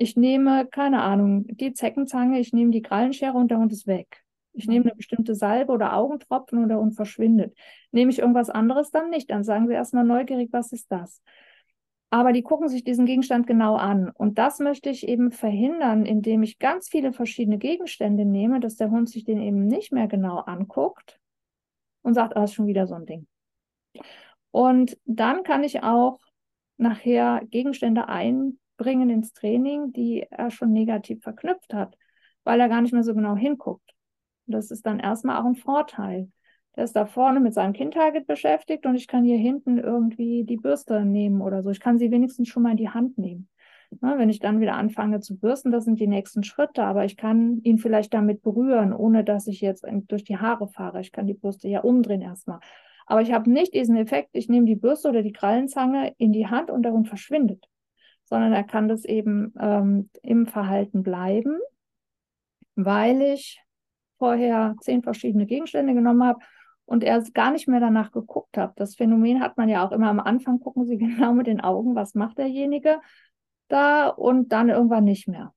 Ich 0.00 0.16
nehme, 0.16 0.64
keine 0.64 1.02
Ahnung, 1.02 1.44
die 1.48 1.72
Zeckenzange, 1.72 2.38
ich 2.38 2.52
nehme 2.52 2.70
die 2.70 2.82
Krallenschere 2.82 3.36
und 3.36 3.50
der 3.50 3.58
Hund 3.58 3.72
ist 3.72 3.88
weg. 3.88 4.22
Ich 4.52 4.68
nehme 4.68 4.84
eine 4.84 4.94
bestimmte 4.94 5.34
Salbe 5.34 5.72
oder 5.72 5.96
Augentropfen 5.96 6.62
und 6.62 6.68
der 6.68 6.78
Hund 6.78 6.94
verschwindet. 6.94 7.56
Nehme 7.90 8.12
ich 8.12 8.20
irgendwas 8.20 8.48
anderes 8.48 8.92
dann 8.92 9.10
nicht, 9.10 9.28
dann 9.28 9.42
sagen 9.42 9.66
sie 9.66 9.74
erstmal 9.74 10.04
neugierig, 10.04 10.50
was 10.52 10.70
ist 10.70 10.90
das? 10.92 11.20
Aber 12.10 12.32
die 12.32 12.42
gucken 12.42 12.68
sich 12.68 12.84
diesen 12.84 13.06
Gegenstand 13.06 13.48
genau 13.48 13.74
an. 13.74 14.08
Und 14.10 14.38
das 14.38 14.60
möchte 14.60 14.88
ich 14.88 15.06
eben 15.06 15.32
verhindern, 15.32 16.06
indem 16.06 16.44
ich 16.44 16.60
ganz 16.60 16.88
viele 16.88 17.12
verschiedene 17.12 17.58
Gegenstände 17.58 18.24
nehme, 18.24 18.60
dass 18.60 18.76
der 18.76 18.90
Hund 18.90 19.10
sich 19.10 19.24
den 19.24 19.42
eben 19.42 19.66
nicht 19.66 19.92
mehr 19.92 20.06
genau 20.06 20.38
anguckt 20.38 21.18
und 22.02 22.14
sagt, 22.14 22.36
ah, 22.36 22.44
ist 22.44 22.54
schon 22.54 22.68
wieder 22.68 22.86
so 22.86 22.94
ein 22.94 23.04
Ding. 23.04 23.26
Und 24.52 24.96
dann 25.06 25.42
kann 25.42 25.64
ich 25.64 25.82
auch 25.82 26.20
nachher 26.76 27.42
Gegenstände 27.50 28.06
einbringen 28.78 29.10
ins 29.10 29.32
Training, 29.32 29.92
die 29.92 30.24
er 30.30 30.50
schon 30.50 30.72
negativ 30.72 31.22
verknüpft 31.22 31.74
hat, 31.74 31.96
weil 32.44 32.60
er 32.60 32.68
gar 32.68 32.80
nicht 32.80 32.92
mehr 32.92 33.02
so 33.02 33.14
genau 33.14 33.36
hinguckt. 33.36 33.94
Das 34.46 34.70
ist 34.70 34.86
dann 34.86 35.00
erstmal 35.00 35.40
auch 35.40 35.46
ein 35.46 35.56
Vorteil. 35.56 36.30
Der 36.76 36.84
ist 36.84 36.94
da 36.94 37.06
vorne 37.06 37.40
mit 37.40 37.54
seinem 37.54 37.72
Kind-Target 37.72 38.26
beschäftigt 38.26 38.86
und 38.86 38.94
ich 38.94 39.08
kann 39.08 39.24
hier 39.24 39.36
hinten 39.36 39.78
irgendwie 39.78 40.44
die 40.44 40.56
Bürste 40.56 41.04
nehmen 41.04 41.40
oder 41.40 41.62
so. 41.62 41.70
Ich 41.70 41.80
kann 41.80 41.98
sie 41.98 42.10
wenigstens 42.10 42.48
schon 42.48 42.62
mal 42.62 42.70
in 42.70 42.76
die 42.76 42.88
Hand 42.88 43.18
nehmen. 43.18 43.48
Na, 44.00 44.18
wenn 44.18 44.28
ich 44.28 44.38
dann 44.38 44.60
wieder 44.60 44.74
anfange 44.74 45.20
zu 45.20 45.38
bürsten, 45.38 45.72
das 45.72 45.84
sind 45.84 45.98
die 45.98 46.06
nächsten 46.06 46.44
Schritte, 46.44 46.84
aber 46.84 47.06
ich 47.06 47.16
kann 47.16 47.58
ihn 47.62 47.78
vielleicht 47.78 48.12
damit 48.12 48.42
berühren, 48.42 48.92
ohne 48.92 49.24
dass 49.24 49.46
ich 49.46 49.60
jetzt 49.62 49.84
durch 50.08 50.24
die 50.24 50.36
Haare 50.36 50.68
fahre. 50.68 51.00
Ich 51.00 51.10
kann 51.10 51.26
die 51.26 51.34
Bürste 51.34 51.68
ja 51.68 51.80
umdrehen 51.80 52.20
erstmal. 52.20 52.60
Aber 53.06 53.22
ich 53.22 53.32
habe 53.32 53.50
nicht 53.50 53.72
diesen 53.72 53.96
Effekt, 53.96 54.28
ich 54.34 54.50
nehme 54.50 54.66
die 54.66 54.76
Bürste 54.76 55.08
oder 55.08 55.22
die 55.22 55.32
Krallenzange 55.32 56.12
in 56.18 56.32
die 56.32 56.46
Hand 56.46 56.70
und 56.70 56.86
Hund 56.86 57.08
verschwindet, 57.08 57.66
sondern 58.28 58.52
er 58.52 58.64
kann 58.64 58.88
das 58.88 59.04
eben 59.04 59.54
ähm, 59.58 60.10
im 60.22 60.46
Verhalten 60.46 61.02
bleiben, 61.02 61.58
weil 62.74 63.22
ich 63.22 63.62
vorher 64.18 64.74
zehn 64.80 65.02
verschiedene 65.02 65.46
Gegenstände 65.46 65.94
genommen 65.94 66.24
habe 66.24 66.40
und 66.84 67.04
er 67.04 67.22
gar 67.32 67.50
nicht 67.50 67.68
mehr 67.68 67.80
danach 67.80 68.12
geguckt 68.12 68.56
hat. 68.56 68.78
Das 68.78 68.96
Phänomen 68.96 69.40
hat 69.40 69.56
man 69.56 69.68
ja 69.68 69.86
auch 69.86 69.92
immer 69.92 70.08
am 70.08 70.20
Anfang, 70.20 70.60
gucken 70.60 70.86
Sie 70.86 70.98
genau 70.98 71.32
mit 71.32 71.46
den 71.46 71.60
Augen, 71.60 71.94
was 71.94 72.14
macht 72.14 72.38
derjenige 72.38 73.00
da 73.68 74.08
und 74.08 74.50
dann 74.50 74.70
irgendwann 74.70 75.04
nicht 75.04 75.28
mehr. 75.28 75.52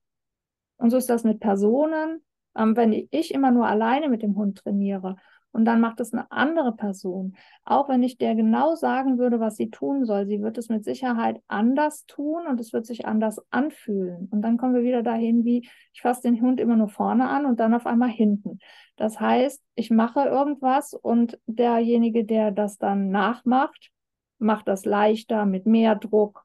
Und 0.76 0.90
so 0.90 0.96
ist 0.96 1.08
das 1.08 1.24
mit 1.24 1.40
Personen. 1.40 2.22
Ähm, 2.56 2.76
wenn 2.76 2.92
ich 2.92 3.32
immer 3.32 3.50
nur 3.50 3.66
alleine 3.66 4.08
mit 4.08 4.22
dem 4.22 4.36
Hund 4.36 4.58
trainiere 4.58 5.16
und 5.52 5.66
dann 5.66 5.80
macht 5.80 6.00
es 6.00 6.12
eine 6.12 6.30
andere 6.32 6.72
Person. 6.72 7.36
Auch 7.64 7.88
wenn 7.88 8.02
ich 8.02 8.18
der 8.18 8.34
genau 8.34 8.74
sagen 8.74 9.18
würde, 9.18 9.38
was 9.38 9.56
sie 9.56 9.70
tun 9.70 10.04
soll, 10.04 10.26
sie 10.26 10.42
wird 10.42 10.58
es 10.58 10.68
mit 10.68 10.84
Sicherheit 10.84 11.40
anders 11.46 12.06
tun 12.06 12.46
und 12.46 12.58
es 12.58 12.72
wird 12.72 12.86
sich 12.86 13.06
anders 13.06 13.40
anfühlen. 13.50 14.28
Und 14.30 14.42
dann 14.42 14.56
kommen 14.56 14.74
wir 14.74 14.82
wieder 14.82 15.02
dahin, 15.02 15.44
wie 15.44 15.68
ich 15.92 16.00
fasse 16.00 16.22
den 16.22 16.40
Hund 16.40 16.58
immer 16.58 16.76
nur 16.76 16.88
vorne 16.88 17.28
an 17.28 17.44
und 17.44 17.60
dann 17.60 17.74
auf 17.74 17.86
einmal 17.86 18.08
hinten. 18.08 18.58
Das 18.96 19.20
heißt, 19.20 19.62
ich 19.74 19.90
mache 19.90 20.24
irgendwas 20.24 20.94
und 20.94 21.38
derjenige, 21.46 22.24
der 22.24 22.50
das 22.50 22.78
dann 22.78 23.10
nachmacht, 23.10 23.90
macht 24.38 24.68
das 24.68 24.84
leichter, 24.84 25.44
mit 25.44 25.66
mehr 25.66 25.96
Druck, 25.96 26.44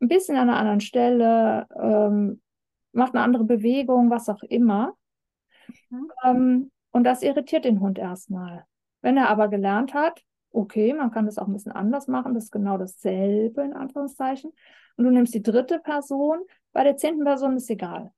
ein 0.00 0.08
bisschen 0.08 0.36
an 0.36 0.48
einer 0.48 0.58
anderen 0.58 0.80
Stelle, 0.80 1.66
ähm, 1.80 2.40
macht 2.92 3.14
eine 3.14 3.22
andere 3.22 3.44
Bewegung, 3.44 4.10
was 4.10 4.28
auch 4.28 4.42
immer. 4.42 4.94
Mhm. 5.90 6.10
Ähm, 6.24 6.70
und 6.90 7.04
das 7.04 7.22
irritiert 7.22 7.64
den 7.64 7.80
Hund 7.80 7.98
erstmal. 7.98 8.64
Wenn 9.00 9.16
er 9.16 9.28
aber 9.28 9.48
gelernt 9.48 9.94
hat, 9.94 10.22
okay, 10.50 10.92
man 10.92 11.10
kann 11.10 11.26
das 11.26 11.38
auch 11.38 11.46
ein 11.46 11.52
bisschen 11.52 11.72
anders 11.72 12.08
machen, 12.08 12.34
das 12.34 12.44
ist 12.44 12.52
genau 12.52 12.78
dasselbe 12.78 13.62
in 13.62 13.72
Anführungszeichen. 13.74 14.52
Und 14.96 15.04
du 15.04 15.10
nimmst 15.10 15.34
die 15.34 15.42
dritte 15.42 15.78
Person, 15.78 16.40
bei 16.72 16.84
der 16.84 16.96
zehnten 16.96 17.24
Person 17.24 17.56
ist 17.56 17.70
egal. 17.70 18.12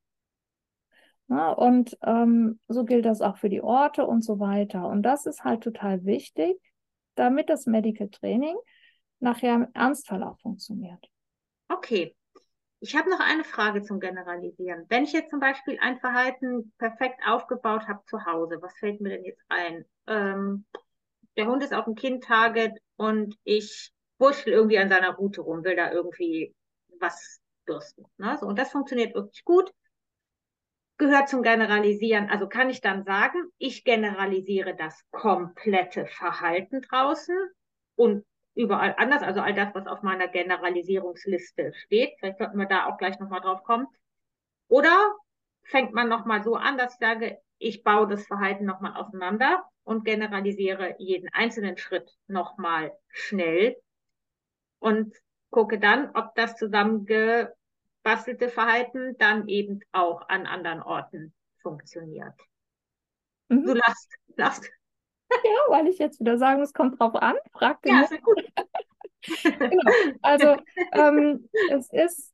Ja, 1.28 1.50
und 1.52 1.96
ähm, 2.02 2.58
so 2.66 2.84
gilt 2.84 3.04
das 3.04 3.20
auch 3.20 3.36
für 3.36 3.48
die 3.48 3.62
Orte 3.62 4.06
und 4.06 4.24
so 4.24 4.40
weiter. 4.40 4.88
Und 4.88 5.02
das 5.02 5.26
ist 5.26 5.44
halt 5.44 5.62
total 5.62 6.04
wichtig, 6.04 6.60
damit 7.14 7.50
das 7.50 7.66
Medical 7.66 8.08
Training 8.08 8.56
nachher 9.20 9.54
im 9.54 9.68
Ernstfall 9.74 10.24
auch 10.24 10.40
funktioniert. 10.40 11.08
Okay, 11.68 12.16
ich 12.80 12.96
habe 12.96 13.10
noch 13.10 13.20
eine 13.20 13.44
Frage 13.44 13.82
zum 13.82 14.00
Generalisieren. 14.00 14.86
Wenn 14.88 15.04
ich 15.04 15.12
jetzt 15.12 15.30
zum 15.30 15.38
Beispiel 15.40 15.78
ein 15.80 16.00
Verhalten 16.00 16.72
perfekt 16.78 17.20
aufgebaut 17.26 17.86
habe 17.86 18.02
zu 18.06 18.24
Hause, 18.24 18.60
was 18.62 18.76
fällt 18.78 19.00
mir 19.00 19.10
denn 19.10 19.24
jetzt 19.24 19.44
ein? 19.48 19.84
Ähm, 20.06 20.64
der 21.36 21.46
Hund 21.46 21.62
ist 21.62 21.74
auf 21.74 21.84
dem 21.84 21.94
Kind-Target 21.94 22.72
und 22.96 23.36
ich 23.44 23.92
wurschtel 24.18 24.54
irgendwie 24.54 24.78
an 24.78 24.88
seiner 24.88 25.14
Route 25.14 25.42
rum, 25.42 25.62
will 25.62 25.76
da 25.76 25.92
irgendwie 25.92 26.54
was 26.98 27.40
bürsten. 27.66 28.06
Ne? 28.16 28.36
So, 28.40 28.46
und 28.46 28.58
das 28.58 28.70
funktioniert 28.70 29.14
wirklich 29.14 29.44
gut. 29.44 29.70
Gehört 30.96 31.28
zum 31.28 31.42
Generalisieren. 31.42 32.30
Also 32.30 32.48
kann 32.48 32.70
ich 32.70 32.80
dann 32.80 33.04
sagen, 33.04 33.44
ich 33.58 33.84
generalisiere 33.84 34.74
das 34.74 35.02
komplette 35.10 36.06
Verhalten 36.06 36.80
draußen 36.82 37.36
und 37.94 38.24
überall 38.54 38.94
anders, 38.98 39.22
also 39.22 39.40
all 39.40 39.54
das, 39.54 39.74
was 39.74 39.86
auf 39.86 40.02
meiner 40.02 40.28
Generalisierungsliste 40.28 41.72
steht. 41.74 42.12
Vielleicht 42.18 42.38
sollten 42.38 42.58
wir 42.58 42.66
da 42.66 42.86
auch 42.86 42.98
gleich 42.98 43.18
nochmal 43.18 43.40
drauf 43.40 43.62
kommen. 43.64 43.86
Oder 44.68 45.14
fängt 45.64 45.92
man 45.92 46.08
nochmal 46.08 46.42
so 46.42 46.54
an, 46.54 46.78
dass 46.78 46.94
ich 46.94 46.98
sage, 46.98 47.38
ich 47.58 47.84
baue 47.84 48.08
das 48.08 48.26
Verhalten 48.26 48.64
nochmal 48.64 48.96
auseinander 48.96 49.64
und 49.84 50.04
generalisiere 50.04 50.94
jeden 50.98 51.28
einzelnen 51.32 51.76
Schritt 51.76 52.10
nochmal 52.26 52.92
schnell 53.08 53.76
und 54.78 55.14
gucke 55.50 55.78
dann, 55.78 56.10
ob 56.14 56.34
das 56.34 56.56
zusammengebastelte 56.56 58.48
Verhalten 58.48 59.16
dann 59.18 59.48
eben 59.48 59.80
auch 59.92 60.28
an 60.28 60.46
anderen 60.46 60.82
Orten 60.82 61.34
funktioniert. 61.62 62.34
Mhm. 63.48 63.64
Du 63.64 63.74
lachst, 63.74 64.14
lachst. 64.36 64.70
Ja, 65.44 65.72
weil 65.74 65.86
ich 65.86 65.98
jetzt 65.98 66.20
wieder 66.20 66.38
sagen, 66.38 66.60
es 66.62 66.72
kommt 66.72 66.98
drauf 66.98 67.14
an. 67.14 67.36
Frag 67.52 67.82
den 67.82 67.94
ja, 67.94 68.06
sehr 68.06 68.20
gut. 68.20 68.44
genau. 69.42 69.92
Also 70.22 70.56
ähm, 70.92 71.48
es 71.70 71.92
ist, 71.92 72.32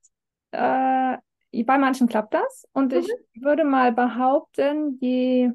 äh, 0.53 1.17
bei 1.65 1.79
manchen 1.79 2.07
klappt 2.07 2.35
das 2.35 2.67
und 2.73 2.93
mhm. 2.93 2.99
ich 2.99 3.43
würde 3.43 3.65
mal 3.65 3.93
behaupten, 3.93 4.99
je 5.01 5.51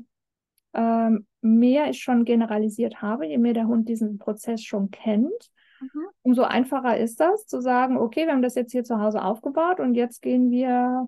ähm, 0.74 1.28
mehr 1.42 1.90
ich 1.90 2.02
schon 2.02 2.26
generalisiert 2.26 3.02
habe, 3.02 3.26
je 3.26 3.38
mehr 3.38 3.54
der 3.54 3.68
Hund 3.68 3.90
diesen 3.90 4.18
Prozess 4.20 4.64
schon 4.64 4.92
kennt, 4.92 5.52
mhm. 5.80 6.08
umso 6.22 6.44
einfacher 6.44 6.98
ist 6.98 7.20
das 7.20 7.48
zu 7.48 7.62
sagen, 7.62 7.98
okay, 7.98 8.26
wir 8.26 8.34
haben 8.34 8.42
das 8.42 8.56
jetzt 8.56 8.72
hier 8.72 8.84
zu 8.84 9.00
Hause 9.00 9.24
aufgebaut 9.24 9.80
und 9.80 9.96
jetzt 9.96 10.22
gehen 10.22 10.50
wir, 10.52 11.08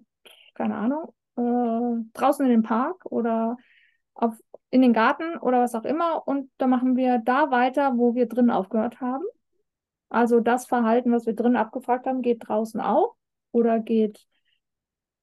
keine 0.54 0.76
Ahnung, 0.76 1.14
äh, 1.38 2.04
draußen 2.14 2.46
in 2.46 2.52
den 2.52 2.64
Park 2.64 3.06
oder 3.06 3.58
auf 4.14 4.36
in 4.70 4.82
den 4.82 4.94
Garten 4.94 5.38
oder 5.38 5.62
was 5.62 5.76
auch 5.76 5.86
immer 5.86 6.28
und 6.28 6.50
da 6.58 6.66
machen 6.66 6.96
wir 6.96 7.20
da 7.20 7.52
weiter, 7.52 7.98
wo 7.98 8.16
wir 8.16 8.28
drin 8.28 8.50
aufgehört 8.50 9.02
haben. 9.02 9.24
Also 10.10 10.40
das 10.40 10.66
Verhalten, 10.66 11.12
was 11.12 11.28
wir 11.28 11.34
drin 11.34 11.56
abgefragt 11.56 12.08
haben, 12.08 12.24
geht 12.24 12.48
draußen 12.48 12.82
auch 12.82 13.16
oder 13.52 13.80
geht 13.80 14.26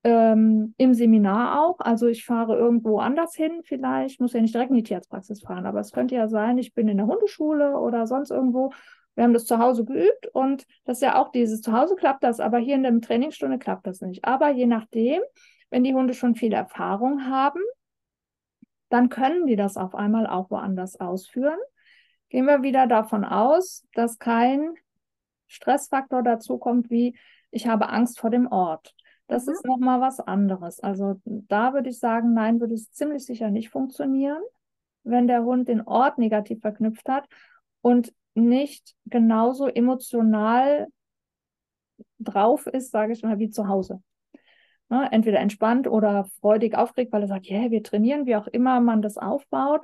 ähm, 0.04 0.74
im 0.78 0.94
Seminar 0.94 1.64
auch. 1.64 1.80
Also 1.80 2.06
ich 2.06 2.24
fahre 2.24 2.56
irgendwo 2.56 3.00
anders 3.00 3.34
hin 3.34 3.60
vielleicht, 3.64 4.20
muss 4.20 4.32
ja 4.32 4.40
nicht 4.40 4.54
direkt 4.54 4.70
in 4.70 4.76
die 4.76 4.82
Tierarztpraxis 4.82 5.42
fahren, 5.42 5.66
aber 5.66 5.80
es 5.80 5.92
könnte 5.92 6.14
ja 6.14 6.28
sein, 6.28 6.58
ich 6.58 6.72
bin 6.72 6.88
in 6.88 6.98
der 6.98 7.06
Hundeschule 7.06 7.76
oder 7.76 8.06
sonst 8.06 8.30
irgendwo. 8.30 8.72
Wir 9.16 9.24
haben 9.24 9.34
das 9.34 9.46
zu 9.46 9.58
Hause 9.58 9.84
geübt 9.84 10.28
und 10.32 10.64
das 10.84 10.98
ist 10.98 11.02
ja 11.02 11.20
auch 11.20 11.30
dieses 11.30 11.60
zu 11.60 11.72
Hause 11.72 11.96
klappt 11.96 12.22
das, 12.22 12.40
aber 12.40 12.58
hier 12.58 12.76
in 12.76 12.84
der 12.84 13.00
Trainingsstunde 13.00 13.58
klappt 13.58 13.86
das 13.86 14.00
nicht. 14.00 14.24
Aber 14.24 14.50
je 14.50 14.66
nachdem, 14.66 15.20
wenn 15.70 15.84
die 15.84 15.92
Hunde 15.92 16.14
schon 16.14 16.36
viel 16.36 16.52
Erfahrung 16.52 17.26
haben, 17.26 17.60
dann 18.90 19.08
können 19.08 19.46
die 19.46 19.56
das 19.56 19.76
auf 19.76 19.94
einmal 19.94 20.26
auch 20.26 20.50
woanders 20.50 21.00
ausführen. 21.00 21.58
Gehen 22.28 22.44
wir 22.44 22.62
wieder 22.62 22.86
davon 22.86 23.24
aus, 23.24 23.86
dass 23.94 24.18
kein 24.18 24.74
Stressfaktor 25.46 26.22
dazu 26.22 26.58
kommt, 26.58 26.90
wie 26.90 27.16
ich 27.50 27.66
habe 27.66 27.88
Angst 27.88 28.20
vor 28.20 28.30
dem 28.30 28.46
Ort. 28.46 28.94
Das 29.26 29.46
mhm. 29.46 29.52
ist 29.52 29.64
nochmal 29.64 30.00
was 30.00 30.20
anderes. 30.20 30.80
Also 30.80 31.20
da 31.24 31.72
würde 31.72 31.88
ich 31.88 31.98
sagen, 31.98 32.34
nein, 32.34 32.60
würde 32.60 32.74
es 32.74 32.92
ziemlich 32.92 33.24
sicher 33.24 33.50
nicht 33.50 33.70
funktionieren, 33.70 34.42
wenn 35.04 35.26
der 35.26 35.44
Hund 35.44 35.68
den 35.68 35.82
Ort 35.82 36.18
negativ 36.18 36.60
verknüpft 36.60 37.08
hat 37.08 37.28
und 37.80 38.12
nicht 38.34 38.94
genauso 39.06 39.66
emotional 39.66 40.88
drauf 42.18 42.66
ist, 42.66 42.90
sage 42.90 43.12
ich 43.12 43.22
mal, 43.22 43.38
wie 43.38 43.50
zu 43.50 43.68
Hause 43.68 44.02
ne, 44.90 45.08
entweder 45.10 45.38
entspannt 45.38 45.88
oder 45.88 46.26
freudig 46.40 46.76
aufgeregt, 46.76 47.12
weil 47.12 47.22
er 47.22 47.28
sagt, 47.28 47.46
ja, 47.46 47.60
yeah, 47.60 47.70
wir 47.70 47.82
trainieren, 47.82 48.26
wie 48.26 48.36
auch 48.36 48.46
immer 48.48 48.80
man 48.80 49.00
das 49.00 49.16
aufbaut 49.16 49.82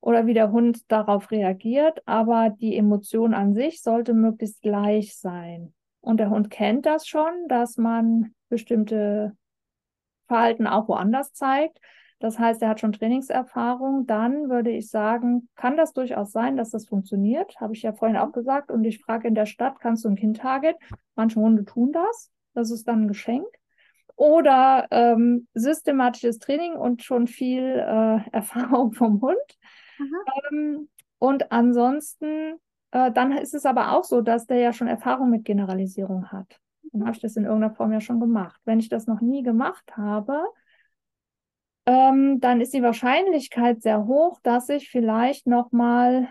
oder 0.00 0.26
wie 0.26 0.34
der 0.34 0.50
Hund 0.50 0.90
darauf 0.90 1.30
reagiert, 1.30 2.02
aber 2.06 2.50
die 2.50 2.76
Emotion 2.76 3.34
an 3.34 3.54
sich 3.54 3.82
sollte 3.82 4.14
möglichst 4.14 4.62
gleich 4.62 5.16
sein. 5.16 5.74
Und 6.00 6.18
der 6.18 6.30
Hund 6.30 6.50
kennt 6.50 6.86
das 6.86 7.06
schon, 7.06 7.48
dass 7.48 7.76
man 7.76 8.32
bestimmte 8.48 9.36
Verhalten 10.28 10.66
auch 10.66 10.88
woanders 10.88 11.32
zeigt. 11.32 11.80
Das 12.18 12.38
heißt, 12.38 12.62
er 12.62 12.68
hat 12.68 12.80
schon 12.80 12.92
Trainingserfahrung. 12.92 14.06
Dann 14.06 14.48
würde 14.48 14.70
ich 14.70 14.88
sagen, 14.88 15.48
kann 15.54 15.76
das 15.76 15.92
durchaus 15.92 16.32
sein, 16.32 16.56
dass 16.56 16.70
das 16.70 16.86
funktioniert. 16.86 17.60
Habe 17.60 17.74
ich 17.74 17.82
ja 17.82 17.92
vorhin 17.92 18.16
auch 18.16 18.32
gesagt. 18.32 18.70
Und 18.70 18.84
ich 18.84 19.00
frage 19.00 19.28
in 19.28 19.34
der 19.34 19.46
Stadt, 19.46 19.80
kannst 19.80 20.04
du 20.04 20.08
ein 20.08 20.16
Kind-Target? 20.16 20.76
Manche 21.14 21.40
Hunde 21.40 21.64
tun 21.64 21.92
das. 21.92 22.30
Das 22.54 22.70
ist 22.70 22.88
dann 22.88 23.02
ein 23.02 23.08
Geschenk. 23.08 23.46
Oder 24.16 24.86
ähm, 24.90 25.46
systematisches 25.54 26.38
Training 26.38 26.74
und 26.74 27.02
schon 27.02 27.26
viel 27.26 27.62
äh, 27.62 28.18
Erfahrung 28.32 28.92
vom 28.92 29.20
Hund. 29.20 29.58
Ähm, 30.50 30.88
und 31.18 31.52
ansonsten, 31.52 32.54
äh, 32.90 33.12
dann 33.12 33.32
ist 33.32 33.54
es 33.54 33.66
aber 33.66 33.92
auch 33.92 34.04
so, 34.04 34.20
dass 34.20 34.46
der 34.46 34.58
ja 34.58 34.72
schon 34.72 34.88
Erfahrung 34.88 35.30
mit 35.30 35.44
Generalisierung 35.44 36.30
hat. 36.30 36.58
Dann 36.92 37.02
habe 37.02 37.12
ich 37.12 37.20
das 37.20 37.36
in 37.36 37.44
irgendeiner 37.44 37.74
Form 37.74 37.92
ja 37.92 38.00
schon 38.00 38.20
gemacht. 38.20 38.60
Wenn 38.64 38.78
ich 38.78 38.88
das 38.88 39.06
noch 39.06 39.20
nie 39.20 39.42
gemacht 39.42 39.96
habe, 39.96 40.42
ähm, 41.86 42.40
dann 42.40 42.60
ist 42.60 42.74
die 42.74 42.82
Wahrscheinlichkeit 42.82 43.82
sehr 43.82 44.06
hoch, 44.06 44.40
dass 44.42 44.68
ich 44.68 44.90
vielleicht 44.90 45.46
nochmal 45.46 46.28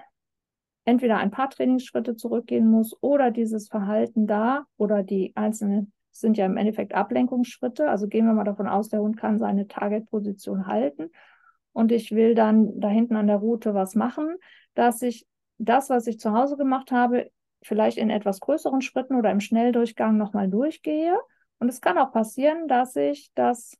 entweder 0.83 1.17
ein 1.17 1.31
paar 1.31 1.49
Trainingsschritte 1.49 2.15
zurückgehen 2.15 2.69
muss 2.69 2.95
oder 3.01 3.31
dieses 3.31 3.69
Verhalten 3.69 4.27
da 4.27 4.65
oder 4.77 5.01
die 5.01 5.31
einzelnen 5.35 5.93
sind 6.19 6.37
ja 6.37 6.45
im 6.45 6.57
Endeffekt 6.57 6.93
Ablenkungsschritte. 6.93 7.89
Also 7.89 8.07
gehen 8.07 8.25
wir 8.25 8.33
mal 8.33 8.43
davon 8.43 8.67
aus, 8.67 8.89
der 8.89 9.01
Hund 9.01 9.17
kann 9.17 9.37
seine 9.37 9.67
Targetposition 9.67 10.67
halten 10.67 11.09
und 11.75 11.91
ich 11.91 12.11
will 12.11 12.35
dann 12.35 12.79
da 12.79 12.87
hinten 12.87 13.17
an 13.17 13.27
der 13.27 13.35
Route 13.35 13.73
was 13.73 13.95
machen, 13.95 14.37
dass 14.75 15.01
ich 15.01 15.27
das, 15.57 15.89
was 15.89 16.07
ich 16.07 16.19
zu 16.19 16.31
Hause 16.31 16.55
gemacht 16.55 16.91
habe, 16.91 17.29
vielleicht 17.61 17.97
in 17.97 18.09
etwas 18.09 18.39
größeren 18.39 18.81
Schritten 18.81 19.15
oder 19.15 19.29
im 19.29 19.41
Schnelldurchgang 19.41 20.15
nochmal 20.15 20.49
durchgehe. 20.49 21.19
Und 21.59 21.67
es 21.67 21.81
kann 21.81 21.97
auch 21.97 22.13
passieren, 22.13 22.69
dass 22.69 22.95
ich 22.95 23.29
das 23.35 23.77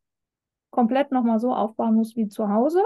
komplett 0.72 1.14
nochmal 1.14 1.40
so 1.40 1.54
aufbauen 1.54 1.96
muss 1.96 2.18
wie 2.18 2.28
zu 2.28 2.50
Hause 2.50 2.82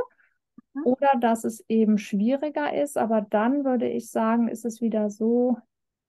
mhm. 0.74 0.84
oder 0.86 1.14
dass 1.20 1.44
es 1.44 1.66
eben 1.68 1.98
schwieriger 1.98 2.72
ist. 2.80 2.96
Aber 2.96 3.22
dann 3.22 3.66
würde 3.66 3.88
ich 3.88 4.12
sagen, 4.12 4.48
ist 4.48 4.64
es 4.64 4.80
wieder 4.80 5.10
so, 5.10 5.58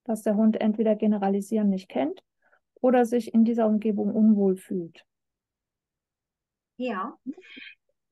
dass 0.03 0.21
der 0.21 0.35
Hund 0.35 0.61
entweder 0.61 0.95
generalisieren 0.95 1.69
nicht 1.69 1.89
kennt 1.89 2.23
oder 2.81 3.05
sich 3.05 3.33
in 3.33 3.45
dieser 3.45 3.67
Umgebung 3.67 4.13
unwohl 4.13 4.57
fühlt. 4.57 5.05
Ja. 6.77 7.17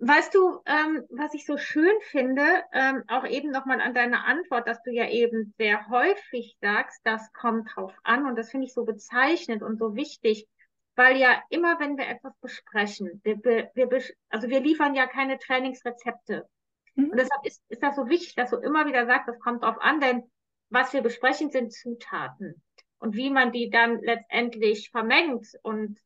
Weißt 0.02 0.34
du, 0.34 0.62
ähm, 0.66 1.04
was 1.10 1.34
ich 1.34 1.46
so 1.46 1.58
schön 1.58 1.94
finde, 2.04 2.44
ähm, 2.72 3.04
auch 3.08 3.26
eben 3.26 3.52
nochmal 3.52 3.82
an 3.82 3.94
deine 3.94 4.24
Antwort, 4.24 4.66
dass 4.66 4.82
du 4.84 4.92
ja 4.92 5.10
eben 5.10 5.54
sehr 5.58 5.90
häufig 5.90 6.56
sagst, 6.62 7.02
das 7.04 7.34
kommt 7.34 7.76
drauf 7.76 7.94
an 8.04 8.26
und 8.26 8.38
das 8.38 8.52
finde 8.52 8.68
ich 8.68 8.74
so 8.74 8.86
bezeichnend 8.86 9.62
und 9.62 9.78
so 9.78 9.96
wichtig, 9.96 10.48
weil 10.96 11.18
ja 11.18 11.42
immer, 11.50 11.80
wenn 11.80 11.98
wir 11.98 12.08
etwas 12.08 12.34
besprechen, 12.40 13.22
wir, 13.24 13.44
wir, 13.44 14.04
also 14.30 14.48
wir 14.48 14.62
liefern 14.62 14.96
ja 14.96 15.06
keine 15.06 15.38
Trainingsrezepte. 15.38 16.48
Mhm. 16.96 17.10
Und 17.10 17.18
deshalb 17.18 17.46
ist, 17.46 17.62
ist 17.68 17.84
das 17.84 17.98
so 17.98 18.08
wichtig, 18.08 18.36
dass 18.36 18.52
du 18.52 18.58
immer 18.58 18.86
wieder 18.86 19.06
sagst, 19.06 19.28
das 19.28 19.40
kommt 19.40 19.64
drauf 19.64 19.78
an, 19.82 20.00
denn 20.00 20.24
was 20.70 20.94
wir 20.94 21.02
besprechen, 21.02 21.52
sind 21.52 21.74
Zutaten. 21.74 22.62
Und 23.00 23.16
wie 23.16 23.30
man 23.30 23.52
die 23.52 23.70
dann 23.70 24.00
letztendlich 24.02 24.92
vermengt 24.92 25.48
und 25.64 25.98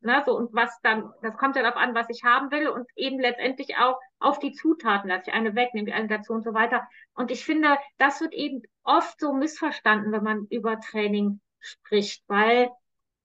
Ne, 0.00 0.22
so, 0.24 0.34
und 0.36 0.54
was 0.54 0.70
dann, 0.82 1.12
das 1.20 1.36
kommt 1.36 1.56
ja 1.56 1.62
darauf 1.62 1.76
an, 1.76 1.94
was 1.94 2.08
ich 2.08 2.24
haben 2.24 2.50
will 2.50 2.68
und 2.68 2.88
eben 2.96 3.20
letztendlich 3.20 3.76
auch 3.76 3.98
auf 4.18 4.38
die 4.38 4.52
Zutaten, 4.52 5.10
dass 5.10 5.26
ich 5.26 5.34
eine 5.34 5.54
wegnehme, 5.54 5.92
eine 5.92 6.08
dazu 6.08 6.32
und 6.32 6.44
so 6.44 6.54
weiter. 6.54 6.88
Und 7.14 7.30
ich 7.30 7.44
finde, 7.44 7.76
das 7.98 8.20
wird 8.20 8.32
eben 8.32 8.62
oft 8.84 9.20
so 9.20 9.34
missverstanden, 9.34 10.12
wenn 10.12 10.22
man 10.22 10.46
über 10.48 10.80
Training 10.80 11.40
spricht, 11.58 12.22
weil, 12.26 12.70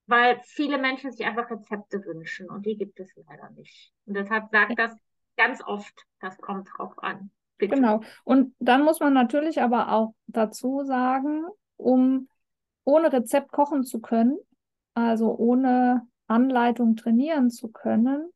weil 0.06 0.40
viele 0.44 0.76
Menschen 0.76 1.12
sich 1.12 1.24
einfach 1.24 1.50
Rezepte 1.50 2.04
wünschen 2.04 2.50
und 2.50 2.66
die 2.66 2.76
gibt 2.76 3.00
es 3.00 3.10
leider 3.16 3.48
nicht. 3.50 3.92
Und 4.04 4.14
deshalb 4.14 4.50
sagt 4.50 4.78
das 4.78 4.94
ganz 5.36 5.62
oft, 5.64 6.04
das 6.20 6.36
kommt 6.38 6.68
drauf 6.76 6.92
an. 7.02 7.30
Bitte. 7.56 7.76
Genau. 7.76 8.02
Und 8.24 8.54
dann 8.58 8.82
muss 8.82 9.00
man 9.00 9.14
natürlich 9.14 9.62
aber 9.62 9.92
auch 9.92 10.14
dazu 10.26 10.82
sagen, 10.84 11.46
um 11.76 12.28
ohne 12.84 13.12
Rezept 13.12 13.52
kochen 13.52 13.84
zu 13.84 14.00
können, 14.00 14.38
also 14.94 15.36
ohne 15.36 16.06
Anleitung 16.26 16.96
trainieren 16.96 17.50
zu 17.50 17.68
können, 17.68 18.30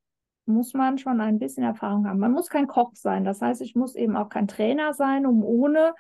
muss 0.47 0.75
man 0.75 0.99
schon 0.99 1.21
ein 1.21 1.39
bisschen 1.39 1.65
Erfahrung 1.65 2.07
haben. 2.07 2.19
Man 2.19 2.33
muss 2.33 2.49
kein 2.49 2.69
Koch 2.69 2.93
sein. 2.95 3.25
Das 3.25 3.43
heißt, 3.43 3.61
ich 3.63 3.75
muss 3.75 3.97
eben 3.97 4.17
auch 4.17 4.29
kein 4.29 4.47
Trainer 4.47 4.95
sein, 4.95 5.27
um 5.27 5.45
ohne 5.45 5.95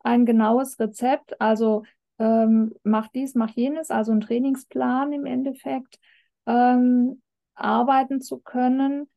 ein 0.00 0.26
genaues 0.26 0.80
Rezept, 0.80 1.40
also 1.40 1.84
ähm, 2.18 2.74
mach 2.82 3.08
dies, 3.08 3.34
mach 3.34 3.50
jenes, 3.50 3.90
also 3.90 4.12
ein 4.12 4.20
Trainingsplan 4.20 5.12
im 5.12 5.26
Endeffekt, 5.26 5.98
ähm, 6.46 7.22
arbeiten 7.54 8.20
zu 8.20 8.38
können 8.38 9.08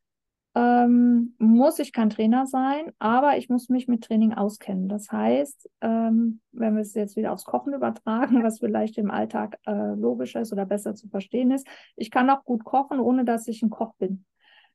ähm, 0.56 1.36
muss 1.38 1.80
ich 1.80 1.92
kein 1.92 2.10
Trainer 2.10 2.48
sein, 2.48 2.94
aber 2.98 3.38
ich 3.38 3.50
muss 3.50 3.68
mich 3.68 3.90
mit 3.90 4.06
Training 4.06 4.34
auskennen. 4.34 4.88
Das 4.88 5.12
heißt, 5.12 5.70
ähm, 5.82 6.40
wenn 6.54 6.76
wir 6.76 6.82
es 6.82 6.94
jetzt 6.94 7.18
wieder 7.18 7.34
aufs 7.34 7.44
Kochen 7.44 7.74
übertragen, 7.74 8.42
was 8.44 8.60
vielleicht 8.60 8.98
im 8.98 9.12
Alltag 9.12 9.60
äh, 9.68 9.94
logischer 9.94 10.42
ist 10.42 10.54
oder 10.54 10.66
besser 10.66 10.96
zu 10.96 11.10
verstehen 11.10 11.52
ist, 11.52 11.68
ich 11.98 12.10
kann 12.10 12.30
auch 12.30 12.46
gut 12.46 12.64
kochen, 12.64 13.02
ohne 13.02 13.26
dass 13.26 13.48
ich 13.48 13.62
ein 13.62 13.70
Koch 13.70 13.96
bin. 13.96 14.26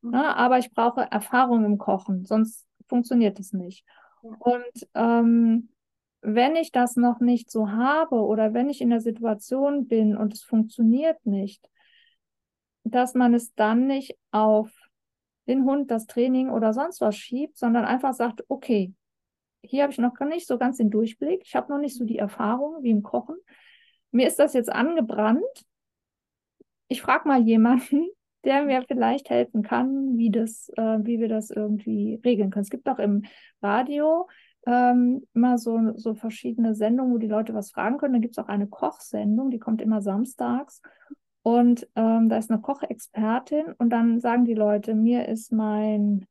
Mhm. 0.01 0.13
Ja, 0.13 0.35
aber 0.35 0.59
ich 0.59 0.71
brauche 0.71 1.01
Erfahrung 1.01 1.65
im 1.65 1.79
Kochen, 1.79 2.25
sonst 2.25 2.67
funktioniert 2.87 3.39
es 3.39 3.51
nicht. 3.51 3.83
Und 4.21 4.87
ähm, 4.93 5.69
wenn 6.21 6.55
ich 6.55 6.71
das 6.71 6.95
noch 6.95 7.19
nicht 7.19 7.49
so 7.49 7.71
habe 7.71 8.17
oder 8.17 8.53
wenn 8.53 8.69
ich 8.69 8.81
in 8.81 8.91
der 8.91 9.01
Situation 9.01 9.87
bin 9.87 10.15
und 10.15 10.33
es 10.33 10.43
funktioniert 10.43 11.25
nicht, 11.25 11.67
dass 12.83 13.15
man 13.15 13.33
es 13.33 13.55
dann 13.55 13.87
nicht 13.87 14.15
auf 14.31 14.69
den 15.47 15.65
Hund 15.65 15.91
das 15.91 16.07
Training 16.07 16.49
oder 16.49 16.73
sonst 16.73 17.01
was 17.01 17.15
schiebt, 17.15 17.57
sondern 17.57 17.85
einfach 17.85 18.13
sagt, 18.13 18.43
okay, 18.47 18.93
hier 19.63 19.83
habe 19.83 19.91
ich 19.91 19.99
noch 19.99 20.13
gar 20.13 20.27
nicht 20.27 20.47
so 20.47 20.57
ganz 20.57 20.77
den 20.77 20.89
Durchblick, 20.89 21.41
ich 21.45 21.55
habe 21.55 21.71
noch 21.71 21.79
nicht 21.79 21.97
so 21.97 22.05
die 22.05 22.17
Erfahrung 22.17 22.83
wie 22.83 22.89
im 22.89 23.03
Kochen. 23.03 23.35
Mir 24.11 24.27
ist 24.27 24.39
das 24.39 24.53
jetzt 24.53 24.71
angebrannt. 24.71 25.65
Ich 26.87 27.01
frage 27.01 27.27
mal 27.27 27.41
jemanden, 27.41 28.09
der 28.43 28.63
mir 28.63 28.83
vielleicht 28.87 29.29
helfen 29.29 29.61
kann, 29.61 30.17
wie 30.17 30.31
das, 30.31 30.69
äh, 30.75 30.99
wie 31.03 31.19
wir 31.19 31.29
das 31.29 31.51
irgendwie 31.51 32.19
regeln 32.25 32.49
können. 32.49 32.63
Es 32.63 32.71
gibt 32.71 32.89
auch 32.89 32.99
im 32.99 33.23
Radio 33.61 34.27
ähm, 34.65 35.27
immer 35.33 35.57
so, 35.57 35.79
so 35.95 36.15
verschiedene 36.15 36.75
Sendungen, 36.75 37.13
wo 37.13 37.17
die 37.17 37.27
Leute 37.27 37.53
was 37.53 37.71
fragen 37.71 37.97
können. 37.97 38.13
Dann 38.13 38.21
gibt 38.21 38.37
es 38.37 38.43
auch 38.43 38.49
eine 38.49 38.67
Kochsendung, 38.67 39.51
die 39.51 39.59
kommt 39.59 39.81
immer 39.81 40.01
samstags. 40.01 40.81
Und 41.43 41.87
ähm, 41.95 42.29
da 42.29 42.37
ist 42.37 42.51
eine 42.51 42.61
Kochexpertin 42.61 43.73
und 43.77 43.89
dann 43.89 44.19
sagen 44.19 44.45
die 44.45 44.53
Leute, 44.53 44.93
mir 44.93 45.27
ist 45.27 45.51
mein, 45.51 46.27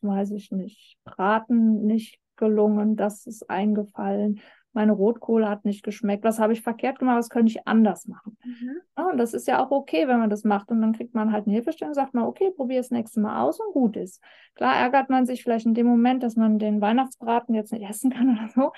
weiß 0.00 0.30
ich 0.32 0.52
nicht, 0.52 0.96
Braten 1.04 1.86
nicht 1.86 2.18
gelungen, 2.36 2.96
das 2.96 3.26
ist 3.26 3.50
eingefallen 3.50 4.40
meine 4.72 4.92
Rotkohle 4.92 5.48
hat 5.48 5.64
nicht 5.64 5.82
geschmeckt, 5.82 6.24
was 6.24 6.38
habe 6.38 6.52
ich 6.52 6.62
verkehrt 6.62 6.98
gemacht, 6.98 7.18
was 7.18 7.28
könnte 7.28 7.50
ich 7.50 7.66
anders 7.66 8.06
machen. 8.06 8.36
Mhm. 8.44 8.80
Ja, 8.96 9.10
und 9.10 9.18
das 9.18 9.34
ist 9.34 9.46
ja 9.46 9.62
auch 9.62 9.70
okay, 9.70 10.08
wenn 10.08 10.18
man 10.18 10.30
das 10.30 10.44
macht 10.44 10.70
und 10.70 10.80
dann 10.80 10.92
kriegt 10.92 11.14
man 11.14 11.32
halt 11.32 11.46
eine 11.46 11.54
Hilfestellung 11.54 11.90
und 11.90 11.94
sagt 11.94 12.14
man, 12.14 12.24
okay, 12.24 12.50
probier 12.50 12.80
es 12.80 12.90
nächste 12.90 13.20
Mal 13.20 13.42
aus 13.42 13.60
und 13.60 13.72
gut 13.72 13.96
ist. 13.96 14.22
Klar 14.54 14.76
ärgert 14.76 15.10
man 15.10 15.26
sich 15.26 15.42
vielleicht 15.42 15.66
in 15.66 15.74
dem 15.74 15.86
Moment, 15.86 16.22
dass 16.22 16.36
man 16.36 16.58
den 16.58 16.80
Weihnachtsbraten 16.80 17.54
jetzt 17.54 17.72
nicht 17.72 17.88
essen 17.88 18.10
kann 18.10 18.30
oder 18.38 18.48
so, 18.48 18.72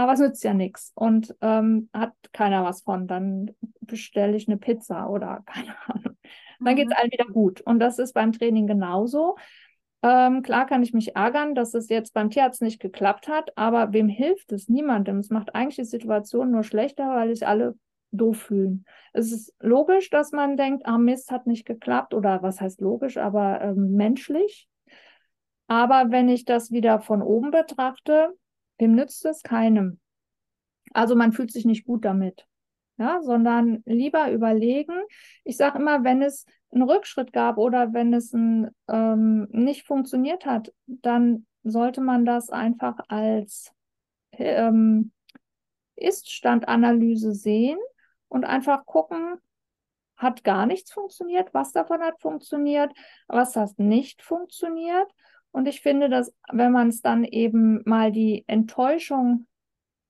aber 0.00 0.14
es 0.14 0.20
nützt 0.20 0.42
ja 0.44 0.54
nichts 0.54 0.92
und 0.94 1.36
ähm, 1.42 1.90
hat 1.92 2.14
keiner 2.32 2.64
was 2.64 2.82
von. 2.82 3.06
Dann 3.06 3.54
bestelle 3.80 4.34
ich 4.34 4.48
eine 4.48 4.56
Pizza 4.56 5.10
oder 5.10 5.42
keine 5.46 5.74
Ahnung. 5.86 6.16
Dann 6.60 6.76
geht 6.76 6.86
es 6.86 6.94
mhm. 6.94 6.96
allen 6.98 7.12
wieder 7.12 7.26
gut. 7.26 7.60
Und 7.60 7.80
das 7.80 7.98
ist 7.98 8.14
beim 8.14 8.32
Training 8.32 8.66
genauso. 8.66 9.36
Ähm, 10.02 10.42
klar 10.42 10.66
kann 10.66 10.82
ich 10.82 10.94
mich 10.94 11.16
ärgern, 11.16 11.54
dass 11.54 11.74
es 11.74 11.90
jetzt 11.90 12.14
beim 12.14 12.30
Tierarzt 12.30 12.62
nicht 12.62 12.80
geklappt 12.80 13.28
hat, 13.28 13.56
aber 13.56 13.92
wem 13.92 14.08
hilft 14.08 14.52
es? 14.52 14.68
Niemandem. 14.68 15.18
Es 15.18 15.28
macht 15.28 15.54
eigentlich 15.54 15.76
die 15.76 15.84
Situation 15.84 16.50
nur 16.50 16.62
schlechter, 16.62 17.06
weil 17.08 17.34
sich 17.34 17.46
alle 17.46 17.74
doof 18.10 18.38
fühlen. 18.38 18.86
Es 19.12 19.32
ist 19.32 19.54
logisch, 19.60 20.08
dass 20.08 20.32
man 20.32 20.56
denkt, 20.56 20.86
ah 20.86 20.96
Mist, 20.96 21.30
hat 21.30 21.46
nicht 21.46 21.66
geklappt 21.66 22.14
oder 22.14 22.42
was 22.42 22.60
heißt 22.60 22.80
logisch, 22.80 23.18
aber 23.18 23.60
ähm, 23.60 23.92
menschlich. 23.92 24.66
Aber 25.66 26.10
wenn 26.10 26.28
ich 26.30 26.46
das 26.46 26.70
wieder 26.70 27.00
von 27.00 27.22
oben 27.22 27.50
betrachte, 27.50 28.34
wem 28.80 28.94
nützt 28.94 29.24
es? 29.24 29.42
Keinem. 29.42 30.00
Also 30.92 31.14
man 31.14 31.32
fühlt 31.32 31.52
sich 31.52 31.64
nicht 31.64 31.84
gut 31.84 32.04
damit. 32.04 32.46
Ja, 32.98 33.22
sondern 33.22 33.82
lieber 33.86 34.30
überlegen. 34.30 35.00
Ich 35.44 35.56
sage 35.56 35.78
immer, 35.78 36.04
wenn 36.04 36.20
es 36.20 36.44
einen 36.70 36.82
Rückschritt 36.82 37.32
gab 37.32 37.56
oder 37.56 37.94
wenn 37.94 38.12
es 38.12 38.34
ein, 38.34 38.70
ähm, 38.88 39.48
nicht 39.52 39.86
funktioniert 39.86 40.44
hat, 40.44 40.72
dann 40.86 41.46
sollte 41.62 42.02
man 42.02 42.26
das 42.26 42.50
einfach 42.50 42.98
als 43.08 43.72
ähm, 44.32 45.12
Ist-Stand-Analyse 45.96 47.32
sehen 47.32 47.78
und 48.28 48.44
einfach 48.44 48.84
gucken, 48.84 49.36
hat 50.16 50.44
gar 50.44 50.66
nichts 50.66 50.92
funktioniert, 50.92 51.54
was 51.54 51.72
davon 51.72 52.02
hat 52.02 52.20
funktioniert, 52.20 52.92
was 53.26 53.56
hat 53.56 53.78
nicht 53.78 54.22
funktioniert. 54.22 55.10
Und 55.52 55.66
ich 55.66 55.80
finde, 55.80 56.08
dass 56.08 56.32
wenn 56.52 56.72
man 56.72 56.88
es 56.88 57.02
dann 57.02 57.24
eben 57.24 57.82
mal 57.84 58.12
die 58.12 58.44
Enttäuschung, 58.46 59.46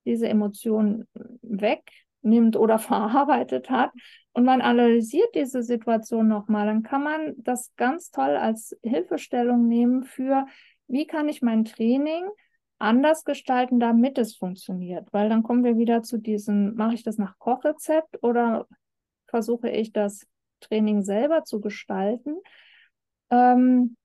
diese 0.05 0.29
Emotionen 0.29 1.07
weg 1.43 1.83
nimmt 2.23 2.57
oder 2.57 2.79
verarbeitet 2.79 3.71
hat 3.71 3.91
und 4.33 4.45
man 4.45 4.61
analysiert 4.61 5.35
diese 5.35 5.63
Situation 5.63 6.29
nochmal, 6.29 6.67
dann 6.67 6.83
kann 6.83 7.03
man 7.03 7.35
das 7.39 7.73
ganz 7.77 8.11
toll 8.11 8.37
als 8.37 8.77
Hilfestellung 8.83 9.67
nehmen 9.67 10.05
für, 10.05 10.47
wie 10.87 11.07
kann 11.07 11.29
ich 11.29 11.43
mein 11.43 11.65
Training 11.65 12.29
anders 12.79 13.25
gestalten, 13.25 13.79
damit 13.79 14.19
es 14.19 14.37
funktioniert. 14.37 15.07
Weil 15.13 15.29
dann 15.29 15.43
kommen 15.43 15.65
wir 15.65 15.77
wieder 15.77 16.03
zu 16.03 16.19
diesem, 16.19 16.75
mache 16.75 16.95
ich 16.95 17.03
das 17.03 17.19
nach 17.19 17.39
Kochrezept 17.39 18.23
oder 18.23 18.67
versuche 19.27 19.69
ich 19.71 19.93
das 19.93 20.27
Training 20.61 21.03
selber 21.03 21.45
zu 21.45 21.61
gestalten? 21.61 22.37
Ähm, 23.31 23.97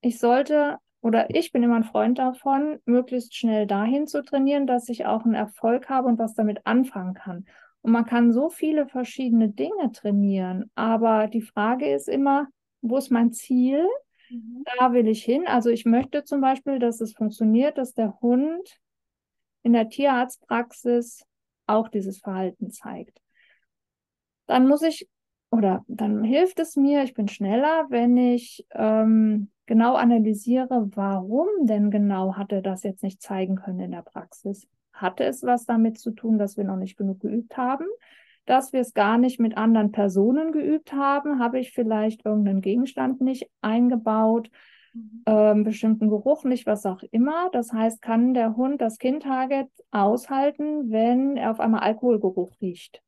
ich 0.00 0.18
sollte 0.18 0.78
oder 1.00 1.34
ich 1.34 1.52
bin 1.52 1.62
immer 1.62 1.76
ein 1.76 1.84
Freund 1.84 2.18
davon, 2.18 2.80
möglichst 2.84 3.34
schnell 3.36 3.66
dahin 3.66 4.06
zu 4.06 4.22
trainieren, 4.22 4.66
dass 4.66 4.88
ich 4.88 5.06
auch 5.06 5.24
einen 5.24 5.34
Erfolg 5.34 5.88
habe 5.88 6.08
und 6.08 6.18
was 6.18 6.34
damit 6.34 6.66
anfangen 6.66 7.14
kann. 7.14 7.46
Und 7.82 7.92
man 7.92 8.04
kann 8.04 8.32
so 8.32 8.50
viele 8.50 8.88
verschiedene 8.88 9.48
Dinge 9.48 9.92
trainieren, 9.92 10.70
aber 10.74 11.28
die 11.28 11.42
Frage 11.42 11.92
ist 11.92 12.08
immer, 12.08 12.48
wo 12.80 12.96
ist 12.96 13.10
mein 13.10 13.32
Ziel? 13.32 13.86
Mhm. 14.28 14.64
Da 14.78 14.92
will 14.92 15.06
ich 15.08 15.24
hin. 15.24 15.46
Also 15.46 15.70
ich 15.70 15.84
möchte 15.84 16.24
zum 16.24 16.40
Beispiel, 16.40 16.78
dass 16.78 17.00
es 17.00 17.12
funktioniert, 17.12 17.78
dass 17.78 17.94
der 17.94 18.20
Hund 18.20 18.78
in 19.62 19.72
der 19.72 19.88
Tierarztpraxis 19.88 21.24
auch 21.66 21.88
dieses 21.88 22.18
Verhalten 22.18 22.70
zeigt. 22.70 23.20
Dann 24.46 24.66
muss 24.66 24.82
ich, 24.82 25.08
oder 25.50 25.84
dann 25.88 26.24
hilft 26.24 26.60
es 26.60 26.76
mir, 26.76 27.02
ich 27.02 27.14
bin 27.14 27.28
schneller, 27.28 27.86
wenn 27.88 28.16
ich 28.16 28.66
ähm, 28.72 29.50
genau 29.66 29.94
analysiere, 29.94 30.88
warum 30.94 31.48
denn 31.62 31.90
genau 31.90 32.34
hat 32.34 32.52
er 32.52 32.62
das 32.62 32.82
jetzt 32.82 33.02
nicht 33.02 33.22
zeigen 33.22 33.56
können 33.56 33.80
in 33.80 33.90
der 33.92 34.02
Praxis. 34.02 34.68
Hatte 34.92 35.24
es 35.24 35.42
was 35.42 35.64
damit 35.64 35.98
zu 35.98 36.10
tun, 36.10 36.38
dass 36.38 36.56
wir 36.56 36.64
noch 36.64 36.76
nicht 36.76 36.96
genug 36.96 37.20
geübt 37.20 37.56
haben? 37.56 37.86
dass 38.48 38.72
wir 38.72 38.80
es 38.80 38.94
gar 38.94 39.18
nicht 39.18 39.38
mit 39.38 39.56
anderen 39.56 39.92
Personen 39.92 40.52
geübt 40.52 40.92
haben. 40.92 41.38
Habe 41.38 41.60
ich 41.60 41.72
vielleicht 41.72 42.24
irgendeinen 42.24 42.62
Gegenstand 42.62 43.20
nicht 43.20 43.48
eingebaut, 43.60 44.50
mhm. 44.94 45.22
ähm, 45.26 45.64
bestimmten 45.64 46.08
Geruch 46.08 46.44
nicht, 46.44 46.66
was 46.66 46.86
auch 46.86 47.02
immer. 47.10 47.50
Das 47.52 47.72
heißt, 47.72 48.00
kann 48.00 48.32
der 48.32 48.56
Hund 48.56 48.80
das 48.80 48.98
Kind-Target 48.98 49.68
aushalten, 49.90 50.90
wenn 50.90 51.36
er 51.36 51.50
auf 51.50 51.60
einmal 51.60 51.80
Alkoholgeruch 51.80 52.52
riecht? 52.60 53.02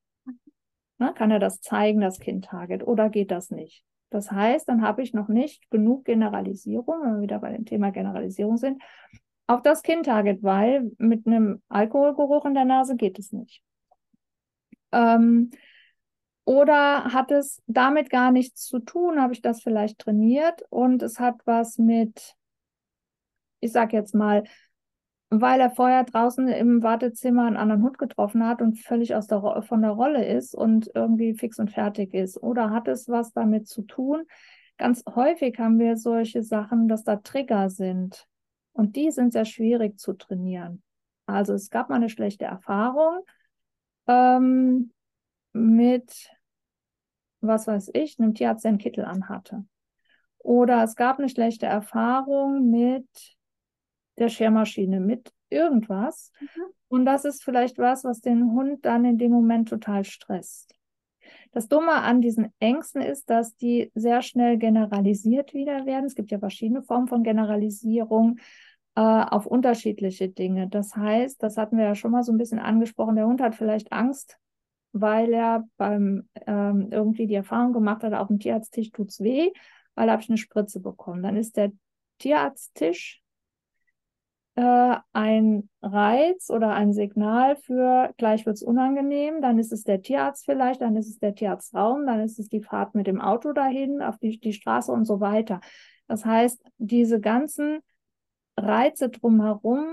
Na, 1.01 1.15
kann 1.15 1.31
er 1.31 1.39
das 1.39 1.63
zeigen, 1.63 2.03
das 2.03 2.21
Kind-Target, 2.21 2.87
oder 2.87 3.09
geht 3.09 3.31
das 3.31 3.51
nicht? 3.51 3.85
Das 4.11 4.31
heißt, 4.31 4.69
dann 4.69 4.83
habe 4.83 5.03
ich 5.03 5.15
noch 5.15 5.29
nicht 5.29 5.71
genug 5.71 6.05
Generalisierung, 6.05 7.03
wenn 7.03 7.15
wir 7.15 7.23
wieder 7.23 7.39
bei 7.39 7.53
dem 7.53 7.65
Thema 7.65 7.91
Generalisierung 7.91 8.59
sind, 8.59 8.83
auf 9.47 9.63
das 9.63 9.83
Kind-Target, 9.83 10.43
weil 10.43 10.93
mit 10.99 11.27
einem 11.27 11.63
Alkoholgeruch 11.71 12.45
in 12.45 12.53
der 12.53 12.67
Nase 12.67 12.97
geht 12.97 13.19
es 13.19 13.33
nicht. 13.33 13.63
Ähm, 14.93 15.53
oder 16.45 17.05
hat 17.05 17.31
es 17.31 17.63
damit 17.67 18.11
gar 18.11 18.31
nichts 18.31 18.67
zu 18.67 18.79
tun? 18.79 19.23
Habe 19.23 19.33
ich 19.33 19.41
das 19.41 19.63
vielleicht 19.63 20.01
trainiert 20.01 20.65
und 20.69 21.03
es 21.03 21.19
hat 21.19 21.37
was 21.47 21.79
mit, 21.79 22.37
ich 23.61 23.73
sag 23.73 23.95
jetzt 23.95 24.15
mal, 24.15 24.45
weil 25.31 25.61
er 25.61 25.71
vorher 25.71 26.03
draußen 26.03 26.49
im 26.49 26.83
Wartezimmer 26.83 27.47
einen 27.47 27.57
anderen 27.57 27.83
Hund 27.83 27.99
getroffen 27.99 28.45
hat 28.45 28.61
und 28.61 28.79
völlig 28.79 29.15
aus 29.15 29.29
der, 29.29 29.63
von 29.63 29.81
der 29.81 29.93
Rolle 29.93 30.27
ist 30.27 30.57
und 30.57 30.91
irgendwie 30.93 31.35
fix 31.35 31.61
und 31.61 31.71
fertig 31.71 32.13
ist. 32.15 32.37
Oder 32.43 32.71
hat 32.71 32.89
es 32.89 33.09
was 33.09 33.33
damit 33.33 33.69
zu 33.69 33.83
tun? 33.83 34.25
Ganz 34.77 35.05
häufig 35.15 35.59
haben 35.59 35.79
wir 35.79 35.97
solche 35.97 36.43
Sachen, 36.43 36.89
dass 36.89 37.05
da 37.05 37.17
Trigger 37.17 37.71
sind. 37.71 38.27
Und 38.73 38.97
die 38.97 39.13
sind 39.13 39.33
sehr 39.33 39.45
schwierig 39.45 39.99
zu 39.99 40.15
trainieren. 40.15 40.83
Also 41.27 41.55
es 41.55 41.71
gab 41.71 41.91
mal 41.91 41.97
eine 41.97 42.09
schlechte 42.09 42.45
Erfahrung 42.45 43.21
ähm, 44.09 44.93
mit, 45.53 46.29
was 47.41 47.69
weiß 47.69 47.91
ich, 47.95 48.19
einem 48.19 48.35
Tierarzt, 48.35 48.65
der 48.65 48.71
einen 48.71 48.79
Kittel 48.79 49.05
anhatte. 49.05 49.65
Oder 50.39 50.83
es 50.83 50.97
gab 50.97 51.19
eine 51.19 51.29
schlechte 51.29 51.67
Erfahrung 51.67 52.71
mit 52.71 53.07
der 54.19 54.29
Schermaschine, 54.29 55.01
mit 55.01 55.33
irgendwas. 55.49 56.33
Mhm. 56.41 56.63
Und 56.89 57.05
das 57.05 57.25
ist 57.25 57.45
vielleicht 57.45 57.79
was, 57.79 58.05
was 58.05 58.21
den 58.21 58.53
Hund 58.53 58.85
dann 58.85 59.05
in 59.05 59.19
dem 59.19 59.31
Moment 59.31 59.69
total 59.69 60.05
stresst. 60.05 60.75
Das 61.53 61.69
Dumme 61.69 61.93
an 61.93 62.21
diesen 62.21 62.53
Ängsten 62.59 63.03
ist, 63.03 63.29
dass 63.31 63.57
die 63.57 63.91
sehr 63.95 64.23
schnell 64.23 64.57
generalisiert 64.57 65.55
wieder 65.55 65.87
werden. 65.87 66.07
Es 66.07 66.15
gibt 66.15 66.31
ja 66.31 66.39
verschiedene 66.39 66.83
Formen 66.83 67.09
von 67.09 67.23
Generalisierung 67.23 68.39
äh, 68.95 69.01
auf 69.01 69.47
unterschiedliche 69.47 70.29
Dinge. 70.29 70.69
Das 70.69 70.97
heißt, 70.97 71.43
das 71.43 71.57
hatten 71.57 71.77
wir 71.77 71.85
ja 71.85 71.95
schon 71.95 72.13
mal 72.13 72.23
so 72.23 72.33
ein 72.33 72.39
bisschen 72.39 72.59
angesprochen, 72.59 73.17
der 73.17 73.27
Hund 73.27 73.41
hat 73.41 73.55
vielleicht 73.55 73.93
Angst, 73.93 74.39
weil 74.93 75.33
er 75.33 75.65
beim 75.77 76.29
ähm, 76.47 76.89
irgendwie 76.91 77.27
die 77.27 77.35
Erfahrung 77.35 77.73
gemacht 77.73 78.03
hat, 78.03 78.15
auf 78.15 78.29
dem 78.29 78.39
Tierarzttisch 78.39 78.91
tut 78.91 79.11
es 79.11 79.21
weh, 79.21 79.53
weil 79.95 80.09
er 80.09 80.13
habe 80.13 80.23
ich 80.23 80.29
eine 80.29 80.39
Spritze 80.39 80.81
bekommen. 80.81 81.23
Dann 81.23 81.37
ist 81.37 81.57
der 81.57 81.73
Tierarzttisch 82.19 83.23
äh, 84.57 84.97
ein 85.13 85.69
Reiz 85.83 86.51
oder 86.51 86.71
ein 86.71 86.93
Signal 86.93 87.57
für 87.57 88.13
gleich 88.17 88.47
wird 88.47 88.57
es 88.57 88.63
unangenehm, 88.63 89.41
dann 89.41 89.59
ist 89.59 89.73
es 89.73 89.85
der 89.85 90.03
Tierarzt 90.03 90.45
vielleicht, 90.45 90.81
dann 90.81 90.97
ist 90.97 91.09
es 91.09 91.19
der 91.19 91.35
Tierarztraum, 91.35 92.07
dann 92.07 92.21
ist 92.21 92.39
es 92.39 92.49
die 92.49 92.63
Fahrt 92.63 92.95
mit 92.95 93.07
dem 93.07 93.21
Auto 93.21 93.53
dahin, 93.53 94.03
auf 94.03 94.19
die, 94.19 94.39
die 94.39 94.53
Straße 94.53 94.93
und 94.93 95.05
so 95.05 95.21
weiter. 95.21 95.61
Das 96.09 96.25
heißt, 96.25 96.63
diese 96.79 97.21
ganzen 97.21 97.81
Reize 98.57 99.09
drumherum 99.09 99.87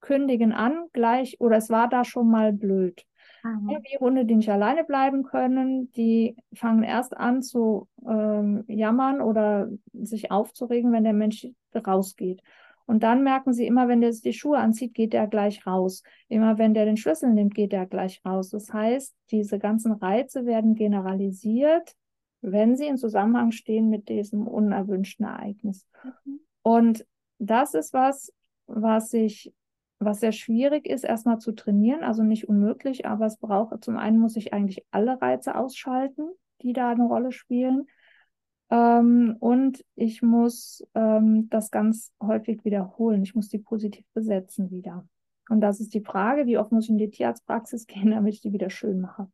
kündigen 0.00 0.52
an, 0.52 0.84
gleich, 0.92 1.40
oder 1.40 1.56
es 1.56 1.70
war 1.70 1.88
da 1.88 2.04
schon 2.04 2.30
mal 2.30 2.52
blöd. 2.52 3.04
Mhm. 3.42 3.78
Die 3.90 3.98
Hunde, 3.98 4.26
die 4.26 4.36
nicht 4.36 4.50
alleine 4.50 4.84
bleiben 4.84 5.22
können, 5.22 5.90
die 5.92 6.36
fangen 6.54 6.82
erst 6.82 7.16
an 7.16 7.42
zu 7.42 7.88
ähm, 8.06 8.64
jammern 8.68 9.22
oder 9.22 9.70
sich 9.94 10.30
aufzuregen, 10.30 10.92
wenn 10.92 11.04
der 11.04 11.14
Mensch 11.14 11.46
rausgeht. 11.74 12.42
Und 12.86 13.02
dann 13.02 13.22
merken 13.22 13.52
sie 13.52 13.66
immer, 13.66 13.88
wenn 13.88 14.00
der 14.00 14.12
sich 14.12 14.22
die 14.22 14.32
Schuhe 14.32 14.58
anzieht, 14.58 14.94
geht 14.94 15.14
er 15.14 15.26
gleich 15.26 15.66
raus. 15.66 16.02
Immer 16.28 16.58
wenn 16.58 16.74
der 16.74 16.84
den 16.84 16.96
Schlüssel 16.96 17.32
nimmt, 17.32 17.54
geht 17.54 17.72
er 17.72 17.86
gleich 17.86 18.20
raus. 18.24 18.50
Das 18.50 18.72
heißt, 18.72 19.14
diese 19.30 19.58
ganzen 19.58 19.92
Reize 19.92 20.44
werden 20.44 20.74
generalisiert, 20.74 21.94
wenn 22.42 22.76
sie 22.76 22.86
in 22.86 22.98
Zusammenhang 22.98 23.52
stehen 23.52 23.88
mit 23.88 24.08
diesem 24.08 24.46
unerwünschten 24.46 25.24
Ereignis. 25.24 25.86
Mhm. 26.02 26.40
Und 26.62 27.06
das 27.38 27.74
ist 27.74 27.94
was, 27.94 28.32
was 28.66 29.12
ich, 29.14 29.52
was 29.98 30.20
sehr 30.20 30.32
schwierig 30.32 30.86
ist, 30.86 31.04
erstmal 31.04 31.38
zu 31.38 31.52
trainieren, 31.52 32.02
also 32.02 32.22
nicht 32.22 32.48
unmöglich, 32.48 33.06
aber 33.06 33.26
es 33.26 33.38
braucht, 33.38 33.82
zum 33.82 33.96
einen 33.96 34.18
muss 34.18 34.36
ich 34.36 34.52
eigentlich 34.52 34.84
alle 34.90 35.20
Reize 35.20 35.54
ausschalten, 35.54 36.28
die 36.62 36.72
da 36.72 36.90
eine 36.90 37.04
Rolle 37.04 37.32
spielen. 37.32 37.86
Ähm, 38.74 39.36
und 39.38 39.84
ich 39.94 40.20
muss 40.20 40.84
ähm, 40.94 41.48
das 41.48 41.70
ganz 41.70 42.12
häufig 42.20 42.64
wiederholen. 42.64 43.22
Ich 43.22 43.34
muss 43.36 43.48
die 43.48 43.58
positiv 43.58 44.04
besetzen 44.14 44.70
wieder. 44.72 45.06
Und 45.48 45.60
das 45.60 45.78
ist 45.78 45.94
die 45.94 46.00
Frage, 46.00 46.46
wie 46.46 46.58
oft 46.58 46.72
muss 46.72 46.84
ich 46.84 46.90
in 46.90 46.98
die 46.98 47.10
Tierarztpraxis 47.10 47.86
gehen, 47.86 48.10
damit 48.10 48.34
ich 48.34 48.40
die 48.40 48.52
wieder 48.52 48.70
schön 48.70 49.00
mache. 49.00 49.28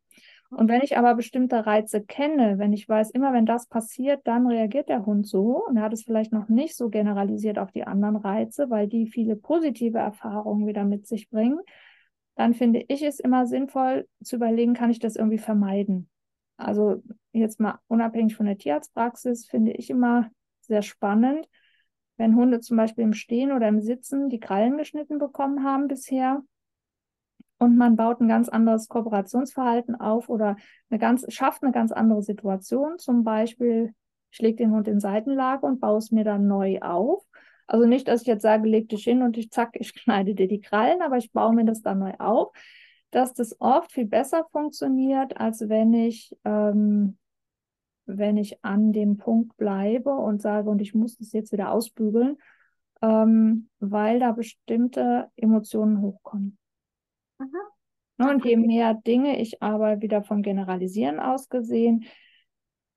Und 0.51 0.69
wenn 0.69 0.81
ich 0.81 0.97
aber 0.97 1.15
bestimmte 1.15 1.65
Reize 1.65 2.03
kenne, 2.03 2.59
wenn 2.59 2.73
ich 2.73 2.87
weiß, 2.87 3.11
immer 3.11 3.31
wenn 3.31 3.45
das 3.45 3.67
passiert, 3.67 4.19
dann 4.25 4.45
reagiert 4.45 4.89
der 4.89 5.05
Hund 5.05 5.25
so 5.25 5.65
und 5.65 5.77
er 5.77 5.83
hat 5.83 5.93
es 5.93 6.03
vielleicht 6.03 6.33
noch 6.33 6.49
nicht 6.49 6.75
so 6.75 6.89
generalisiert 6.89 7.57
auf 7.57 7.71
die 7.71 7.85
anderen 7.87 8.17
Reize, 8.17 8.69
weil 8.69 8.89
die 8.89 9.07
viele 9.07 9.37
positive 9.37 9.99
Erfahrungen 9.99 10.67
wieder 10.67 10.83
mit 10.83 11.07
sich 11.07 11.29
bringen, 11.29 11.61
dann 12.35 12.53
finde 12.53 12.83
ich 12.89 13.01
es 13.01 13.21
immer 13.21 13.47
sinnvoll 13.47 14.07
zu 14.21 14.35
überlegen, 14.35 14.73
kann 14.73 14.91
ich 14.91 14.99
das 14.99 15.15
irgendwie 15.15 15.37
vermeiden? 15.37 16.10
Also 16.61 17.03
jetzt 17.31 17.59
mal 17.59 17.79
unabhängig 17.87 18.35
von 18.35 18.45
der 18.45 18.57
Tierarztpraxis 18.57 19.45
finde 19.45 19.71
ich 19.71 19.89
immer 19.89 20.29
sehr 20.61 20.81
spannend, 20.81 21.47
wenn 22.17 22.35
Hunde 22.35 22.59
zum 22.59 22.77
Beispiel 22.77 23.03
im 23.03 23.13
Stehen 23.13 23.51
oder 23.51 23.67
im 23.67 23.81
Sitzen 23.81 24.29
die 24.29 24.39
Krallen 24.39 24.77
geschnitten 24.77 25.17
bekommen 25.17 25.63
haben 25.63 25.87
bisher 25.87 26.43
und 27.61 27.77
man 27.77 27.95
baut 27.95 28.19
ein 28.19 28.27
ganz 28.27 28.49
anderes 28.49 28.87
Kooperationsverhalten 28.87 29.93
auf 29.93 30.29
oder 30.29 30.55
eine 30.89 30.97
ganz, 30.97 31.31
schafft 31.31 31.61
eine 31.61 31.71
ganz 31.71 31.91
andere 31.91 32.23
Situation. 32.23 32.97
Zum 32.97 33.23
Beispiel, 33.23 33.93
ich 34.31 34.39
lege 34.39 34.57
den 34.57 34.71
Hund 34.71 34.87
in 34.87 34.99
Seitenlage 34.99 35.67
und 35.67 35.79
baue 35.79 35.99
es 35.99 36.09
mir 36.09 36.23
dann 36.23 36.47
neu 36.47 36.79
auf. 36.79 37.23
Also 37.67 37.85
nicht, 37.85 38.07
dass 38.07 38.21
ich 38.21 38.27
jetzt 38.27 38.41
sage, 38.41 38.67
leg 38.67 38.89
dich 38.89 39.03
hin 39.03 39.21
und 39.21 39.37
ich 39.37 39.51
zack, 39.51 39.75
ich 39.79 39.89
schneide 39.89 40.33
dir 40.33 40.47
die 40.47 40.59
Krallen, 40.59 41.03
aber 41.03 41.17
ich 41.17 41.31
baue 41.31 41.53
mir 41.53 41.63
das 41.63 41.83
dann 41.83 41.99
neu 41.99 42.13
auf, 42.17 42.51
dass 43.11 43.33
das 43.33 43.59
oft 43.59 43.91
viel 43.91 44.05
besser 44.05 44.45
funktioniert, 44.51 45.37
als 45.37 45.67
wenn 45.69 45.93
ich, 45.93 46.35
ähm, 46.45 47.17
wenn 48.05 48.37
ich 48.37 48.63
an 48.63 48.91
dem 48.91 49.17
Punkt 49.17 49.55
bleibe 49.57 50.13
und 50.13 50.41
sage, 50.41 50.69
und 50.69 50.81
ich 50.81 50.95
muss 50.95 51.17
das 51.17 51.31
jetzt 51.33 51.51
wieder 51.51 51.71
ausbügeln, 51.71 52.37
ähm, 53.01 53.69
weil 53.79 54.19
da 54.19 54.31
bestimmte 54.31 55.29
Emotionen 55.35 56.01
hochkommen. 56.01 56.57
Mhm. 57.39 58.25
Und 58.25 58.45
je 58.45 58.55
mehr 58.55 58.93
Dinge 58.93 59.39
ich 59.39 59.61
aber 59.63 60.01
wieder 60.01 60.23
von 60.23 60.43
Generalisieren 60.43 61.19
aus 61.19 61.49
gesehen, 61.49 62.05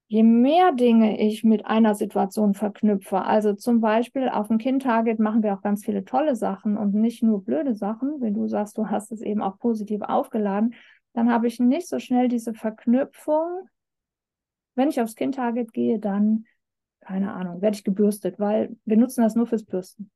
je 0.06 0.22
mehr 0.22 0.72
Dinge 0.72 1.18
ich 1.20 1.44
mit 1.44 1.66
einer 1.66 1.94
Situation 1.94 2.54
verknüpfe, 2.54 3.22
also 3.22 3.54
zum 3.54 3.80
Beispiel 3.80 4.28
auf 4.28 4.48
dem 4.48 4.58
Kind-Target 4.58 5.18
machen 5.18 5.42
wir 5.42 5.54
auch 5.54 5.62
ganz 5.62 5.84
viele 5.84 6.04
tolle 6.04 6.36
Sachen 6.36 6.76
und 6.76 6.94
nicht 6.94 7.22
nur 7.22 7.42
blöde 7.44 7.74
Sachen, 7.74 8.20
wenn 8.20 8.34
du 8.34 8.46
sagst, 8.46 8.76
du 8.76 8.88
hast 8.88 9.12
es 9.12 9.22
eben 9.22 9.42
auch 9.42 9.58
positiv 9.58 10.02
aufgeladen, 10.02 10.74
dann 11.14 11.30
habe 11.32 11.46
ich 11.46 11.58
nicht 11.60 11.88
so 11.88 11.98
schnell 11.98 12.28
diese 12.28 12.54
Verknüpfung. 12.54 13.68
Wenn 14.74 14.88
ich 14.88 15.00
aufs 15.00 15.14
Kind-Target 15.14 15.72
gehe, 15.72 15.98
dann, 15.98 16.46
keine 17.00 17.32
Ahnung, 17.32 17.62
werde 17.62 17.76
ich 17.76 17.84
gebürstet, 17.84 18.38
weil 18.38 18.76
wir 18.84 18.96
nutzen 18.96 19.22
das 19.22 19.36
nur 19.36 19.46
fürs 19.46 19.64
Bürsten. 19.64 20.10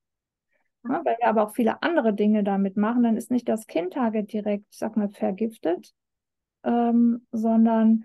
Ja, 0.84 1.02
weil 1.04 1.16
wir 1.18 1.28
aber 1.28 1.44
auch 1.44 1.54
viele 1.54 1.82
andere 1.82 2.14
Dinge 2.14 2.44
damit 2.44 2.76
machen, 2.76 3.02
dann 3.02 3.16
ist 3.16 3.30
nicht 3.30 3.48
das 3.48 3.66
Kind-Target 3.66 4.32
direkt, 4.32 4.66
ich 4.70 4.78
sag 4.78 4.96
mal, 4.96 5.08
vergiftet, 5.08 5.92
ähm, 6.64 7.26
sondern 7.30 8.04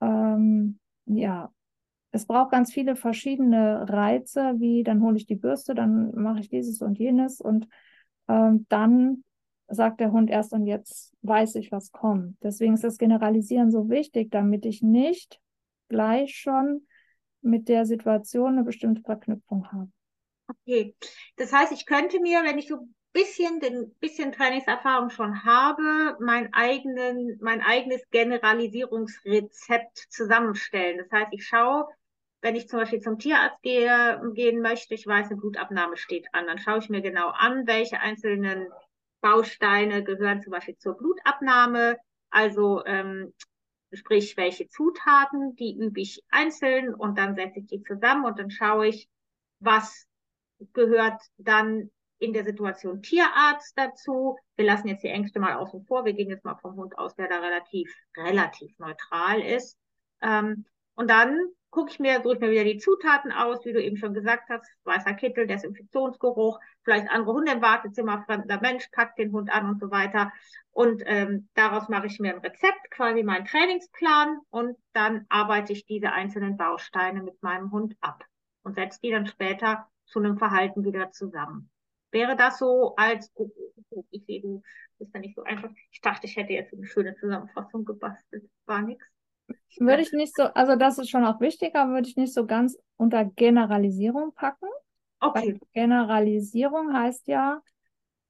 ähm, 0.00 0.78
ja, 1.06 1.52
es 2.12 2.26
braucht 2.26 2.50
ganz 2.50 2.72
viele 2.72 2.96
verschiedene 2.96 3.88
Reize, 3.88 4.54
wie 4.58 4.82
dann 4.82 5.02
hole 5.02 5.16
ich 5.16 5.26
die 5.26 5.36
Bürste, 5.36 5.74
dann 5.74 6.14
mache 6.14 6.40
ich 6.40 6.48
dieses 6.48 6.80
und 6.80 6.98
jenes 6.98 7.40
und 7.40 7.68
ähm, 8.28 8.66
dann 8.68 9.24
sagt 9.68 10.00
der 10.00 10.12
Hund 10.12 10.30
erst 10.30 10.52
und 10.52 10.66
jetzt 10.66 11.14
weiß 11.22 11.56
ich, 11.56 11.72
was 11.72 11.92
kommt. 11.92 12.36
Deswegen 12.42 12.74
ist 12.74 12.84
das 12.84 12.98
Generalisieren 12.98 13.70
so 13.70 13.88
wichtig, 13.88 14.30
damit 14.30 14.64
ich 14.64 14.82
nicht 14.82 15.40
gleich 15.88 16.36
schon 16.36 16.86
mit 17.42 17.68
der 17.68 17.84
Situation 17.86 18.54
eine 18.54 18.64
bestimmte 18.64 19.02
Verknüpfung 19.02 19.70
habe. 19.72 19.90
Okay, 20.48 20.94
das 21.36 21.52
heißt, 21.52 21.72
ich 21.72 21.86
könnte 21.86 22.20
mir, 22.20 22.42
wenn 22.44 22.58
ich 22.58 22.68
so 22.68 22.88
bisschen, 23.16 23.60
den 23.60 23.94
bisschen 23.98 24.30
Trainingserfahrung 24.32 25.08
schon 25.08 25.42
habe, 25.42 26.18
mein 26.20 26.52
eigenen, 26.52 27.38
mein 27.40 27.62
eigenes 27.62 28.02
Generalisierungsrezept 28.10 29.96
zusammenstellen. 30.10 30.98
Das 30.98 31.10
heißt, 31.10 31.32
ich 31.32 31.46
schaue, 31.46 31.88
wenn 32.42 32.56
ich 32.56 32.68
zum 32.68 32.78
Beispiel 32.78 33.00
zum 33.00 33.18
Tierarzt 33.18 33.62
gehe, 33.62 34.20
gehen 34.34 34.60
möchte, 34.60 34.92
ich 34.92 35.06
weiß, 35.06 35.28
eine 35.28 35.40
Blutabnahme 35.40 35.96
steht 35.96 36.26
an, 36.34 36.46
dann 36.46 36.58
schaue 36.58 36.80
ich 36.80 36.90
mir 36.90 37.00
genau 37.00 37.28
an, 37.28 37.66
welche 37.66 38.00
einzelnen 38.00 38.68
Bausteine 39.22 40.04
gehören 40.04 40.42
zum 40.42 40.52
Beispiel 40.52 40.76
zur 40.76 40.98
Blutabnahme. 40.98 41.96
Also 42.28 42.84
ähm, 42.84 43.32
sprich, 43.94 44.36
welche 44.36 44.68
Zutaten, 44.68 45.56
die 45.56 45.74
übe 45.78 46.02
ich 46.02 46.22
einzeln 46.28 46.94
und 46.94 47.16
dann 47.16 47.34
setze 47.34 47.60
ich 47.60 47.66
die 47.66 47.82
zusammen 47.82 48.26
und 48.26 48.38
dann 48.38 48.50
schaue 48.50 48.88
ich, 48.88 49.08
was 49.58 50.06
gehört 50.74 51.22
dann 51.38 51.90
in 52.18 52.32
der 52.32 52.44
Situation 52.44 53.02
Tierarzt 53.02 53.76
dazu. 53.76 54.38
Wir 54.56 54.66
lassen 54.66 54.88
jetzt 54.88 55.04
die 55.04 55.08
Ängste 55.08 55.40
mal 55.40 55.54
außen 55.54 55.84
vor. 55.84 56.04
Wir 56.04 56.14
gehen 56.14 56.30
jetzt 56.30 56.44
mal 56.44 56.56
vom 56.56 56.76
Hund 56.76 56.96
aus, 56.98 57.14
der 57.16 57.28
da 57.28 57.40
relativ, 57.40 57.94
relativ 58.16 58.78
neutral 58.78 59.40
ist. 59.40 59.78
Ähm, 60.22 60.64
und 60.94 61.10
dann 61.10 61.38
gucke 61.70 61.90
ich 61.90 62.00
mir, 62.00 62.22
suche 62.22 62.34
ich 62.34 62.40
mir 62.40 62.50
wieder 62.50 62.64
die 62.64 62.78
Zutaten 62.78 63.32
aus, 63.32 63.64
wie 63.66 63.72
du 63.74 63.82
eben 63.82 63.98
schon 63.98 64.14
gesagt 64.14 64.48
hast, 64.48 64.64
weißer 64.84 65.12
Kittel, 65.12 65.46
Desinfektionsgeruch, 65.46 66.58
vielleicht 66.82 67.10
andere 67.10 67.34
Hunde 67.34 67.52
im 67.52 67.60
Wartezimmer, 67.60 68.22
fremder 68.24 68.58
Mensch 68.62 68.88
packt 68.92 69.18
den 69.18 69.30
Hund 69.32 69.50
an 69.50 69.68
und 69.68 69.78
so 69.78 69.90
weiter. 69.90 70.32
Und 70.70 71.02
ähm, 71.04 71.48
daraus 71.52 71.90
mache 71.90 72.06
ich 72.06 72.18
mir 72.18 72.34
ein 72.34 72.40
Rezept, 72.40 72.90
quasi 72.90 73.22
meinen 73.22 73.44
Trainingsplan 73.44 74.38
und 74.48 74.78
dann 74.94 75.26
arbeite 75.28 75.74
ich 75.74 75.84
diese 75.84 76.12
einzelnen 76.12 76.56
Bausteine 76.56 77.22
mit 77.22 77.42
meinem 77.42 77.70
Hund 77.72 77.94
ab 78.00 78.24
und 78.62 78.74
setze 78.74 79.00
die 79.02 79.10
dann 79.10 79.26
später 79.26 79.86
zu 80.06 80.18
einem 80.18 80.38
Verhalten 80.38 80.82
wieder 80.82 81.10
zusammen. 81.10 81.70
Wäre 82.16 82.34
das 82.34 82.58
so 82.58 82.94
als, 82.96 83.30
oh, 83.34 83.50
oh, 83.54 83.82
oh, 83.90 84.04
ich 84.10 84.24
sehe, 84.24 84.40
du 84.40 84.62
bist 84.98 85.12
ja 85.12 85.20
nicht 85.20 85.36
so 85.36 85.42
einfach. 85.42 85.68
Ich 85.90 86.00
dachte, 86.00 86.26
ich 86.26 86.34
hätte 86.36 86.54
jetzt 86.54 86.72
eine 86.72 86.86
schöne 86.86 87.14
Zusammenfassung 87.16 87.84
gebastelt. 87.84 88.48
War 88.64 88.80
nichts. 88.80 89.04
Würde 89.78 90.02
ich 90.02 90.12
nicht 90.12 90.34
so, 90.34 90.44
also 90.44 90.76
das 90.76 90.96
ist 90.98 91.10
schon 91.10 91.26
auch 91.26 91.40
wichtig, 91.40 91.74
aber 91.76 91.92
würde 91.92 92.08
ich 92.08 92.16
nicht 92.16 92.32
so 92.32 92.46
ganz 92.46 92.78
unter 92.96 93.26
Generalisierung 93.26 94.32
packen. 94.32 94.66
Okay. 95.20 95.52
Weil 95.52 95.60
Generalisierung 95.74 96.94
heißt 96.94 97.28
ja, 97.28 97.60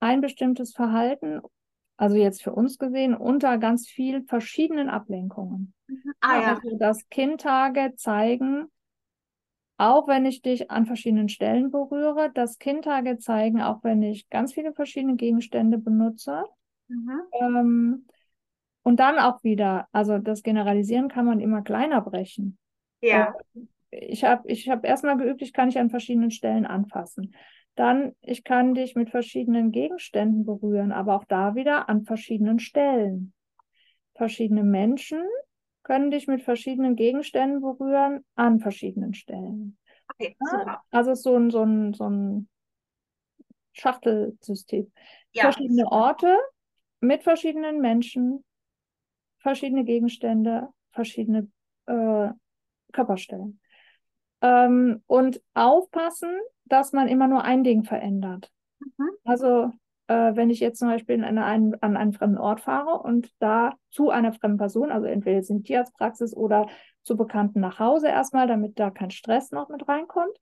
ein 0.00 0.20
bestimmtes 0.20 0.72
Verhalten, 0.72 1.40
also 1.96 2.16
jetzt 2.16 2.42
für 2.42 2.52
uns 2.52 2.76
gesehen, 2.78 3.14
unter 3.14 3.56
ganz 3.58 3.86
vielen 3.86 4.26
verschiedenen 4.26 4.90
Ablenkungen. 4.90 5.74
Mhm. 5.86 6.12
Ah, 6.20 6.40
ja. 6.40 6.54
Also 6.54 6.76
das 6.76 7.08
Kindtage 7.08 7.94
zeigen, 7.96 8.66
auch 9.78 10.08
wenn 10.08 10.24
ich 10.24 10.42
dich 10.42 10.70
an 10.70 10.86
verschiedenen 10.86 11.28
Stellen 11.28 11.70
berühre, 11.70 12.30
das 12.32 12.58
Kindtage 12.58 13.18
zeigen, 13.18 13.60
auch 13.60 13.84
wenn 13.84 14.02
ich 14.02 14.28
ganz 14.30 14.54
viele 14.54 14.72
verschiedene 14.72 15.16
Gegenstände 15.16 15.78
benutze. 15.78 16.44
Mhm. 16.88 17.20
Ähm, 17.32 18.06
und 18.82 19.00
dann 19.00 19.18
auch 19.18 19.42
wieder, 19.42 19.88
also 19.92 20.18
das 20.18 20.42
Generalisieren 20.42 21.08
kann 21.08 21.26
man 21.26 21.40
immer 21.40 21.62
kleiner 21.62 22.00
brechen. 22.00 22.56
Ja. 23.00 23.34
Ich 23.90 24.24
habe 24.24 24.48
ich 24.48 24.68
hab 24.68 24.84
erstmal 24.84 25.16
geübt, 25.16 25.42
ich 25.42 25.52
kann 25.52 25.68
dich 25.68 25.78
an 25.78 25.90
verschiedenen 25.90 26.30
Stellen 26.30 26.66
anfassen. 26.66 27.34
Dann, 27.74 28.14
ich 28.22 28.42
kann 28.44 28.74
dich 28.74 28.94
mit 28.94 29.10
verschiedenen 29.10 29.70
Gegenständen 29.70 30.46
berühren, 30.46 30.92
aber 30.92 31.16
auch 31.16 31.24
da 31.24 31.54
wieder 31.54 31.88
an 31.88 32.04
verschiedenen 32.04 32.58
Stellen. 32.58 33.34
Verschiedene 34.14 34.64
Menschen 34.64 35.22
können 35.86 36.10
dich 36.10 36.26
mit 36.26 36.42
verschiedenen 36.42 36.96
Gegenständen 36.96 37.60
berühren 37.60 38.24
an 38.34 38.58
verschiedenen 38.58 39.14
Stellen. 39.14 39.78
Okay, 40.12 40.34
super. 40.40 40.82
Also 40.90 41.14
so 41.14 41.36
ein, 41.36 41.50
so 41.50 41.62
ein, 41.62 41.94
so 41.94 42.10
ein 42.10 42.48
Schachtelsystem. 43.72 44.90
Ja, 45.30 45.42
verschiedene 45.42 45.84
super. 45.84 45.92
Orte 45.92 46.38
mit 46.98 47.22
verschiedenen 47.22 47.80
Menschen 47.80 48.44
verschiedene 49.38 49.84
Gegenstände, 49.84 50.70
verschiedene 50.90 51.48
äh, 51.86 52.30
Körperstellen. 52.92 53.60
Ähm, 54.40 55.04
und 55.06 55.40
aufpassen, 55.54 56.36
dass 56.64 56.94
man 56.94 57.06
immer 57.06 57.28
nur 57.28 57.44
ein 57.44 57.62
Ding 57.62 57.84
verändert. 57.84 58.50
Mhm. 58.80 59.10
Also 59.22 59.70
äh, 60.08 60.34
wenn 60.34 60.50
ich 60.50 60.60
jetzt 60.60 60.78
zum 60.78 60.88
Beispiel 60.88 61.22
an 61.24 61.38
einen, 61.38 61.74
an 61.82 61.96
einen 61.96 62.12
fremden 62.12 62.38
Ort 62.38 62.60
fahre 62.60 63.00
und 63.02 63.30
da 63.40 63.74
zu 63.90 64.10
einer 64.10 64.32
fremden 64.32 64.58
Person, 64.58 64.92
also 64.92 65.06
entweder 65.06 65.36
jetzt 65.36 65.50
in 65.50 65.58
die 65.58 65.64
Tierarztpraxis 65.64 66.34
oder 66.36 66.68
zu 67.02 67.16
Bekannten 67.16 67.60
nach 67.60 67.78
Hause 67.78 68.08
erstmal, 68.08 68.46
damit 68.46 68.78
da 68.78 68.90
kein 68.90 69.10
Stress 69.10 69.50
noch 69.50 69.68
mit 69.68 69.88
reinkommt, 69.88 70.36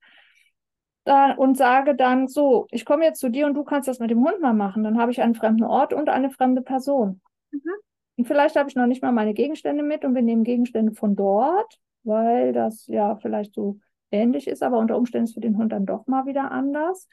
äh, 1.05 1.35
und 1.35 1.57
sage 1.57 1.95
dann 1.95 2.27
so, 2.27 2.67
ich 2.71 2.85
komme 2.85 3.05
jetzt 3.05 3.19
zu 3.19 3.29
dir 3.29 3.45
und 3.45 3.53
du 3.53 3.63
kannst 3.63 3.87
das 3.87 3.99
mit 3.99 4.11
dem 4.11 4.23
Hund 4.23 4.41
mal 4.41 4.53
machen, 4.53 4.83
dann 4.83 4.97
habe 4.97 5.11
ich 5.11 5.21
einen 5.21 5.35
fremden 5.35 5.63
Ort 5.63 5.93
und 5.93 6.09
eine 6.09 6.29
fremde 6.29 6.61
Person. 6.61 7.21
Mhm. 7.51 7.71
Und 8.17 8.27
vielleicht 8.27 8.55
habe 8.55 8.69
ich 8.69 8.75
noch 8.75 8.87
nicht 8.87 9.01
mal 9.01 9.11
meine 9.11 9.33
Gegenstände 9.33 9.83
mit 9.83 10.05
und 10.05 10.15
wir 10.15 10.21
nehmen 10.21 10.43
Gegenstände 10.43 10.93
von 10.93 11.15
dort, 11.15 11.79
weil 12.03 12.53
das 12.53 12.87
ja 12.87 13.15
vielleicht 13.17 13.53
so 13.53 13.79
ähnlich 14.11 14.47
ist, 14.47 14.63
aber 14.63 14.77
unter 14.77 14.97
Umständen 14.97 15.25
ist 15.25 15.33
für 15.33 15.41
den 15.41 15.57
Hund 15.57 15.71
dann 15.71 15.85
doch 15.85 16.07
mal 16.07 16.25
wieder 16.25 16.51
anders. 16.51 17.07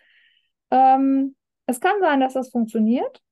Ähm, 0.71 1.35
es 1.67 1.81
kann 1.81 2.01
sein, 2.01 2.21
dass 2.21 2.35
das 2.35 2.51
funktioniert, 2.51 3.23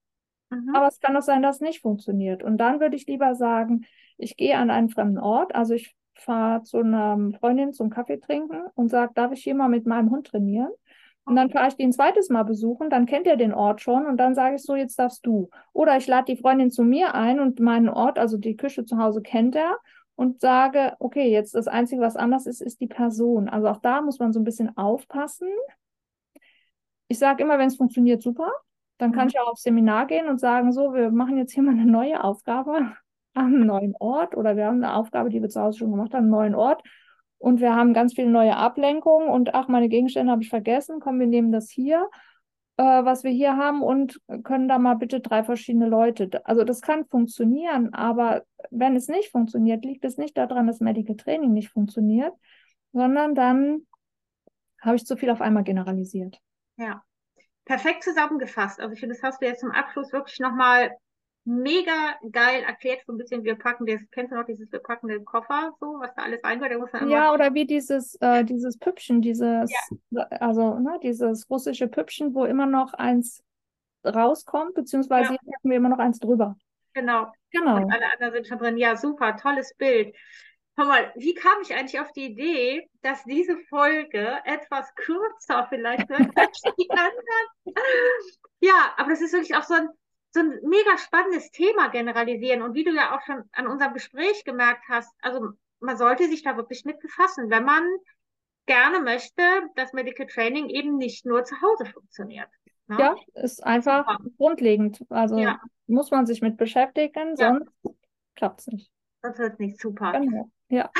mhm. 0.50 0.74
aber 0.74 0.88
es 0.88 1.00
kann 1.00 1.16
auch 1.16 1.22
sein, 1.22 1.42
dass 1.42 1.56
es 1.56 1.62
nicht 1.62 1.80
funktioniert. 1.80 2.42
Und 2.42 2.58
dann 2.58 2.80
würde 2.80 2.96
ich 2.96 3.06
lieber 3.06 3.34
sagen, 3.34 3.86
ich 4.18 4.36
gehe 4.36 4.56
an 4.56 4.70
einen 4.70 4.90
fremden 4.90 5.18
Ort, 5.18 5.54
also 5.54 5.74
ich 5.74 5.94
fahre 6.14 6.62
zu 6.62 6.78
einer 6.78 7.18
Freundin 7.38 7.72
zum 7.72 7.90
Kaffee 7.90 8.18
trinken 8.18 8.62
und 8.74 8.88
sage, 8.88 9.12
darf 9.14 9.32
ich 9.32 9.42
hier 9.42 9.54
mal 9.54 9.68
mit 9.68 9.86
meinem 9.86 10.10
Hund 10.10 10.26
trainieren? 10.26 10.70
Und 11.24 11.36
dann 11.36 11.50
fahre 11.50 11.68
ich 11.68 11.76
die 11.76 11.84
ein 11.84 11.92
zweites 11.92 12.28
Mal 12.28 12.42
besuchen, 12.42 12.90
dann 12.90 13.06
kennt 13.06 13.26
er 13.26 13.36
den 13.36 13.54
Ort 13.54 13.80
schon 13.80 14.06
und 14.06 14.16
dann 14.16 14.34
sage 14.34 14.56
ich 14.56 14.62
so, 14.62 14.74
jetzt 14.74 14.98
darfst 14.98 15.24
du. 15.24 15.48
Oder 15.72 15.96
ich 15.96 16.06
lade 16.06 16.32
die 16.32 16.40
Freundin 16.40 16.70
zu 16.70 16.82
mir 16.82 17.14
ein 17.14 17.40
und 17.40 17.60
meinen 17.60 17.88
Ort, 17.88 18.18
also 18.18 18.36
die 18.36 18.56
Küche 18.56 18.84
zu 18.84 18.98
Hause 18.98 19.22
kennt 19.22 19.54
er 19.54 19.78
und 20.16 20.40
sage, 20.40 20.96
okay, 20.98 21.30
jetzt 21.30 21.54
das 21.54 21.68
Einzige, 21.68 22.02
was 22.02 22.16
anders 22.16 22.46
ist, 22.46 22.60
ist 22.60 22.80
die 22.80 22.88
Person. 22.88 23.48
Also 23.48 23.68
auch 23.68 23.78
da 23.78 24.02
muss 24.02 24.18
man 24.18 24.32
so 24.32 24.40
ein 24.40 24.44
bisschen 24.44 24.76
aufpassen. 24.76 25.48
Ich 27.10 27.18
sage 27.18 27.42
immer, 27.42 27.58
wenn 27.58 27.66
es 27.66 27.76
funktioniert, 27.76 28.22
super. 28.22 28.52
Dann 28.98 29.10
kann 29.10 29.24
mhm. 29.24 29.30
ich 29.30 29.40
auch 29.40 29.48
aufs 29.48 29.62
Seminar 29.62 30.06
gehen 30.06 30.28
und 30.28 30.38
sagen, 30.38 30.72
so, 30.72 30.94
wir 30.94 31.10
machen 31.10 31.38
jetzt 31.38 31.52
hier 31.52 31.64
mal 31.64 31.72
eine 31.72 31.90
neue 31.90 32.22
Aufgabe 32.22 32.92
einem 33.34 33.66
neuen 33.66 33.94
Ort 33.98 34.36
oder 34.36 34.56
wir 34.56 34.66
haben 34.66 34.82
eine 34.82 34.94
Aufgabe, 34.94 35.28
die 35.28 35.42
wir 35.42 35.48
zu 35.48 35.60
Hause 35.60 35.80
schon 35.80 35.90
gemacht 35.90 36.14
haben, 36.14 36.24
einen 36.24 36.30
neuen 36.30 36.54
Ort 36.54 36.82
und 37.38 37.60
wir 37.60 37.74
haben 37.74 37.94
ganz 37.94 38.14
viele 38.14 38.30
neue 38.30 38.56
Ablenkungen 38.56 39.28
und 39.28 39.54
ach, 39.54 39.66
meine 39.66 39.88
Gegenstände 39.88 40.30
habe 40.30 40.42
ich 40.42 40.50
vergessen, 40.50 41.00
komm, 41.00 41.18
wir 41.18 41.26
nehmen 41.26 41.50
das 41.50 41.68
hier, 41.68 42.08
äh, 42.76 42.82
was 42.82 43.24
wir 43.24 43.32
hier 43.32 43.56
haben 43.56 43.82
und 43.82 44.20
können 44.44 44.68
da 44.68 44.78
mal 44.78 44.94
bitte 44.94 45.20
drei 45.20 45.42
verschiedene 45.42 45.88
Leute. 45.88 46.44
Also 46.44 46.62
das 46.62 46.80
kann 46.80 47.06
funktionieren, 47.06 47.92
aber 47.92 48.44
wenn 48.70 48.94
es 48.94 49.08
nicht 49.08 49.30
funktioniert, 49.30 49.84
liegt 49.84 50.04
es 50.04 50.16
nicht 50.16 50.36
daran, 50.36 50.68
dass 50.68 50.78
Medical 50.78 51.16
Training 51.16 51.52
nicht 51.52 51.70
funktioniert, 51.70 52.32
sondern 52.92 53.34
dann 53.34 53.86
habe 54.80 54.96
ich 54.96 55.06
zu 55.06 55.16
viel 55.16 55.30
auf 55.30 55.40
einmal 55.40 55.64
generalisiert. 55.64 56.40
Ja, 56.80 57.02
perfekt 57.64 58.02
zusammengefasst. 58.02 58.80
Also 58.80 58.94
ich 58.94 59.00
finde, 59.00 59.14
das 59.14 59.22
hast 59.22 59.40
du 59.40 59.46
jetzt 59.46 59.60
zum 59.60 59.70
Abschluss 59.70 60.12
wirklich 60.12 60.38
nochmal 60.40 60.90
mega 61.44 62.16
geil 62.32 62.62
erklärt, 62.62 63.02
so 63.06 63.12
ein 63.12 63.18
bisschen, 63.18 63.44
wir 63.44 63.54
packen 63.54 63.86
das, 63.86 64.00
kennst 64.12 64.32
du 64.32 64.36
noch 64.36 64.44
dieses, 64.44 64.70
wir 64.70 64.78
packen 64.78 65.08
den 65.08 65.24
Koffer, 65.24 65.72
so, 65.80 65.98
was 65.98 66.14
da 66.14 66.22
alles 66.22 66.42
reingehört? 66.44 67.08
ja, 67.08 67.32
oder 67.32 67.54
wie 67.54 67.66
dieses, 67.66 68.14
äh, 68.20 68.44
dieses 68.44 68.78
Püppchen, 68.78 69.22
dieses, 69.22 69.70
ja. 70.10 70.22
also, 70.40 70.78
ne, 70.78 70.98
dieses 71.02 71.48
russische 71.48 71.88
Püppchen, 71.88 72.34
wo 72.34 72.44
immer 72.44 72.66
noch 72.66 72.92
eins 72.94 73.42
rauskommt, 74.04 74.74
beziehungsweise 74.74 75.32
ja. 75.32 75.38
hier 75.40 75.52
packen 75.52 75.70
wir 75.70 75.76
immer 75.76 75.88
noch 75.88 75.98
eins 75.98 76.18
drüber. 76.18 76.56
Genau. 76.92 77.32
Genau. 77.52 77.76
Und 77.76 77.92
alle 77.92 78.12
anderen 78.12 78.32
sind 78.32 78.46
schon 78.46 78.58
drin. 78.58 78.76
Ja, 78.76 78.96
super, 78.96 79.36
tolles 79.36 79.74
Bild. 79.76 80.14
Hör 80.80 80.86
mal, 80.86 81.12
wie 81.14 81.34
kam 81.34 81.60
ich 81.60 81.74
eigentlich 81.74 82.00
auf 82.00 82.10
die 82.12 82.24
Idee, 82.24 82.88
dass 83.02 83.22
diese 83.24 83.58
Folge 83.68 84.38
etwas 84.46 84.94
kürzer 84.94 85.66
vielleicht 85.68 86.08
wird 86.08 86.34
als 86.34 86.58
die 86.62 86.88
anderen? 86.90 87.76
Ja, 88.60 88.94
aber 88.96 89.10
das 89.10 89.20
ist 89.20 89.34
wirklich 89.34 89.54
auch 89.54 89.62
so 89.62 89.74
ein 89.74 89.90
so 90.32 90.40
ein 90.40 90.58
mega 90.62 90.96
spannendes 90.96 91.50
Thema 91.50 91.88
generalisieren. 91.88 92.62
Und 92.62 92.72
wie 92.72 92.84
du 92.84 92.92
ja 92.94 93.14
auch 93.14 93.20
schon 93.26 93.42
an 93.52 93.66
unserem 93.66 93.92
Gespräch 93.92 94.42
gemerkt 94.44 94.84
hast, 94.88 95.12
also 95.20 95.50
man 95.80 95.98
sollte 95.98 96.28
sich 96.28 96.42
da 96.44 96.56
wirklich 96.56 96.86
mit 96.86 96.98
befassen, 97.00 97.50
wenn 97.50 97.64
man 97.64 97.82
gerne 98.64 99.00
möchte, 99.00 99.42
dass 99.74 99.92
Medical 99.92 100.28
Training 100.28 100.70
eben 100.70 100.96
nicht 100.96 101.26
nur 101.26 101.44
zu 101.44 101.60
Hause 101.60 101.84
funktioniert. 101.92 102.48
Ne? 102.86 102.96
Ja, 102.98 103.16
ist 103.34 103.62
einfach 103.66 104.06
Super. 104.08 104.30
grundlegend. 104.38 105.04
Also 105.10 105.36
ja. 105.36 105.60
muss 105.88 106.10
man 106.10 106.24
sich 106.24 106.40
mit 106.40 106.56
beschäftigen, 106.56 107.36
sonst 107.36 107.68
ja. 107.82 107.90
klappt 108.34 108.60
es 108.60 108.66
nicht. 108.68 108.90
Sonst 109.20 109.38
wird 109.40 109.52
es 109.52 109.58
nicht 109.58 109.78
super. 109.78 110.12
Genau. 110.12 110.50
Ja. 110.70 110.90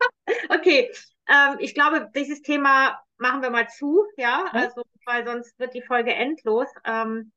okay, 0.50 0.90
ähm, 1.28 1.56
ich 1.58 1.74
glaube, 1.74 2.10
dieses 2.14 2.42
Thema 2.42 3.00
machen 3.18 3.42
wir 3.42 3.50
mal 3.50 3.68
zu, 3.68 4.04
ja, 4.16 4.44
also 4.52 4.82
weil 5.06 5.24
sonst 5.26 5.58
wird 5.58 5.74
die 5.74 5.82
Folge 5.82 6.12
endlos. 6.14 6.68
Ähm, 6.84 7.32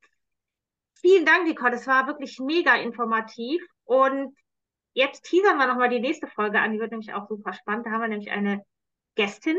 vielen 0.96 1.26
Dank, 1.26 1.46
Nicole, 1.46 1.72
das 1.72 1.88
war 1.88 2.08
wirklich 2.08 2.40
mega 2.40 2.76
informativ 2.76 3.62
und 3.86 4.36
jetzt 4.94 5.24
teasern 5.24 5.58
wir 5.58 5.68
nochmal 5.68 5.90
die 5.90 6.00
nächste 6.00 6.28
Folge 6.28 6.60
an, 6.60 6.74
die 6.74 6.80
wird 6.80 6.92
nämlich 6.92 7.14
auch 7.14 7.28
super 7.30 7.54
spannend. 7.54 7.86
Da 7.86 7.92
haben 7.92 8.02
wir 8.02 8.08
nämlich 8.10 8.32
eine 8.32 8.66
Gästin, 9.16 9.58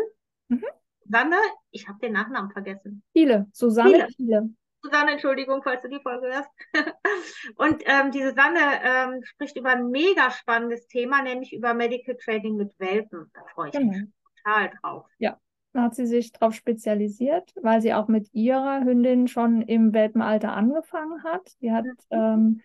mhm. 0.49 0.65
Susanne, 1.05 1.37
ich 1.71 1.89
habe 1.89 1.99
den 1.99 2.13
Nachnamen 2.13 2.51
vergessen. 2.51 3.03
Viele, 3.13 3.47
Susanne 3.53 4.09
Viele. 4.17 4.51
Susanne, 4.83 5.13
Entschuldigung, 5.13 5.63
falls 5.63 5.83
du 5.83 5.89
die 5.89 6.01
Folge 6.01 6.29
hörst. 6.29 6.51
und 7.57 7.83
ähm, 7.87 8.11
die 8.13 8.23
Susanne 8.23 8.61
ähm, 8.83 9.23
spricht 9.25 9.57
über 9.57 9.71
ein 9.71 9.91
mega 9.91 10.31
spannendes 10.31 10.87
Thema, 10.87 11.23
nämlich 11.23 11.53
über 11.53 11.75
Medical 11.75 12.17
Trading 12.17 12.57
mit 12.57 12.73
Welpen. 12.79 13.31
Da 13.35 13.41
freue 13.55 13.69
ich 13.69 13.75
genau. 13.75 13.93
mich 13.93 14.03
total 14.43 14.71
drauf. 14.81 15.07
Ja, 15.19 15.39
da 15.73 15.83
hat 15.83 15.95
sie 15.95 16.07
sich 16.07 16.33
darauf 16.33 16.55
spezialisiert, 16.55 17.53
weil 17.61 17.81
sie 17.81 17.95
auch 17.95 18.09
mit 18.09 18.29
ihrer 18.33 18.81
Hündin 18.81 19.29
schon 19.29 19.63
im 19.63 19.93
Welpenalter 19.93 20.53
angefangen 20.53 21.23
hat. 21.23 21.61
Die 21.61 21.73
hat 21.73 21.85
mhm. 21.85 21.93
ähm, 22.11 22.61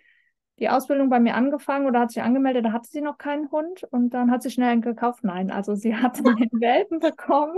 die 0.59 0.69
Ausbildung 0.69 1.09
bei 1.09 1.19
mir 1.19 1.35
angefangen 1.35 1.85
oder 1.85 1.99
hat 1.99 2.11
sich 2.11 2.23
angemeldet, 2.23 2.65
da 2.65 2.71
hatte 2.71 2.89
sie 2.89 3.01
noch 3.01 3.17
keinen 3.17 3.51
Hund 3.51 3.83
und 3.91 4.11
dann 4.11 4.31
hat 4.31 4.41
sie 4.41 4.51
schnell 4.51 4.69
einen 4.69 4.81
gekauft. 4.81 5.23
Nein, 5.23 5.51
also 5.51 5.75
sie 5.75 5.95
hat 5.95 6.17
den 6.19 6.61
Welpen 6.61 6.99
bekommen 6.99 7.57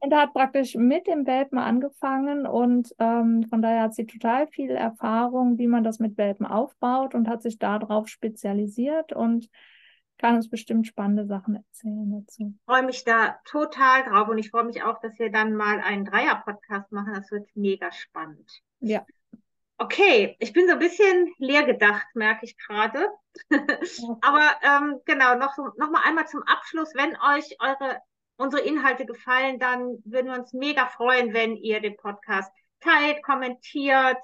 und 0.00 0.14
hat 0.14 0.32
praktisch 0.32 0.74
mit 0.74 1.06
dem 1.06 1.26
Welpen 1.26 1.58
angefangen 1.58 2.46
und 2.46 2.92
ähm, 2.98 3.44
von 3.48 3.62
daher 3.62 3.82
hat 3.82 3.94
sie 3.94 4.06
total 4.06 4.48
viel 4.48 4.70
Erfahrung, 4.70 5.58
wie 5.58 5.68
man 5.68 5.84
das 5.84 6.00
mit 6.00 6.18
Welpen 6.18 6.46
aufbaut 6.46 7.14
und 7.14 7.28
hat 7.28 7.42
sich 7.42 7.58
darauf 7.58 8.08
spezialisiert 8.08 9.12
und 9.12 9.48
kann 10.18 10.36
uns 10.36 10.48
bestimmt 10.48 10.86
spannende 10.86 11.26
Sachen 11.26 11.56
erzählen 11.56 12.10
dazu. 12.10 12.54
Ich 12.56 12.64
freue 12.64 12.84
mich 12.84 13.04
da 13.04 13.36
total 13.44 14.04
drauf 14.04 14.28
und 14.28 14.38
ich 14.38 14.50
freue 14.50 14.64
mich 14.64 14.82
auch, 14.82 15.00
dass 15.00 15.18
wir 15.18 15.30
dann 15.30 15.54
mal 15.54 15.80
einen 15.80 16.04
Dreier-Podcast 16.04 16.92
machen. 16.92 17.14
Das 17.14 17.30
wird 17.30 17.48
mega 17.54 17.90
spannend. 17.92 18.62
Ja. 18.80 19.04
Okay, 19.76 20.36
ich 20.38 20.52
bin 20.52 20.68
so 20.68 20.74
ein 20.74 20.78
bisschen 20.78 21.34
leer 21.38 21.64
gedacht, 21.64 22.06
merke 22.14 22.44
ich 22.44 22.56
gerade. 22.56 23.08
Aber 24.20 24.50
ähm, 24.62 25.00
genau, 25.04 25.34
noch, 25.34 25.56
noch 25.76 25.90
mal 25.90 26.02
einmal 26.04 26.28
zum 26.28 26.42
Abschluss. 26.44 26.94
Wenn 26.94 27.16
euch 27.16 27.56
eure, 27.58 27.98
unsere 28.36 28.62
Inhalte 28.62 29.04
gefallen, 29.04 29.58
dann 29.58 29.98
würden 30.04 30.26
wir 30.30 30.38
uns 30.38 30.52
mega 30.52 30.86
freuen, 30.86 31.34
wenn 31.34 31.56
ihr 31.56 31.80
den 31.80 31.96
Podcast 31.96 32.52
teilt, 32.80 33.22
kommentiert 33.24 34.18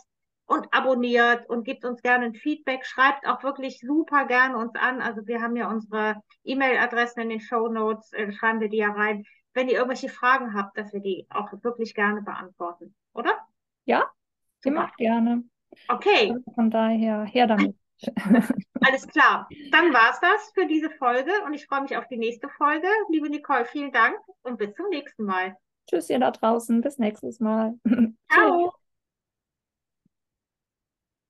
und 0.47 0.73
abonniert 0.73 1.49
und 1.49 1.65
gebt 1.65 1.85
uns 1.85 2.01
gerne 2.01 2.27
ein 2.27 2.35
Feedback. 2.35 2.87
Schreibt 2.87 3.27
auch 3.27 3.43
wirklich 3.43 3.81
super 3.81 4.27
gerne 4.27 4.57
uns 4.57 4.75
an. 4.77 5.03
Also 5.03 5.27
wir 5.27 5.43
haben 5.43 5.57
ja 5.57 5.69
unsere 5.69 6.23
E-Mail-Adressen 6.45 7.23
in 7.23 7.29
den 7.29 7.41
Show 7.41 7.67
Notes, 7.67 8.13
äh, 8.13 8.33
schreiben 8.33 8.61
wir 8.61 8.69
die 8.69 8.79
ja 8.79 8.93
rein. 8.93 9.25
Wenn 9.53 9.69
ihr 9.69 9.79
irgendwelche 9.79 10.11
Fragen 10.11 10.55
habt, 10.55 10.79
dass 10.79 10.93
wir 10.93 11.01
die 11.01 11.27
auch 11.29 11.53
wirklich 11.65 11.95
gerne 11.95 12.23
beantworten, 12.23 12.95
oder? 13.13 13.37
Ja, 13.85 14.09
Immer 14.65 14.91
gerne. 14.97 15.45
Okay. 15.89 16.31
Also 16.31 16.53
von 16.55 16.71
daher, 16.71 17.25
her 17.25 17.47
damit. 17.47 17.77
Alles 18.81 19.07
klar. 19.09 19.49
Dann 19.71 19.93
war 19.93 20.11
es 20.11 20.21
das 20.21 20.53
für 20.55 20.67
diese 20.67 20.91
Folge 20.91 21.33
und 21.45 21.55
ich 21.55 21.67
freue 21.67 21.83
mich 21.83 21.97
auf 21.97 22.07
die 22.09 22.17
nächste 22.17 22.49
Folge. 22.49 22.89
Liebe 23.11 23.29
Nicole, 23.29 23.65
vielen 23.67 23.93
Dank 23.93 24.17
und 24.43 24.59
bis 24.59 24.75
zum 24.75 24.89
nächsten 24.89 25.25
Mal. 25.25 25.57
Tschüss, 25.89 26.09
ihr 26.09 26.19
da 26.19 26.31
draußen. 26.31 26.81
Bis 26.81 26.99
nächstes 26.99 27.41
Mal. 27.41 27.75
Ciao. 28.33 28.73